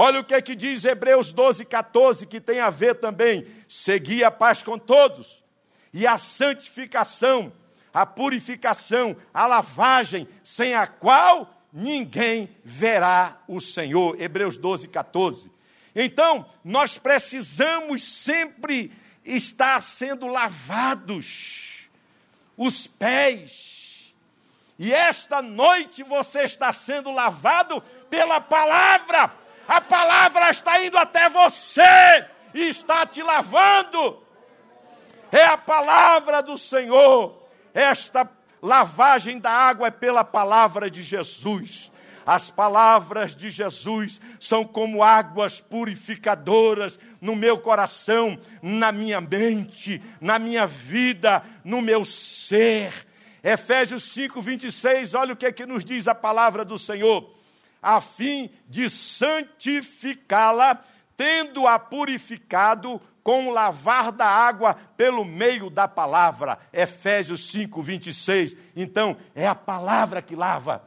Olha 0.00 0.20
o 0.20 0.24
que 0.24 0.32
é 0.32 0.40
que 0.40 0.54
diz 0.54 0.84
Hebreus 0.84 1.32
12, 1.32 1.64
14, 1.64 2.24
que 2.24 2.40
tem 2.40 2.60
a 2.60 2.70
ver 2.70 2.94
também. 2.94 3.44
Seguir 3.66 4.22
a 4.22 4.30
paz 4.30 4.62
com 4.62 4.78
todos, 4.78 5.42
e 5.92 6.06
a 6.06 6.16
santificação, 6.16 7.52
a 7.92 8.06
purificação, 8.06 9.16
a 9.34 9.44
lavagem, 9.44 10.28
sem 10.40 10.72
a 10.72 10.86
qual 10.86 11.52
ninguém 11.72 12.48
verá 12.64 13.38
o 13.48 13.60
Senhor. 13.60 14.14
Hebreus 14.22 14.56
12, 14.56 14.86
14. 14.86 15.50
Então, 15.96 16.46
nós 16.62 16.96
precisamos 16.96 18.04
sempre 18.04 18.92
estar 19.24 19.82
sendo 19.82 20.28
lavados 20.28 21.88
os 22.56 22.86
pés. 22.86 24.14
E 24.78 24.94
esta 24.94 25.42
noite 25.42 26.04
você 26.04 26.42
está 26.42 26.72
sendo 26.72 27.10
lavado 27.10 27.82
pela 28.08 28.40
palavra 28.40 29.47
a 29.68 29.82
palavra 29.82 30.48
está 30.48 30.82
indo 30.82 30.96
até 30.96 31.28
você 31.28 32.24
e 32.54 32.70
está 32.70 33.04
te 33.04 33.22
lavando. 33.22 34.22
É 35.30 35.44
a 35.44 35.58
palavra 35.58 36.42
do 36.42 36.56
Senhor. 36.56 37.46
Esta 37.74 38.26
lavagem 38.62 39.38
da 39.38 39.50
água 39.50 39.88
é 39.88 39.90
pela 39.90 40.24
palavra 40.24 40.90
de 40.90 41.02
Jesus. 41.02 41.92
As 42.24 42.48
palavras 42.48 43.36
de 43.36 43.50
Jesus 43.50 44.22
são 44.40 44.64
como 44.64 45.02
águas 45.02 45.60
purificadoras 45.60 46.98
no 47.20 47.36
meu 47.36 47.58
coração, 47.58 48.38
na 48.62 48.90
minha 48.90 49.20
mente, 49.20 50.02
na 50.18 50.38
minha 50.38 50.66
vida, 50.66 51.42
no 51.62 51.82
meu 51.82 52.06
ser. 52.06 53.06
Efésios 53.44 54.04
5, 54.04 54.40
26, 54.40 55.14
olha 55.14 55.34
o 55.34 55.36
que, 55.36 55.46
é 55.46 55.52
que 55.52 55.66
nos 55.66 55.84
diz 55.84 56.08
a 56.08 56.14
palavra 56.14 56.64
do 56.64 56.78
Senhor 56.78 57.37
a 57.82 58.00
fim 58.00 58.50
de 58.68 58.88
santificá-la, 58.88 60.80
tendo-a 61.16 61.78
purificado 61.78 63.00
com 63.22 63.48
o 63.48 63.50
lavar 63.50 64.10
da 64.12 64.26
água 64.26 64.76
pelo 64.96 65.24
meio 65.24 65.68
da 65.68 65.86
palavra. 65.86 66.58
Efésios 66.72 67.50
5, 67.50 67.82
26. 67.82 68.56
Então, 68.74 69.16
é 69.34 69.46
a 69.46 69.54
palavra 69.54 70.22
que 70.22 70.34
lava, 70.34 70.82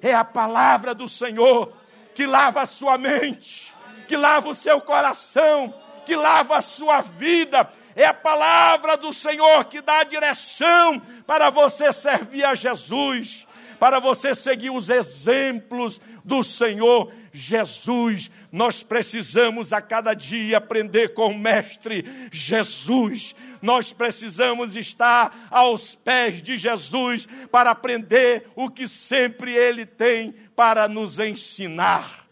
é 0.00 0.12
a 0.12 0.24
palavra 0.24 0.94
do 0.94 1.08
Senhor 1.08 1.72
que 2.14 2.26
lava 2.26 2.62
a 2.62 2.66
sua 2.66 2.98
mente, 2.98 3.74
que 4.06 4.16
lava 4.16 4.48
o 4.48 4.54
seu 4.54 4.80
coração, 4.80 5.72
que 6.04 6.16
lava 6.16 6.58
a 6.58 6.62
sua 6.62 7.00
vida. 7.00 7.70
É 7.94 8.06
a 8.06 8.14
palavra 8.14 8.96
do 8.96 9.12
Senhor 9.12 9.64
que 9.66 9.80
dá 9.80 10.00
a 10.00 10.04
direção 10.04 11.00
para 11.26 11.50
você 11.50 11.92
servir 11.92 12.44
a 12.44 12.54
Jesus 12.54 13.46
para 13.82 13.98
você 13.98 14.32
seguir 14.32 14.70
os 14.70 14.88
exemplos 14.88 16.00
do 16.24 16.44
Senhor 16.44 17.12
Jesus. 17.32 18.30
Nós 18.52 18.80
precisamos 18.80 19.72
a 19.72 19.82
cada 19.82 20.14
dia 20.14 20.58
aprender 20.58 21.14
com 21.14 21.32
o 21.32 21.36
Mestre 21.36 22.04
Jesus. 22.30 23.34
Nós 23.60 23.92
precisamos 23.92 24.76
estar 24.76 25.48
aos 25.50 25.96
pés 25.96 26.40
de 26.40 26.56
Jesus 26.56 27.26
para 27.50 27.72
aprender 27.72 28.46
o 28.54 28.70
que 28.70 28.86
sempre 28.86 29.52
Ele 29.52 29.84
tem 29.84 30.32
para 30.54 30.86
nos 30.86 31.18
ensinar. 31.18 32.28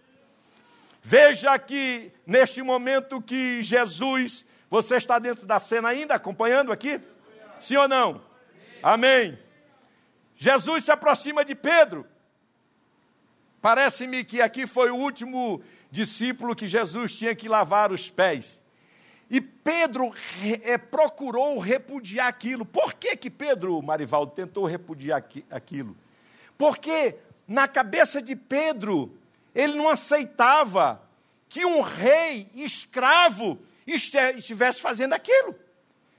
Veja 1.03 1.51
aqui, 1.51 2.12
neste 2.24 2.62
momento 2.62 3.20
que 3.20 3.61
Jesus, 3.61 4.46
você 4.70 4.98
está 4.98 5.18
dentro 5.18 5.46
da 5.46 5.59
cena 5.59 5.88
ainda, 5.88 6.14
acompanhando 6.14 6.70
aqui? 6.70 7.01
Sim 7.59 7.74
ou 7.74 7.88
não? 7.88 8.22
Amém. 8.80 9.36
Jesus 10.43 10.84
se 10.84 10.91
aproxima 10.91 11.45
de 11.45 11.55
Pedro. 11.55 12.07
Parece-me 13.61 14.24
que 14.24 14.41
aqui 14.41 14.66
foi 14.66 14.91
o 14.91 14.97
último 14.97 15.62
discípulo 15.91 16.57
que 16.57 16.66
Jesus 16.66 17.14
tinha 17.14 17.34
que 17.34 17.47
lavar 17.47 17.93
os 17.93 18.09
pés. 18.09 18.59
E 19.28 19.38
Pedro 19.38 20.14
é, 20.62 20.78
procurou 20.78 21.59
repudiar 21.59 22.26
aquilo. 22.26 22.64
Por 22.64 22.95
que, 22.95 23.14
que 23.18 23.28
Pedro, 23.28 23.82
Marivaldo, 23.82 24.32
tentou 24.32 24.64
repudiar 24.64 25.22
aquilo? 25.51 25.95
Porque 26.57 27.16
na 27.47 27.68
cabeça 27.68 28.22
de 28.22 28.34
Pedro, 28.34 29.14
ele 29.55 29.74
não 29.74 29.91
aceitava 29.91 31.03
que 31.51 31.66
um 31.66 31.82
rei 31.82 32.49
escravo 32.55 33.59
estivesse 33.86 34.80
fazendo 34.80 35.12
aquilo. 35.12 35.55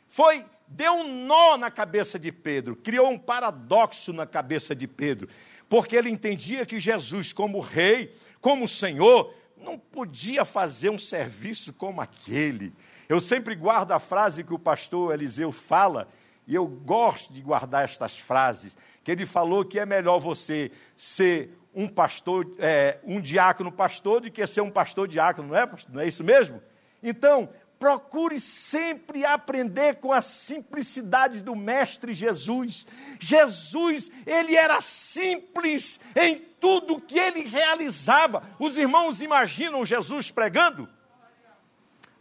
Foi 0.07 0.45
deu 0.71 0.93
um 0.93 1.25
nó 1.25 1.57
na 1.57 1.69
cabeça 1.69 2.17
de 2.17 2.31
Pedro, 2.31 2.75
criou 2.75 3.09
um 3.09 3.17
paradoxo 3.17 4.13
na 4.13 4.25
cabeça 4.25 4.73
de 4.73 4.87
Pedro, 4.87 5.27
porque 5.67 5.95
ele 5.95 6.09
entendia 6.09 6.65
que 6.65 6.79
Jesus, 6.79 7.33
como 7.33 7.59
rei, 7.59 8.13
como 8.39 8.67
Senhor, 8.67 9.33
não 9.57 9.77
podia 9.77 10.43
fazer 10.43 10.89
um 10.89 10.97
serviço 10.97 11.73
como 11.73 12.01
aquele. 12.01 12.73
Eu 13.07 13.19
sempre 13.19 13.55
guardo 13.55 13.91
a 13.91 13.99
frase 13.99 14.43
que 14.43 14.53
o 14.53 14.59
pastor 14.59 15.13
Eliseu 15.13 15.51
fala, 15.51 16.07
e 16.47 16.55
eu 16.55 16.65
gosto 16.65 17.33
de 17.33 17.41
guardar 17.41 17.83
estas 17.83 18.17
frases, 18.17 18.77
que 19.03 19.11
ele 19.11 19.25
falou 19.25 19.63
que 19.65 19.79
é 19.79 19.85
melhor 19.85 20.19
você 20.19 20.71
ser 20.95 21.57
um 21.73 21.87
pastor, 21.87 22.55
é, 22.59 22.99
um 23.03 23.21
diácono 23.21 23.71
pastor, 23.71 24.21
do 24.21 24.31
que 24.31 24.45
ser 24.47 24.61
um 24.61 24.71
pastor 24.71 25.07
diácono, 25.07 25.49
não 25.49 25.57
é, 25.57 25.69
não 25.89 26.01
é 26.01 26.07
isso 26.07 26.23
mesmo? 26.23 26.61
Então, 27.03 27.49
Procure 27.81 28.39
sempre 28.39 29.25
aprender 29.25 29.95
com 29.95 30.11
a 30.11 30.21
simplicidade 30.21 31.41
do 31.41 31.55
Mestre 31.55 32.13
Jesus. 32.13 32.85
Jesus, 33.19 34.11
ele 34.23 34.55
era 34.55 34.79
simples 34.81 35.99
em 36.15 36.35
tudo 36.59 37.01
que 37.01 37.17
ele 37.17 37.41
realizava. 37.41 38.47
Os 38.59 38.77
irmãos 38.77 39.19
imaginam 39.19 39.83
Jesus 39.83 40.29
pregando? 40.29 40.87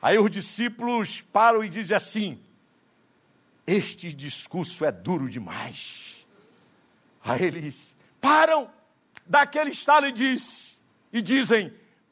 Aí 0.00 0.18
os 0.18 0.30
discípulos 0.30 1.20
param 1.30 1.62
e 1.62 1.68
dizem 1.68 1.94
assim: 1.94 2.40
Este 3.66 4.14
discurso 4.14 4.82
é 4.82 4.90
duro 4.90 5.28
demais. 5.28 6.24
Aí 7.22 7.42
eles 7.42 7.94
param 8.18 8.70
daquele 9.26 9.72
estalo 9.72 10.06
e, 10.06 10.12
diz, 10.12 10.80
e 11.12 11.20
dizem: 11.20 11.70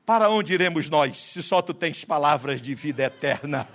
Para 0.08 0.30
onde 0.30 0.54
iremos 0.54 0.88
nós, 0.88 1.18
se 1.18 1.42
só 1.42 1.60
tu 1.60 1.74
tens 1.74 2.02
palavras 2.02 2.62
de 2.62 2.74
vida 2.74 3.02
eterna? 3.04 3.68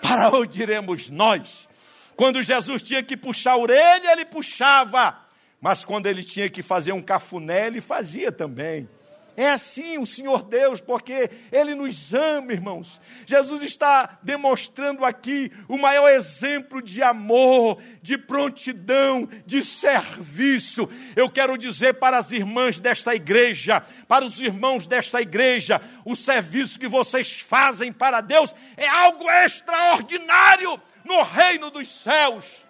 Para 0.00 0.30
onde 0.30 0.62
iremos 0.62 1.10
nós? 1.10 1.68
Quando 2.16 2.42
Jesus 2.42 2.82
tinha 2.82 3.02
que 3.02 3.14
puxar 3.14 3.52
a 3.52 3.58
orelha, 3.58 4.10
ele 4.12 4.24
puxava. 4.24 5.14
Mas 5.60 5.84
quando 5.84 6.06
ele 6.06 6.24
tinha 6.24 6.48
que 6.48 6.62
fazer 6.62 6.92
um 6.92 7.02
cafuné, 7.02 7.66
ele 7.66 7.82
fazia 7.82 8.32
também. 8.32 8.88
É 9.36 9.50
assim 9.50 9.98
o 9.98 10.06
Senhor 10.06 10.44
Deus, 10.44 10.80
porque 10.80 11.30
Ele 11.50 11.74
nos 11.74 12.14
ama, 12.14 12.52
irmãos. 12.52 13.00
Jesus 13.26 13.62
está 13.62 14.18
demonstrando 14.22 15.04
aqui 15.04 15.50
o 15.68 15.76
maior 15.76 16.08
exemplo 16.08 16.80
de 16.80 17.02
amor, 17.02 17.82
de 18.00 18.16
prontidão, 18.16 19.28
de 19.44 19.64
serviço. 19.64 20.88
Eu 21.16 21.28
quero 21.28 21.58
dizer 21.58 21.94
para 21.94 22.18
as 22.18 22.30
irmãs 22.30 22.78
desta 22.78 23.14
igreja, 23.14 23.82
para 24.06 24.24
os 24.24 24.40
irmãos 24.40 24.86
desta 24.86 25.20
igreja, 25.20 25.80
o 26.04 26.14
serviço 26.14 26.78
que 26.78 26.86
vocês 26.86 27.32
fazem 27.40 27.92
para 27.92 28.20
Deus 28.20 28.54
é 28.76 28.86
algo 28.86 29.28
extraordinário 29.30 30.80
no 31.04 31.22
reino 31.22 31.70
dos 31.70 31.88
céus. 31.88 32.63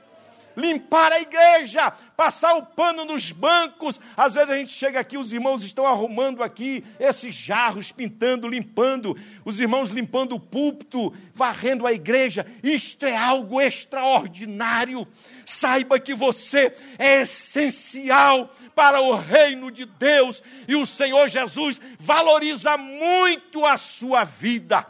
Limpar 0.57 1.13
a 1.13 1.21
igreja, 1.21 1.91
passar 2.17 2.55
o 2.55 2.65
pano 2.65 3.05
nos 3.05 3.33
bancos. 3.33 4.01
Às 4.17 4.35
vezes 4.35 4.51
a 4.51 4.57
gente 4.57 4.73
chega 4.73 5.01
aqui, 5.01 5.19
os 5.19 5.33
irmãos 5.33 5.63
estão 5.63 5.87
arrumando 5.87 6.43
aqui 6.43 6.85
esses 6.99 7.35
jarros, 7.35 7.91
pintando, 7.91 8.49
limpando. 8.49 9.17
Os 9.45 9.61
irmãos 9.61 9.91
limpando 9.91 10.37
o 10.37 10.41
púlpito, 10.41 11.13
varrendo 11.35 11.87
a 11.87 11.93
igreja. 11.93 12.47
Isto 12.63 13.07
é 13.07 13.17
algo 13.17 13.61
extraordinário. 13.61 15.07
Saiba 15.45 15.99
que 15.99 16.15
você 16.15 16.75
é 16.99 17.23
essencial 17.23 18.51
para 18.75 19.01
o 19.01 19.15
reino 19.15 19.71
de 19.71 19.85
Deus 19.85 20.43
e 20.67 20.75
o 20.75 20.87
Senhor 20.87 21.29
Jesus 21.29 21.81
valoriza 21.99 22.77
muito 22.77 23.65
a 23.65 23.77
sua 23.77 24.25
vida. 24.25 24.87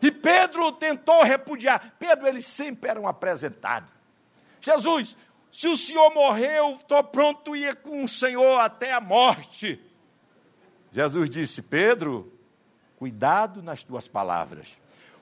E 0.00 0.10
Pedro 0.10 0.72
tentou 0.72 1.22
repudiar. 1.22 1.94
Pedro, 1.98 2.26
ele 2.26 2.40
sempre 2.40 2.90
era 2.90 3.00
um 3.00 3.08
apresentado. 3.08 3.97
Jesus, 4.60 5.16
se 5.50 5.68
o 5.68 5.76
Senhor 5.76 6.10
morreu, 6.12 6.74
estou 6.74 7.02
pronto 7.04 7.56
ir 7.56 7.76
com 7.76 8.04
o 8.04 8.08
Senhor 8.08 8.58
até 8.58 8.92
a 8.92 9.00
morte. 9.00 9.80
Jesus 10.92 11.30
disse: 11.30 11.62
Pedro, 11.62 12.32
cuidado 12.96 13.62
nas 13.62 13.82
tuas 13.82 14.08
palavras. 14.08 14.68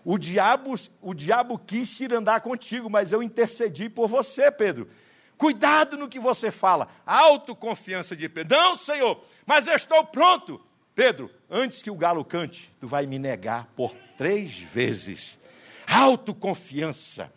O 0.04 0.18
diabo, 0.18 0.74
o 1.02 1.12
diabo 1.12 1.58
quis 1.58 1.98
ir 2.00 2.14
andar 2.14 2.40
contigo, 2.40 2.88
mas 2.88 3.12
eu 3.12 3.22
intercedi 3.22 3.88
por 3.88 4.08
você, 4.08 4.50
Pedro. 4.50 4.88
Cuidado 5.36 5.96
no 5.96 6.08
que 6.08 6.18
você 6.18 6.50
fala. 6.50 6.88
Autoconfiança 7.04 8.16
de 8.16 8.28
Pedro. 8.28 8.56
Não, 8.56 8.76
Senhor, 8.76 9.22
mas 9.44 9.66
eu 9.66 9.74
estou 9.74 10.04
pronto. 10.04 10.60
Pedro, 10.94 11.30
antes 11.50 11.82
que 11.82 11.90
o 11.90 11.96
galo 11.96 12.24
cante, 12.24 12.72
tu 12.80 12.86
vai 12.86 13.04
me 13.04 13.18
negar 13.18 13.66
por 13.76 13.94
três 14.16 14.58
vezes. 14.58 15.38
Autoconfiança. 15.86 17.30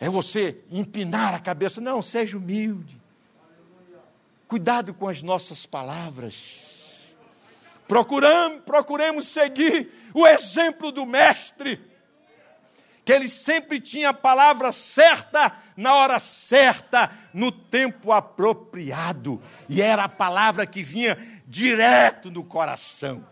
É 0.00 0.08
você 0.08 0.58
empinar 0.70 1.34
a 1.34 1.40
cabeça. 1.40 1.80
Não, 1.80 2.00
seja 2.00 2.36
humilde. 2.36 3.00
Cuidado 4.46 4.94
com 4.94 5.08
as 5.08 5.22
nossas 5.22 5.66
palavras. 5.66 6.68
Procuramos, 7.86 8.62
procuremos 8.64 9.28
seguir 9.28 9.90
o 10.14 10.26
exemplo 10.26 10.92
do 10.92 11.06
Mestre, 11.06 11.80
que 13.04 13.12
ele 13.12 13.28
sempre 13.28 13.80
tinha 13.80 14.10
a 14.10 14.14
palavra 14.14 14.72
certa 14.72 15.56
na 15.76 15.94
hora 15.94 16.18
certa, 16.18 17.10
no 17.32 17.52
tempo 17.52 18.12
apropriado, 18.12 19.40
e 19.68 19.80
era 19.80 20.04
a 20.04 20.08
palavra 20.08 20.66
que 20.66 20.82
vinha 20.82 21.16
direto 21.46 22.30
do 22.30 22.42
coração. 22.42 23.24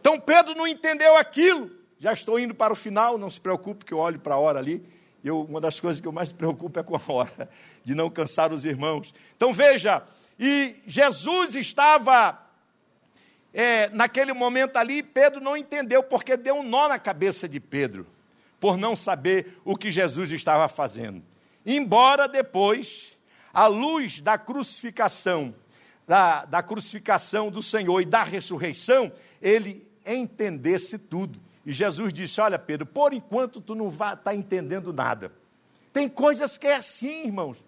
Então 0.00 0.18
Pedro 0.18 0.54
não 0.54 0.66
entendeu 0.66 1.16
aquilo. 1.16 1.70
Já 2.00 2.12
estou 2.12 2.38
indo 2.38 2.54
para 2.54 2.72
o 2.72 2.76
final, 2.76 3.16
não 3.16 3.30
se 3.30 3.40
preocupe 3.40 3.84
que 3.84 3.92
eu 3.92 3.98
olho 3.98 4.18
para 4.18 4.34
a 4.34 4.38
hora 4.38 4.58
ali. 4.58 4.84
Eu, 5.24 5.40
uma 5.40 5.60
das 5.60 5.80
coisas 5.80 6.00
que 6.00 6.06
eu 6.06 6.12
mais 6.12 6.30
me 6.30 6.36
preocupo 6.36 6.78
é 6.78 6.82
com 6.82 6.94
a 6.94 7.00
hora, 7.08 7.48
de 7.82 7.94
não 7.94 8.10
cansar 8.10 8.52
os 8.52 8.64
irmãos. 8.64 9.14
Então 9.36 9.52
veja, 9.52 10.02
e 10.38 10.76
Jesus 10.86 11.54
estava 11.54 12.38
é, 13.54 13.88
naquele 13.88 14.32
momento 14.32 14.76
ali, 14.76 15.02
Pedro 15.02 15.40
não 15.40 15.56
entendeu, 15.56 16.02
porque 16.02 16.36
deu 16.36 16.56
um 16.56 16.62
nó 16.62 16.88
na 16.88 16.98
cabeça 16.98 17.48
de 17.48 17.60
Pedro, 17.60 18.06
por 18.58 18.76
não 18.76 18.94
saber 18.94 19.58
o 19.64 19.76
que 19.76 19.90
Jesus 19.90 20.30
estava 20.32 20.68
fazendo. 20.68 21.22
Embora 21.64 22.28
depois, 22.28 23.16
à 23.52 23.66
luz 23.66 24.20
da 24.20 24.36
crucificação, 24.36 25.54
da, 26.06 26.44
da 26.44 26.62
crucificação 26.62 27.50
do 27.50 27.62
Senhor 27.62 28.00
e 28.00 28.04
da 28.04 28.22
ressurreição, 28.24 29.10
ele 29.40 29.86
entendesse 30.04 30.98
tudo. 30.98 31.40
E 31.64 31.72
Jesus 31.72 32.12
disse: 32.12 32.40
Olha, 32.40 32.58
Pedro, 32.58 32.86
por 32.86 33.12
enquanto 33.12 33.60
tu 33.60 33.74
não 33.74 33.88
está 33.88 34.34
entendendo 34.34 34.92
nada. 34.92 35.32
Tem 35.92 36.08
coisas 36.08 36.58
que 36.58 36.66
é 36.66 36.76
assim, 36.76 37.26
irmãos. 37.26 37.62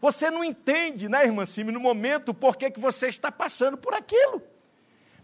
Você 0.00 0.30
não 0.30 0.42
entende, 0.42 1.08
né, 1.08 1.24
irmã 1.24 1.46
Cime, 1.46 1.70
no 1.70 1.80
momento 1.80 2.34
por 2.34 2.56
que, 2.56 2.70
que 2.70 2.80
você 2.80 3.08
está 3.08 3.30
passando 3.30 3.76
por 3.76 3.94
aquilo. 3.94 4.42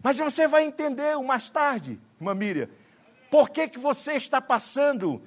Mas 0.01 0.17
você 0.17 0.47
vai 0.47 0.63
entender 0.63 1.17
mais 1.17 1.49
tarde, 1.49 1.99
irmã 2.19 2.33
Miriam, 2.33 2.69
por 3.29 3.49
que, 3.49 3.67
que 3.67 3.77
você 3.77 4.13
está 4.13 4.39
passando 4.39 5.21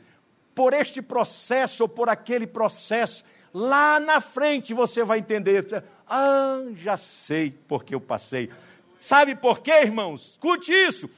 por 0.54 0.72
este 0.72 1.00
processo 1.00 1.84
ou 1.84 1.88
por 1.88 2.08
aquele 2.08 2.46
processo. 2.46 3.24
Lá 3.52 4.00
na 4.00 4.20
frente 4.20 4.72
você 4.72 5.04
vai 5.04 5.18
entender. 5.18 5.66
Ah, 6.08 6.62
já 6.76 6.96
sei 6.96 7.50
por 7.50 7.84
que 7.84 7.94
eu 7.94 8.00
passei. 8.00 8.50
Sabe 8.98 9.34
por 9.34 9.60
quê, 9.60 9.82
irmãos? 9.82 10.32
Escute 10.32 10.72
isso. 10.72 11.08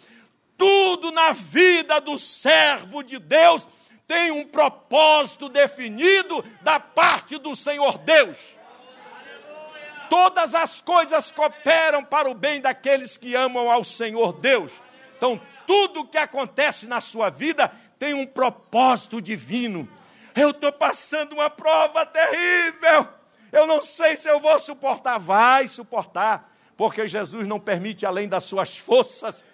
Tudo 0.57 1.11
na 1.11 1.33
vida 1.33 2.01
do 2.01 2.19
servo 2.19 3.03
de 3.03 3.19
Deus 3.19 3.67
tem 4.07 4.31
um 4.31 4.47
propósito 4.47 5.49
definido 5.49 6.45
da 6.63 6.79
parte 6.79 7.39
do 7.39 7.57
Senhor 7.57 7.99
Deus. 7.99 8.37
Todas 10.09 10.55
as 10.55 10.81
coisas 10.81 11.31
cooperam 11.31 12.05
para 12.05 12.31
o 12.31 12.35
bem 12.35 12.61
daqueles 12.61 13.17
que 13.17 13.35
amam 13.35 13.71
ao 13.71 13.83
Senhor 13.83 14.33
Deus. 14.35 14.73
Então, 15.17 15.41
tudo 15.67 16.07
que 16.07 16.19
acontece 16.19 16.87
na 16.87 17.01
sua 17.01 17.31
vida 17.31 17.73
tem 17.99 18.15
um 18.15 18.27
propósito 18.27 19.21
divino. 19.21 19.89
Eu 20.35 20.51
estou 20.51 20.73
passando 20.73 21.33
uma 21.35 21.49
prova 21.49 22.05
terrível. 22.05 23.09
Eu 23.51 23.67
não 23.67 23.81
sei 23.81 24.17
se 24.17 24.29
eu 24.29 24.39
vou 24.39 24.59
suportar. 24.59 25.19
Vai 25.19 25.69
suportar, 25.69 26.53
porque 26.77 27.07
Jesus 27.07 27.47
não 27.47 27.59
permite 27.59 28.05
além 28.05 28.29
das 28.29 28.45
suas 28.45 28.77
forças. 28.77 29.45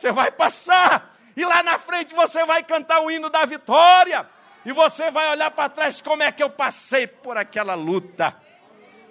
Você 0.00 0.12
vai 0.12 0.30
passar, 0.30 1.14
e 1.36 1.44
lá 1.44 1.62
na 1.62 1.78
frente 1.78 2.14
você 2.14 2.42
vai 2.46 2.64
cantar 2.64 3.00
o 3.00 3.10
hino 3.10 3.28
da 3.28 3.44
vitória, 3.44 4.26
e 4.64 4.72
você 4.72 5.10
vai 5.10 5.30
olhar 5.30 5.50
para 5.50 5.68
trás 5.68 6.00
como 6.00 6.22
é 6.22 6.32
que 6.32 6.42
eu 6.42 6.48
passei 6.48 7.06
por 7.06 7.36
aquela 7.36 7.74
luta. 7.74 8.34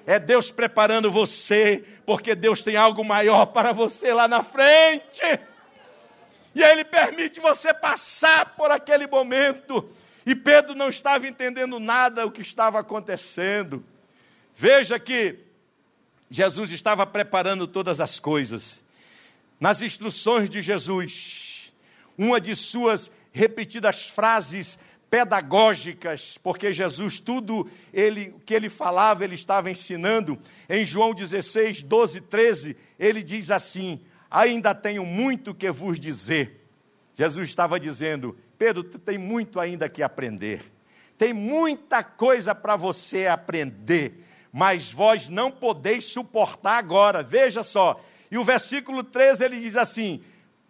É 0.07 0.17
Deus 0.17 0.49
preparando 0.49 1.11
você, 1.11 1.85
porque 2.07 2.33
Deus 2.33 2.63
tem 2.63 2.75
algo 2.75 3.05
maior 3.05 3.45
para 3.45 3.71
você 3.71 4.11
lá 4.11 4.27
na 4.27 4.41
frente. 4.41 5.21
E 6.55 6.63
Ele 6.63 6.83
permite 6.83 7.39
você 7.39 7.71
passar 7.71 8.55
por 8.55 8.71
aquele 8.71 9.05
momento. 9.05 9.87
E 10.25 10.33
Pedro 10.33 10.73
não 10.73 10.89
estava 10.89 11.27
entendendo 11.27 11.79
nada 11.79 12.25
o 12.25 12.31
que 12.31 12.41
estava 12.41 12.79
acontecendo. 12.79 13.85
Veja 14.55 14.97
que 14.97 15.37
Jesus 16.31 16.71
estava 16.71 17.05
preparando 17.05 17.67
todas 17.67 17.99
as 17.99 18.19
coisas 18.19 18.83
nas 19.59 19.81
instruções 19.81 20.49
de 20.49 20.61
Jesus, 20.61 21.73
uma 22.17 22.39
de 22.39 22.55
suas 22.55 23.11
repetidas 23.31 24.07
frases 24.07 24.79
pedagógicas, 25.09 26.37
porque 26.43 26.71
Jesus, 26.71 27.19
tudo 27.19 27.69
ele, 27.91 28.35
que 28.45 28.53
ele 28.53 28.69
falava, 28.69 29.23
ele 29.23 29.35
estava 29.35 29.71
ensinando. 29.71 30.37
Em 30.69 30.85
João 30.85 31.13
16, 31.13 31.83
12, 31.83 32.21
13, 32.21 32.77
ele 32.97 33.23
diz 33.23 33.49
assim: 33.49 33.99
Ainda 34.29 34.75
tenho 34.75 35.05
muito 35.05 35.53
que 35.53 35.71
vos 35.71 35.99
dizer. 35.99 36.67
Jesus 37.15 37.49
estava 37.49 37.79
dizendo: 37.79 38.37
Pedro, 38.57 38.83
tem 38.83 39.17
muito 39.17 39.59
ainda 39.59 39.89
que 39.89 40.03
aprender. 40.03 40.71
Tem 41.17 41.33
muita 41.33 42.01
coisa 42.01 42.55
para 42.55 42.77
você 42.77 43.27
aprender, 43.27 44.23
mas 44.53 44.91
vós 44.91 45.27
não 45.27 45.51
podeis 45.51 46.05
suportar 46.05 46.77
agora. 46.77 47.21
Veja 47.21 47.61
só, 47.61 48.01
e 48.31 48.37
o 48.37 48.43
versículo 48.43 49.03
13 49.03 49.43
ele 49.43 49.59
diz 49.59 49.75
assim, 49.75 50.21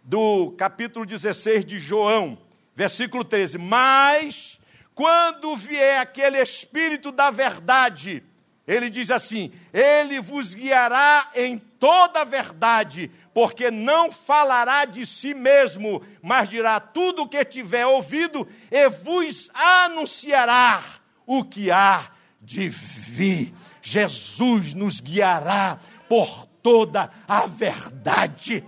do 0.02 0.52
capítulo 0.52 1.04
16 1.04 1.64
de 1.64 1.78
João, 1.78 2.38
versículo 2.74 3.22
13: 3.22 3.58
Mas 3.58 4.58
quando 4.94 5.54
vier 5.56 6.00
aquele 6.00 6.40
Espírito 6.40 7.12
da 7.12 7.30
verdade, 7.30 8.22
ele 8.66 8.88
diz 8.88 9.10
assim: 9.10 9.52
Ele 9.72 10.20
vos 10.20 10.54
guiará 10.54 11.30
em 11.34 11.58
toda 11.58 12.20
a 12.20 12.24
verdade, 12.24 13.10
porque 13.32 13.70
não 13.70 14.12
falará 14.12 14.84
de 14.84 15.04
si 15.06 15.34
mesmo, 15.34 16.02
mas 16.22 16.48
dirá 16.48 16.78
tudo 16.78 17.22
o 17.22 17.28
que 17.28 17.44
tiver 17.44 17.86
ouvido 17.86 18.46
e 18.70 18.88
vos 18.88 19.50
anunciará 19.54 20.82
o 21.26 21.44
que 21.44 21.70
há 21.70 22.10
de 22.40 22.68
vir. 22.68 23.54
Jesus 23.82 24.74
nos 24.74 25.00
guiará 25.00 25.78
por 26.08 26.49
toda 26.62 27.10
a 27.26 27.46
verdade. 27.46 28.64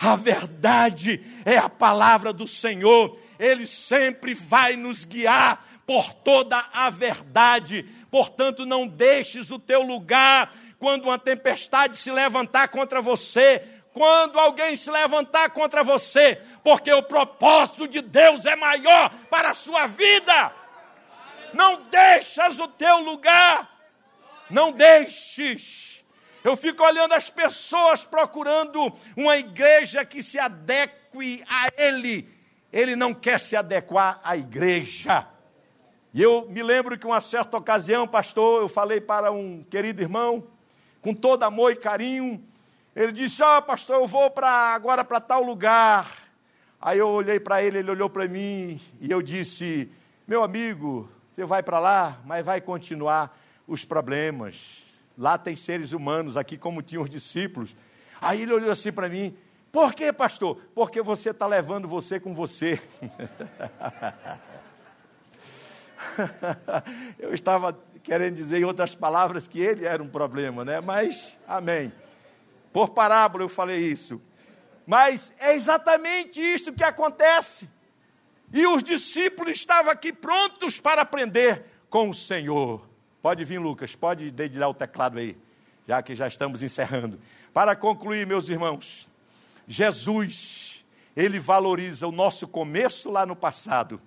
A 0.00 0.16
verdade 0.16 1.24
é 1.44 1.58
a 1.58 1.68
palavra 1.68 2.32
do 2.32 2.48
Senhor, 2.48 3.18
Ele 3.38 3.66
sempre 3.66 4.32
vai 4.32 4.74
nos 4.76 5.04
guiar 5.04 5.62
por 5.86 6.12
toda 6.12 6.64
a 6.72 6.88
verdade. 6.88 7.82
Portanto, 8.10 8.64
não 8.64 8.86
deixes 8.86 9.50
o 9.50 9.58
teu 9.58 9.82
lugar 9.82 10.54
quando 10.78 11.04
uma 11.04 11.18
tempestade 11.18 11.96
se 11.96 12.10
levantar 12.10 12.68
contra 12.68 13.02
você, 13.02 13.62
quando 13.92 14.38
alguém 14.38 14.76
se 14.76 14.90
levantar 14.90 15.50
contra 15.50 15.84
você, 15.84 16.40
porque 16.64 16.92
o 16.92 17.02
propósito 17.02 17.86
de 17.86 18.00
Deus 18.00 18.46
é 18.46 18.56
maior 18.56 19.10
para 19.28 19.50
a 19.50 19.54
sua 19.54 19.86
vida. 19.86 20.52
Não 21.52 21.82
deixas 21.90 22.58
o 22.58 22.68
teu 22.68 23.00
lugar. 23.00 23.68
Não 24.48 24.72
deixes. 24.72 25.89
Eu 26.42 26.56
fico 26.56 26.82
olhando 26.82 27.12
as 27.12 27.28
pessoas 27.28 28.02
procurando 28.02 28.92
uma 29.16 29.36
igreja 29.36 30.04
que 30.04 30.22
se 30.22 30.38
adeque 30.38 31.44
a 31.46 31.68
ele. 31.76 32.28
Ele 32.72 32.96
não 32.96 33.12
quer 33.12 33.38
se 33.38 33.54
adequar 33.56 34.20
à 34.24 34.36
igreja. 34.36 35.26
E 36.14 36.22
eu 36.22 36.48
me 36.48 36.62
lembro 36.62 36.98
que 36.98 37.06
uma 37.06 37.20
certa 37.20 37.56
ocasião, 37.56 38.08
pastor, 38.08 38.62
eu 38.62 38.68
falei 38.68 39.00
para 39.00 39.30
um 39.30 39.62
querido 39.62 40.00
irmão, 40.00 40.44
com 41.02 41.14
todo 41.14 41.42
amor 41.42 41.72
e 41.72 41.76
carinho, 41.76 42.42
ele 42.96 43.12
disse: 43.12 43.42
Ó, 43.42 43.58
oh, 43.58 43.62
pastor, 43.62 43.96
eu 43.96 44.06
vou 44.06 44.30
para 44.30 44.48
agora 44.48 45.04
para 45.04 45.20
tal 45.20 45.42
lugar. 45.42 46.10
Aí 46.80 46.98
eu 46.98 47.08
olhei 47.08 47.38
para 47.38 47.62
ele, 47.62 47.78
ele 47.78 47.90
olhou 47.90 48.08
para 48.08 48.26
mim 48.26 48.80
e 49.00 49.10
eu 49.10 49.20
disse: 49.20 49.90
Meu 50.26 50.42
amigo, 50.42 51.08
você 51.32 51.44
vai 51.44 51.62
para 51.62 51.78
lá, 51.78 52.18
mas 52.24 52.44
vai 52.44 52.60
continuar 52.60 53.38
os 53.66 53.84
problemas 53.84 54.79
Lá 55.20 55.36
tem 55.36 55.54
seres 55.54 55.92
humanos, 55.92 56.38
aqui 56.38 56.56
como 56.56 56.80
tinham 56.80 57.02
os 57.02 57.10
discípulos. 57.10 57.76
Aí 58.22 58.40
ele 58.40 58.54
olhou 58.54 58.70
assim 58.70 58.90
para 58.90 59.06
mim: 59.06 59.36
Por 59.70 59.92
que, 59.92 60.10
pastor? 60.14 60.58
Porque 60.74 61.02
você 61.02 61.28
está 61.28 61.46
levando 61.46 61.86
você 61.86 62.18
com 62.18 62.34
você. 62.34 62.80
Eu 67.18 67.34
estava 67.34 67.78
querendo 68.02 68.34
dizer 68.34 68.60
em 68.60 68.64
outras 68.64 68.94
palavras 68.94 69.46
que 69.46 69.60
ele 69.60 69.84
era 69.84 70.02
um 70.02 70.08
problema, 70.08 70.64
né? 70.64 70.80
Mas, 70.80 71.38
amém. 71.46 71.92
Por 72.72 72.88
parábola 72.88 73.44
eu 73.44 73.48
falei 73.48 73.78
isso. 73.78 74.18
Mas 74.86 75.34
é 75.38 75.54
exatamente 75.54 76.40
isso 76.40 76.72
que 76.72 76.82
acontece. 76.82 77.68
E 78.50 78.66
os 78.66 78.82
discípulos 78.82 79.52
estavam 79.52 79.92
aqui 79.92 80.14
prontos 80.14 80.80
para 80.80 81.02
aprender 81.02 81.66
com 81.90 82.08
o 82.08 82.14
Senhor. 82.14 82.89
Pode 83.22 83.44
vir, 83.44 83.58
Lucas, 83.58 83.94
pode 83.94 84.30
dedilhar 84.30 84.70
o 84.70 84.74
teclado 84.74 85.18
aí, 85.18 85.36
já 85.86 86.02
que 86.02 86.14
já 86.14 86.26
estamos 86.26 86.62
encerrando. 86.62 87.20
Para 87.52 87.76
concluir, 87.76 88.26
meus 88.26 88.48
irmãos, 88.48 89.08
Jesus, 89.68 90.84
ele 91.14 91.38
valoriza 91.38 92.06
o 92.06 92.12
nosso 92.12 92.48
começo 92.48 93.10
lá 93.10 93.26
no 93.26 93.36
passado, 93.36 94.00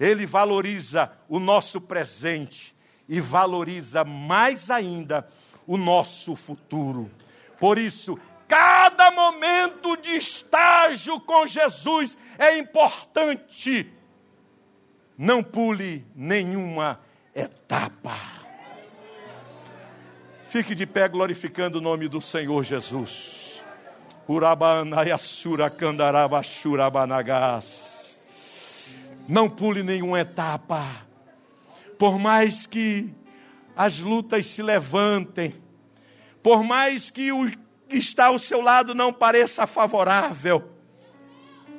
ele 0.00 0.24
valoriza 0.24 1.12
o 1.28 1.38
nosso 1.38 1.80
presente 1.80 2.74
e 3.08 3.20
valoriza 3.20 4.02
mais 4.04 4.70
ainda 4.70 5.28
o 5.66 5.76
nosso 5.76 6.34
futuro. 6.34 7.10
Por 7.58 7.78
isso, 7.78 8.18
cada 8.48 9.10
momento 9.10 9.96
de 9.96 10.16
estágio 10.16 11.20
com 11.20 11.46
Jesus 11.46 12.16
é 12.38 12.56
importante. 12.56 13.92
Não 15.18 15.42
pule 15.42 16.04
nenhuma 16.14 17.00
etapa. 17.36 18.16
Fique 20.48 20.74
de 20.74 20.86
pé 20.86 21.06
glorificando 21.06 21.78
o 21.78 21.82
nome 21.82 22.08
do 22.08 22.18
Senhor 22.18 22.64
Jesus. 22.64 23.62
Não 29.28 29.50
pule 29.50 29.82
nenhuma 29.82 30.20
etapa. 30.20 30.82
Por 31.98 32.18
mais 32.18 32.66
que 32.66 33.12
as 33.76 33.98
lutas 33.98 34.46
se 34.46 34.62
levantem, 34.62 35.54
por 36.42 36.64
mais 36.64 37.10
que 37.10 37.30
o 37.32 37.50
que 37.88 37.98
está 37.98 38.26
ao 38.26 38.38
seu 38.38 38.62
lado 38.62 38.94
não 38.94 39.12
pareça 39.12 39.66
favorável, 39.66 40.72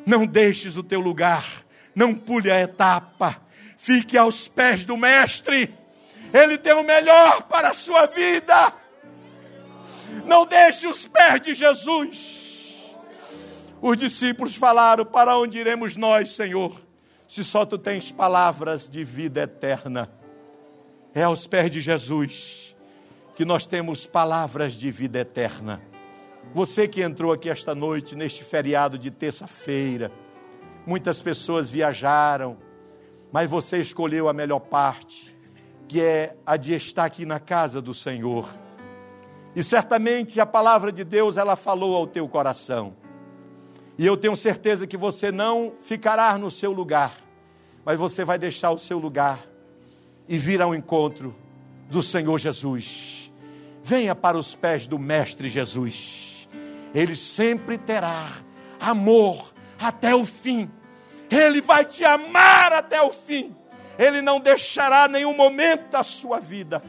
não 0.05 0.25
deixes 0.25 0.77
o 0.77 0.83
teu 0.83 0.99
lugar, 0.99 1.65
não 1.95 2.13
pule 2.13 2.51
a 2.51 2.61
etapa 2.61 3.46
Fique 3.77 4.17
aos 4.17 4.47
pés 4.47 4.85
do 4.85 4.97
Mestre. 4.97 5.73
Ele 6.33 6.57
tem 6.57 6.73
o 6.73 6.83
melhor 6.83 7.43
para 7.43 7.69
a 7.69 7.73
sua 7.73 8.07
vida. 8.07 8.73
Não 10.25 10.45
deixe 10.45 10.87
os 10.87 11.07
pés 11.07 11.41
de 11.41 11.53
Jesus. 11.53 12.95
Os 13.81 13.95
discípulos 13.95 14.55
falaram: 14.55 15.05
Para 15.05 15.37
onde 15.37 15.59
iremos 15.59 15.95
nós, 15.95 16.31
Senhor? 16.31 16.81
Se 17.27 17.43
só 17.43 17.65
tu 17.65 17.77
tens 17.77 18.11
palavras 18.11 18.89
de 18.89 19.03
vida 19.03 19.43
eterna. 19.43 20.11
É 21.13 21.23
aos 21.23 21.45
pés 21.45 21.69
de 21.69 21.79
Jesus 21.79 22.75
que 23.35 23.45
nós 23.45 23.67
temos 23.67 24.05
palavras 24.05 24.73
de 24.73 24.89
vida 24.89 25.19
eterna. 25.19 25.79
Você 26.53 26.87
que 26.87 27.01
entrou 27.01 27.31
aqui 27.31 27.49
esta 27.49 27.75
noite, 27.75 28.15
neste 28.15 28.43
feriado 28.43 28.97
de 28.97 29.11
terça-feira, 29.11 30.11
muitas 30.85 31.21
pessoas 31.21 31.69
viajaram, 31.69 32.57
mas 33.31 33.49
você 33.49 33.77
escolheu 33.77 34.29
a 34.29 34.33
melhor 34.33 34.59
parte, 34.59 35.35
que 35.87 36.01
é 36.01 36.35
a 36.45 36.57
de 36.57 36.73
estar 36.73 37.05
aqui 37.05 37.25
na 37.25 37.39
casa 37.39 37.81
do 37.81 37.93
Senhor. 37.93 38.47
E 39.55 39.63
certamente 39.63 40.39
a 40.39 40.45
palavra 40.45 40.91
de 40.91 41.03
Deus 41.03 41.37
ela 41.37 41.55
falou 41.55 41.95
ao 41.95 42.05
teu 42.05 42.27
coração. 42.27 42.95
E 43.97 44.05
eu 44.05 44.15
tenho 44.15 44.35
certeza 44.35 44.85
que 44.85 44.95
você 44.95 45.31
não 45.31 45.73
ficará 45.81 46.37
no 46.37 46.51
seu 46.51 46.71
lugar, 46.71 47.17
mas 47.83 47.97
você 47.97 48.23
vai 48.23 48.37
deixar 48.37 48.71
o 48.71 48.77
seu 48.77 48.99
lugar 48.99 49.43
e 50.27 50.37
vir 50.37 50.61
ao 50.61 50.75
encontro 50.75 51.35
do 51.89 52.03
Senhor 52.03 52.37
Jesus. 52.37 53.31
Venha 53.83 54.13
para 54.13 54.37
os 54.37 54.53
pés 54.53 54.87
do 54.87 54.99
Mestre 54.99 55.49
Jesus. 55.49 56.47
Ele 56.93 57.15
sempre 57.15 57.77
terá 57.77 58.29
amor 58.79 59.53
até 59.79 60.13
o 60.13 60.25
fim 60.25 60.69
ele 61.29 61.61
vai 61.61 61.83
te 61.85 62.03
amar 62.05 62.73
até 62.73 63.01
o 63.01 63.11
fim. 63.11 63.55
Ele 63.97 64.21
não 64.21 64.39
deixará 64.39 65.07
nenhum 65.07 65.35
momento 65.35 65.89
da 65.89 66.03
sua 66.03 66.39
vida. 66.39 66.81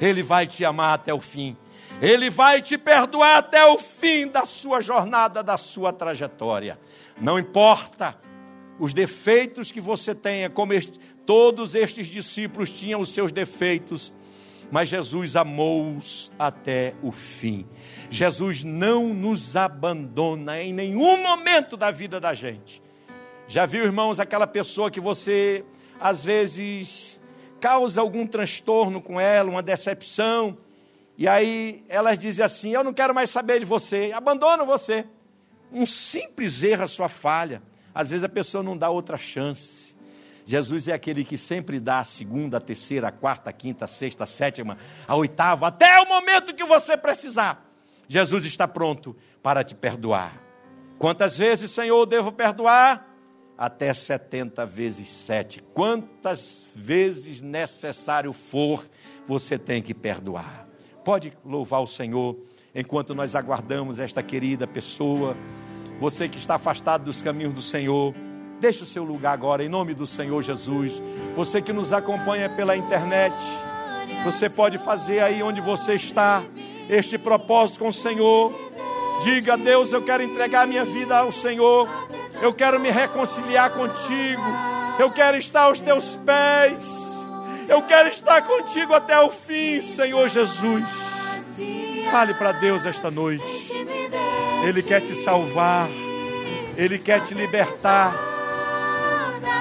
Ele 0.00 0.22
vai 0.22 0.46
te 0.46 0.64
amar 0.64 0.94
até 0.94 1.14
o 1.14 1.20
fim. 1.20 1.56
Ele 2.00 2.28
vai 2.28 2.60
te 2.60 2.76
perdoar 2.76 3.38
até 3.38 3.64
o 3.64 3.78
fim 3.78 4.26
da 4.26 4.44
sua 4.44 4.80
jornada, 4.80 5.42
da 5.42 5.56
sua 5.56 5.92
trajetória. 5.92 6.78
Não 7.20 7.38
importa 7.38 8.18
os 8.78 8.92
defeitos 8.92 9.70
que 9.70 9.80
você 9.80 10.12
tenha, 10.12 10.50
como 10.50 10.72
este, 10.72 10.98
todos 11.24 11.76
estes 11.76 12.08
discípulos 12.08 12.70
tinham 12.70 13.00
os 13.00 13.14
seus 13.14 13.30
defeitos, 13.30 14.12
mas 14.72 14.88
Jesus 14.88 15.36
amou-os 15.36 16.32
até 16.36 16.94
o 17.02 17.12
fim. 17.12 17.64
Jesus 18.10 18.64
não 18.64 19.14
nos 19.14 19.54
abandona 19.54 20.60
em 20.60 20.72
nenhum 20.72 21.22
momento 21.22 21.76
da 21.76 21.92
vida 21.92 22.18
da 22.18 22.34
gente. 22.34 22.82
Já 23.52 23.66
viu, 23.66 23.84
irmãos, 23.84 24.18
aquela 24.18 24.46
pessoa 24.46 24.90
que 24.90 24.98
você 24.98 25.62
às 26.00 26.24
vezes 26.24 27.20
causa 27.60 28.00
algum 28.00 28.26
transtorno 28.26 28.98
com 28.98 29.20
ela, 29.20 29.50
uma 29.50 29.62
decepção, 29.62 30.56
e 31.18 31.28
aí 31.28 31.84
elas 31.86 32.18
dizem 32.18 32.42
assim: 32.42 32.72
Eu 32.72 32.82
não 32.82 32.94
quero 32.94 33.14
mais 33.14 33.28
saber 33.28 33.58
de 33.58 33.66
você, 33.66 34.10
abandono 34.14 34.64
você. 34.64 35.04
Um 35.70 35.84
simples 35.84 36.62
erro, 36.62 36.84
a 36.84 36.88
sua 36.88 37.10
falha. 37.10 37.62
Às 37.94 38.08
vezes 38.08 38.24
a 38.24 38.28
pessoa 38.30 38.62
não 38.62 38.74
dá 38.74 38.88
outra 38.88 39.18
chance. 39.18 39.94
Jesus 40.46 40.88
é 40.88 40.94
aquele 40.94 41.22
que 41.22 41.36
sempre 41.36 41.78
dá 41.78 41.98
a 41.98 42.04
segunda, 42.04 42.56
a 42.56 42.60
terceira, 42.60 43.08
a 43.08 43.12
quarta, 43.12 43.50
a 43.50 43.52
quinta, 43.52 43.84
a 43.84 43.88
sexta, 43.88 44.24
a 44.24 44.26
sétima, 44.26 44.78
a 45.06 45.14
oitava, 45.14 45.66
até 45.66 46.00
o 46.00 46.08
momento 46.08 46.54
que 46.54 46.64
você 46.64 46.96
precisar. 46.96 47.70
Jesus 48.08 48.46
está 48.46 48.66
pronto 48.66 49.14
para 49.42 49.62
te 49.62 49.74
perdoar. 49.74 50.40
Quantas 50.98 51.36
vezes, 51.36 51.70
Senhor, 51.70 52.06
devo 52.06 52.32
perdoar? 52.32 53.11
Até 53.62 53.94
70 53.94 54.66
vezes 54.66 55.08
7. 55.08 55.62
Quantas 55.72 56.66
vezes 56.74 57.40
necessário 57.40 58.32
for, 58.32 58.84
você 59.24 59.56
tem 59.56 59.80
que 59.80 59.94
perdoar. 59.94 60.66
Pode 61.04 61.32
louvar 61.44 61.80
o 61.80 61.86
Senhor 61.86 62.36
enquanto 62.74 63.14
nós 63.14 63.36
aguardamos 63.36 64.00
esta 64.00 64.20
querida 64.20 64.66
pessoa. 64.66 65.36
Você 66.00 66.28
que 66.28 66.38
está 66.38 66.56
afastado 66.56 67.04
dos 67.04 67.22
caminhos 67.22 67.54
do 67.54 67.62
Senhor, 67.62 68.12
deixe 68.58 68.82
o 68.82 68.86
seu 68.86 69.04
lugar 69.04 69.32
agora, 69.32 69.64
em 69.64 69.68
nome 69.68 69.94
do 69.94 70.08
Senhor 70.08 70.42
Jesus. 70.42 71.00
Você 71.36 71.62
que 71.62 71.72
nos 71.72 71.92
acompanha 71.92 72.50
pela 72.50 72.76
internet, 72.76 73.36
Você 74.24 74.50
pode 74.50 74.76
fazer 74.78 75.20
aí 75.20 75.40
onde 75.40 75.60
você 75.60 75.94
está 75.94 76.44
este 76.88 77.16
propósito 77.16 77.78
com 77.78 77.88
o 77.88 77.92
Senhor. 77.92 78.52
Diga, 79.22 79.56
Deus, 79.56 79.92
eu 79.92 80.02
quero 80.02 80.22
entregar 80.22 80.66
minha 80.66 80.84
vida 80.84 81.16
ao 81.16 81.30
Senhor. 81.30 81.88
Eu 82.42 82.52
quero 82.52 82.80
me 82.80 82.90
reconciliar 82.90 83.70
contigo. 83.70 84.42
Eu 84.98 85.12
quero 85.12 85.38
estar 85.38 85.62
aos 85.62 85.80
teus 85.80 86.16
pés. 86.16 86.84
Eu 87.68 87.82
quero 87.82 88.08
estar 88.08 88.42
contigo 88.42 88.92
até 88.92 89.18
o 89.20 89.30
fim, 89.30 89.80
Senhor 89.80 90.28
Jesus. 90.28 90.84
Fale 92.10 92.34
para 92.34 92.50
Deus 92.50 92.84
esta 92.84 93.12
noite. 93.12 93.44
Ele 94.64 94.82
quer 94.82 95.00
te 95.02 95.14
salvar. 95.14 95.88
Ele 96.76 96.98
quer 96.98 97.22
te 97.22 97.32
libertar. 97.32 98.12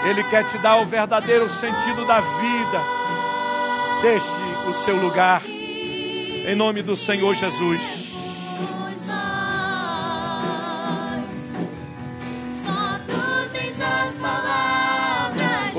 Ele 0.09 0.23
quer 0.23 0.43
te 0.45 0.57
dar 0.57 0.81
o 0.81 0.85
verdadeiro 0.87 1.47
sentido 1.47 2.03
da 2.05 2.19
vida. 2.19 2.81
Deixe 4.01 4.27
o 4.67 4.73
seu 4.73 4.95
lugar. 4.95 5.43
Em 5.45 6.55
nome 6.55 6.81
do 6.81 6.95
Senhor 6.95 7.35
Jesus. 7.35 8.10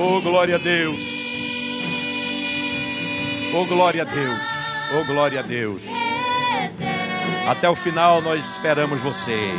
Oh, 0.05 0.19
glória 0.19 0.55
a 0.55 0.59
Deus. 0.59 0.99
Oh, 3.55 3.65
glória 3.65 4.01
a 4.01 4.05
Deus. 4.05 4.39
Oh, 4.93 5.05
glória 5.05 5.39
a 5.39 5.43
Deus. 5.43 5.81
Até 7.47 7.69
o 7.69 7.73
final 7.73 8.21
nós 8.21 8.45
esperamos 8.45 8.99
você. 8.99 9.53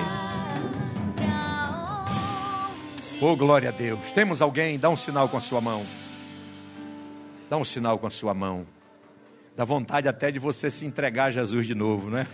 Oh, 3.23 3.35
glória 3.35 3.71
a 3.71 3.73
Deus. 3.73 4.13
Temos 4.13 4.43
alguém? 4.43 4.79
Dá 4.79 4.91
um 4.91 4.97
sinal 4.97 5.31
com 5.31 5.39
a 5.39 5.41
sua 5.41 5.63
mão. 5.63 5.83
Dá 7.49 7.57
um 7.57 7.65
sinal 7.65 7.99
com 7.99 8.07
a 8.07 8.11
sua 8.11 8.35
mão. 8.35 8.67
Dá 9.57 9.65
vontade 9.65 10.09
até 10.09 10.31
de 10.31 10.39
você 10.39 10.71
se 10.71 10.85
entregar 10.85 11.29
a 11.29 11.31
Jesus 11.31 11.67
de 11.67 11.75
novo, 11.75 12.11
né? 12.11 12.27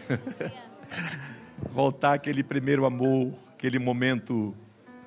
Voltar 1.73 2.15
aquele 2.15 2.43
primeiro 2.43 2.85
amor, 2.85 3.33
aquele 3.57 3.79
momento 3.79 4.53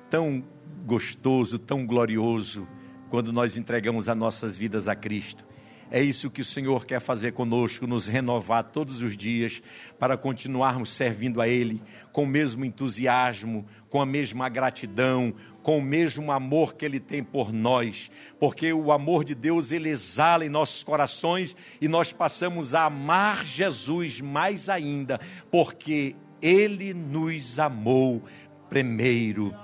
tão 0.08 0.42
gostoso, 0.86 1.58
tão 1.58 1.86
glorioso, 1.86 2.66
quando 3.14 3.32
nós 3.32 3.56
entregamos 3.56 4.08
as 4.08 4.16
nossas 4.16 4.56
vidas 4.56 4.88
a 4.88 4.96
Cristo. 4.96 5.46
É 5.88 6.02
isso 6.02 6.28
que 6.28 6.42
o 6.42 6.44
Senhor 6.44 6.84
quer 6.84 6.98
fazer 6.98 7.30
conosco, 7.30 7.86
nos 7.86 8.08
renovar 8.08 8.64
todos 8.64 9.02
os 9.02 9.16
dias, 9.16 9.62
para 10.00 10.16
continuarmos 10.16 10.92
servindo 10.92 11.40
a 11.40 11.46
Ele 11.46 11.80
com 12.10 12.24
o 12.24 12.26
mesmo 12.26 12.64
entusiasmo, 12.64 13.64
com 13.88 14.02
a 14.02 14.06
mesma 14.06 14.48
gratidão, 14.48 15.32
com 15.62 15.78
o 15.78 15.80
mesmo 15.80 16.32
amor 16.32 16.74
que 16.74 16.84
Ele 16.84 16.98
tem 16.98 17.22
por 17.22 17.52
nós, 17.52 18.10
porque 18.40 18.72
o 18.72 18.90
amor 18.90 19.22
de 19.22 19.36
Deus 19.36 19.70
ele 19.70 19.90
exala 19.90 20.44
em 20.44 20.48
nossos 20.48 20.82
corações 20.82 21.56
e 21.80 21.86
nós 21.86 22.12
passamos 22.12 22.74
a 22.74 22.86
amar 22.86 23.46
Jesus 23.46 24.20
mais 24.20 24.68
ainda, 24.68 25.20
porque 25.52 26.16
Ele 26.42 26.92
nos 26.92 27.60
amou 27.60 28.24
primeiro. 28.68 29.54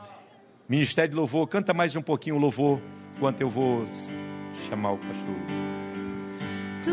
Ministério 0.68 1.10
de 1.10 1.16
Louvor, 1.16 1.48
canta 1.48 1.74
mais 1.74 1.96
um 1.96 2.00
pouquinho 2.00 2.36
o 2.36 2.38
louvor, 2.38 2.80
enquanto 3.20 3.42
eu 3.42 3.50
vou 3.50 3.84
chamar 4.66 4.92
o 4.92 4.96
pastor. 4.96 5.36
Tu 6.82 6.90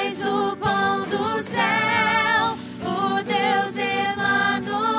és 0.00 0.24
o 0.24 0.56
pão 0.56 1.02
do 1.02 1.38
céu, 1.42 2.56
o 2.82 3.22
Deus 3.22 3.76
Emanuel. 3.76 4.89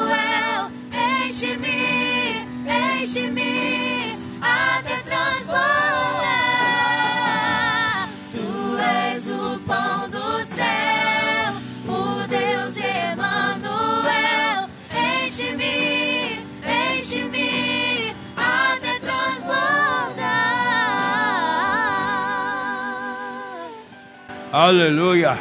Aleluia. 24.53 25.37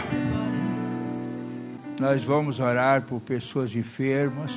Nós 1.99 2.23
vamos 2.23 2.61
orar 2.61 3.03
por 3.03 3.21
pessoas 3.21 3.75
enfermas. 3.75 4.53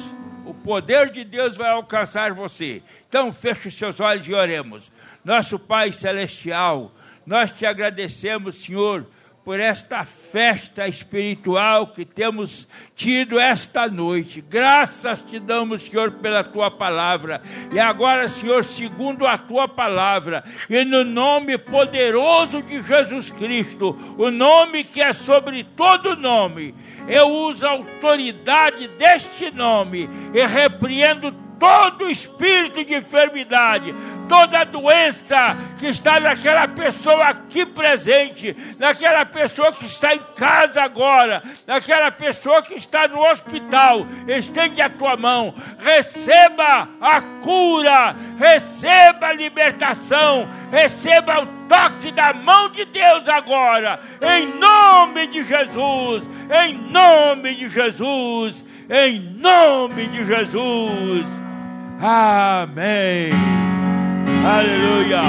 O 0.46 0.54
poder 0.54 1.10
de 1.10 1.24
Deus 1.24 1.58
vai 1.58 1.72
alcançar 1.72 2.34
você. 2.34 2.84
Então, 3.10 3.34
feche 3.34 3.70
os 3.70 3.76
seus 3.76 4.00
olhos 4.00 4.28
e 4.28 4.34
oremos. 4.34 4.92
Nosso 5.26 5.58
Pai 5.58 5.92
Celestial, 5.92 6.92
nós 7.26 7.58
te 7.58 7.66
agradecemos, 7.66 8.64
Senhor, 8.64 9.08
por 9.44 9.60
esta 9.60 10.06
festa 10.06 10.88
espiritual 10.88 11.88
que 11.88 12.06
temos 12.06 12.68
tido 12.96 13.38
esta 13.40 13.88
noite. 13.88 14.42
Graças 14.42 15.22
te 15.22 15.40
damos, 15.40 15.82
Senhor, 15.82 16.12
pela 16.12 16.44
tua 16.44 16.72
palavra. 16.72 17.42
E 17.72 17.80
agora, 17.80 18.30
Senhor, 18.30 18.64
segundo 18.64 19.28
a 19.28 19.38
tua 19.38 19.68
palavra, 19.68 20.44
e 20.70 20.86
no 20.86 21.04
nome 21.04 21.58
poderoso 21.58 22.62
de 22.62 22.82
Jesus 22.82 23.32
Cristo, 23.32 23.98
o 24.18 24.32
nome 24.32 24.84
que 24.86 25.02
é 25.02 25.12
sobre 25.12 25.64
todo 25.76 26.16
nome, 26.16 26.74
eu 27.08 27.28
uso 27.28 27.66
a 27.66 27.72
autoridade 27.72 28.88
deste 28.88 29.52
nome 29.52 30.10
e 30.34 30.46
repreendo 30.46 31.44
todo 31.64 32.10
espírito 32.10 32.84
de 32.84 32.94
enfermidade, 32.94 33.96
toda 34.28 34.66
doença 34.66 35.56
que 35.80 35.88
está 35.88 36.20
naquela 36.20 36.68
pessoa 36.68 37.30
aqui 37.30 37.66
presente, 37.66 38.54
naquela 38.78 39.26
pessoa 39.26 39.72
que 39.72 39.86
está 39.86 40.14
em 40.14 40.20
casa 40.36 40.84
agora, 40.84 41.42
naquela 41.66 42.12
pessoa 42.12 42.62
que 42.62 42.74
está 42.74 43.08
no 43.08 43.18
hospital, 43.18 44.06
estende 44.28 44.82
a 44.82 44.90
tua 44.90 45.16
mão, 45.16 45.56
receba 45.80 46.90
a 47.00 47.22
cura, 47.42 48.14
receba 48.38 49.28
a 49.28 49.34
libertação, 49.34 50.46
receba 50.70 51.44
o 51.44 51.46
toque 51.70 52.12
da 52.12 52.34
mão 52.34 52.68
de 52.72 52.84
Deus 52.84 53.26
agora, 53.30 54.02
em 54.22 54.60
nome 54.60 55.28
de 55.28 55.44
Jesus, 55.44 56.30
em 56.62 56.78
nome 56.92 57.56
de 57.56 57.70
Jesus, 57.70 58.66
em 58.90 59.18
nome 59.22 60.08
de 60.08 60.26
Jesus. 60.26 61.53
Amém. 62.06 63.32
Aleluia. 64.46 65.22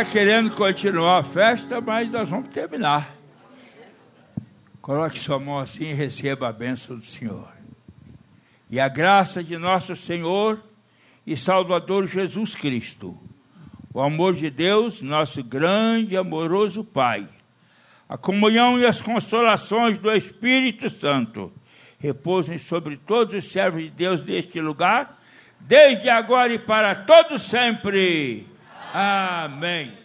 Está 0.00 0.04
querendo 0.04 0.52
continuar 0.52 1.18
a 1.18 1.22
festa, 1.22 1.78
mas 1.78 2.10
nós 2.10 2.26
vamos 2.26 2.48
terminar. 2.48 3.14
Coloque 4.80 5.18
sua 5.18 5.38
mão 5.38 5.58
assim 5.58 5.90
e 5.90 5.92
receba 5.92 6.48
a 6.48 6.52
bênção 6.52 6.96
do 6.96 7.04
Senhor. 7.04 7.52
E 8.70 8.80
a 8.80 8.88
graça 8.88 9.44
de 9.44 9.58
nosso 9.58 9.94
Senhor 9.94 10.62
e 11.26 11.36
Salvador 11.36 12.06
Jesus 12.06 12.54
Cristo, 12.54 13.18
o 13.92 14.00
amor 14.00 14.34
de 14.34 14.48
Deus, 14.48 15.02
nosso 15.02 15.44
grande 15.44 16.14
e 16.14 16.16
amoroso 16.16 16.82
Pai, 16.82 17.28
a 18.08 18.16
comunhão 18.16 18.78
e 18.78 18.86
as 18.86 19.02
consolações 19.02 19.98
do 19.98 20.10
Espírito 20.10 20.88
Santo 20.88 21.52
repousem 21.98 22.56
sobre 22.56 22.96
todos 22.96 23.34
os 23.34 23.52
servos 23.52 23.82
de 23.82 23.90
Deus 23.90 24.22
deste 24.22 24.62
lugar, 24.62 25.18
desde 25.60 26.08
agora 26.08 26.54
e 26.54 26.58
para 26.58 26.94
todos 26.94 27.42
sempre. 27.42 28.49
Amém. 28.92 29.99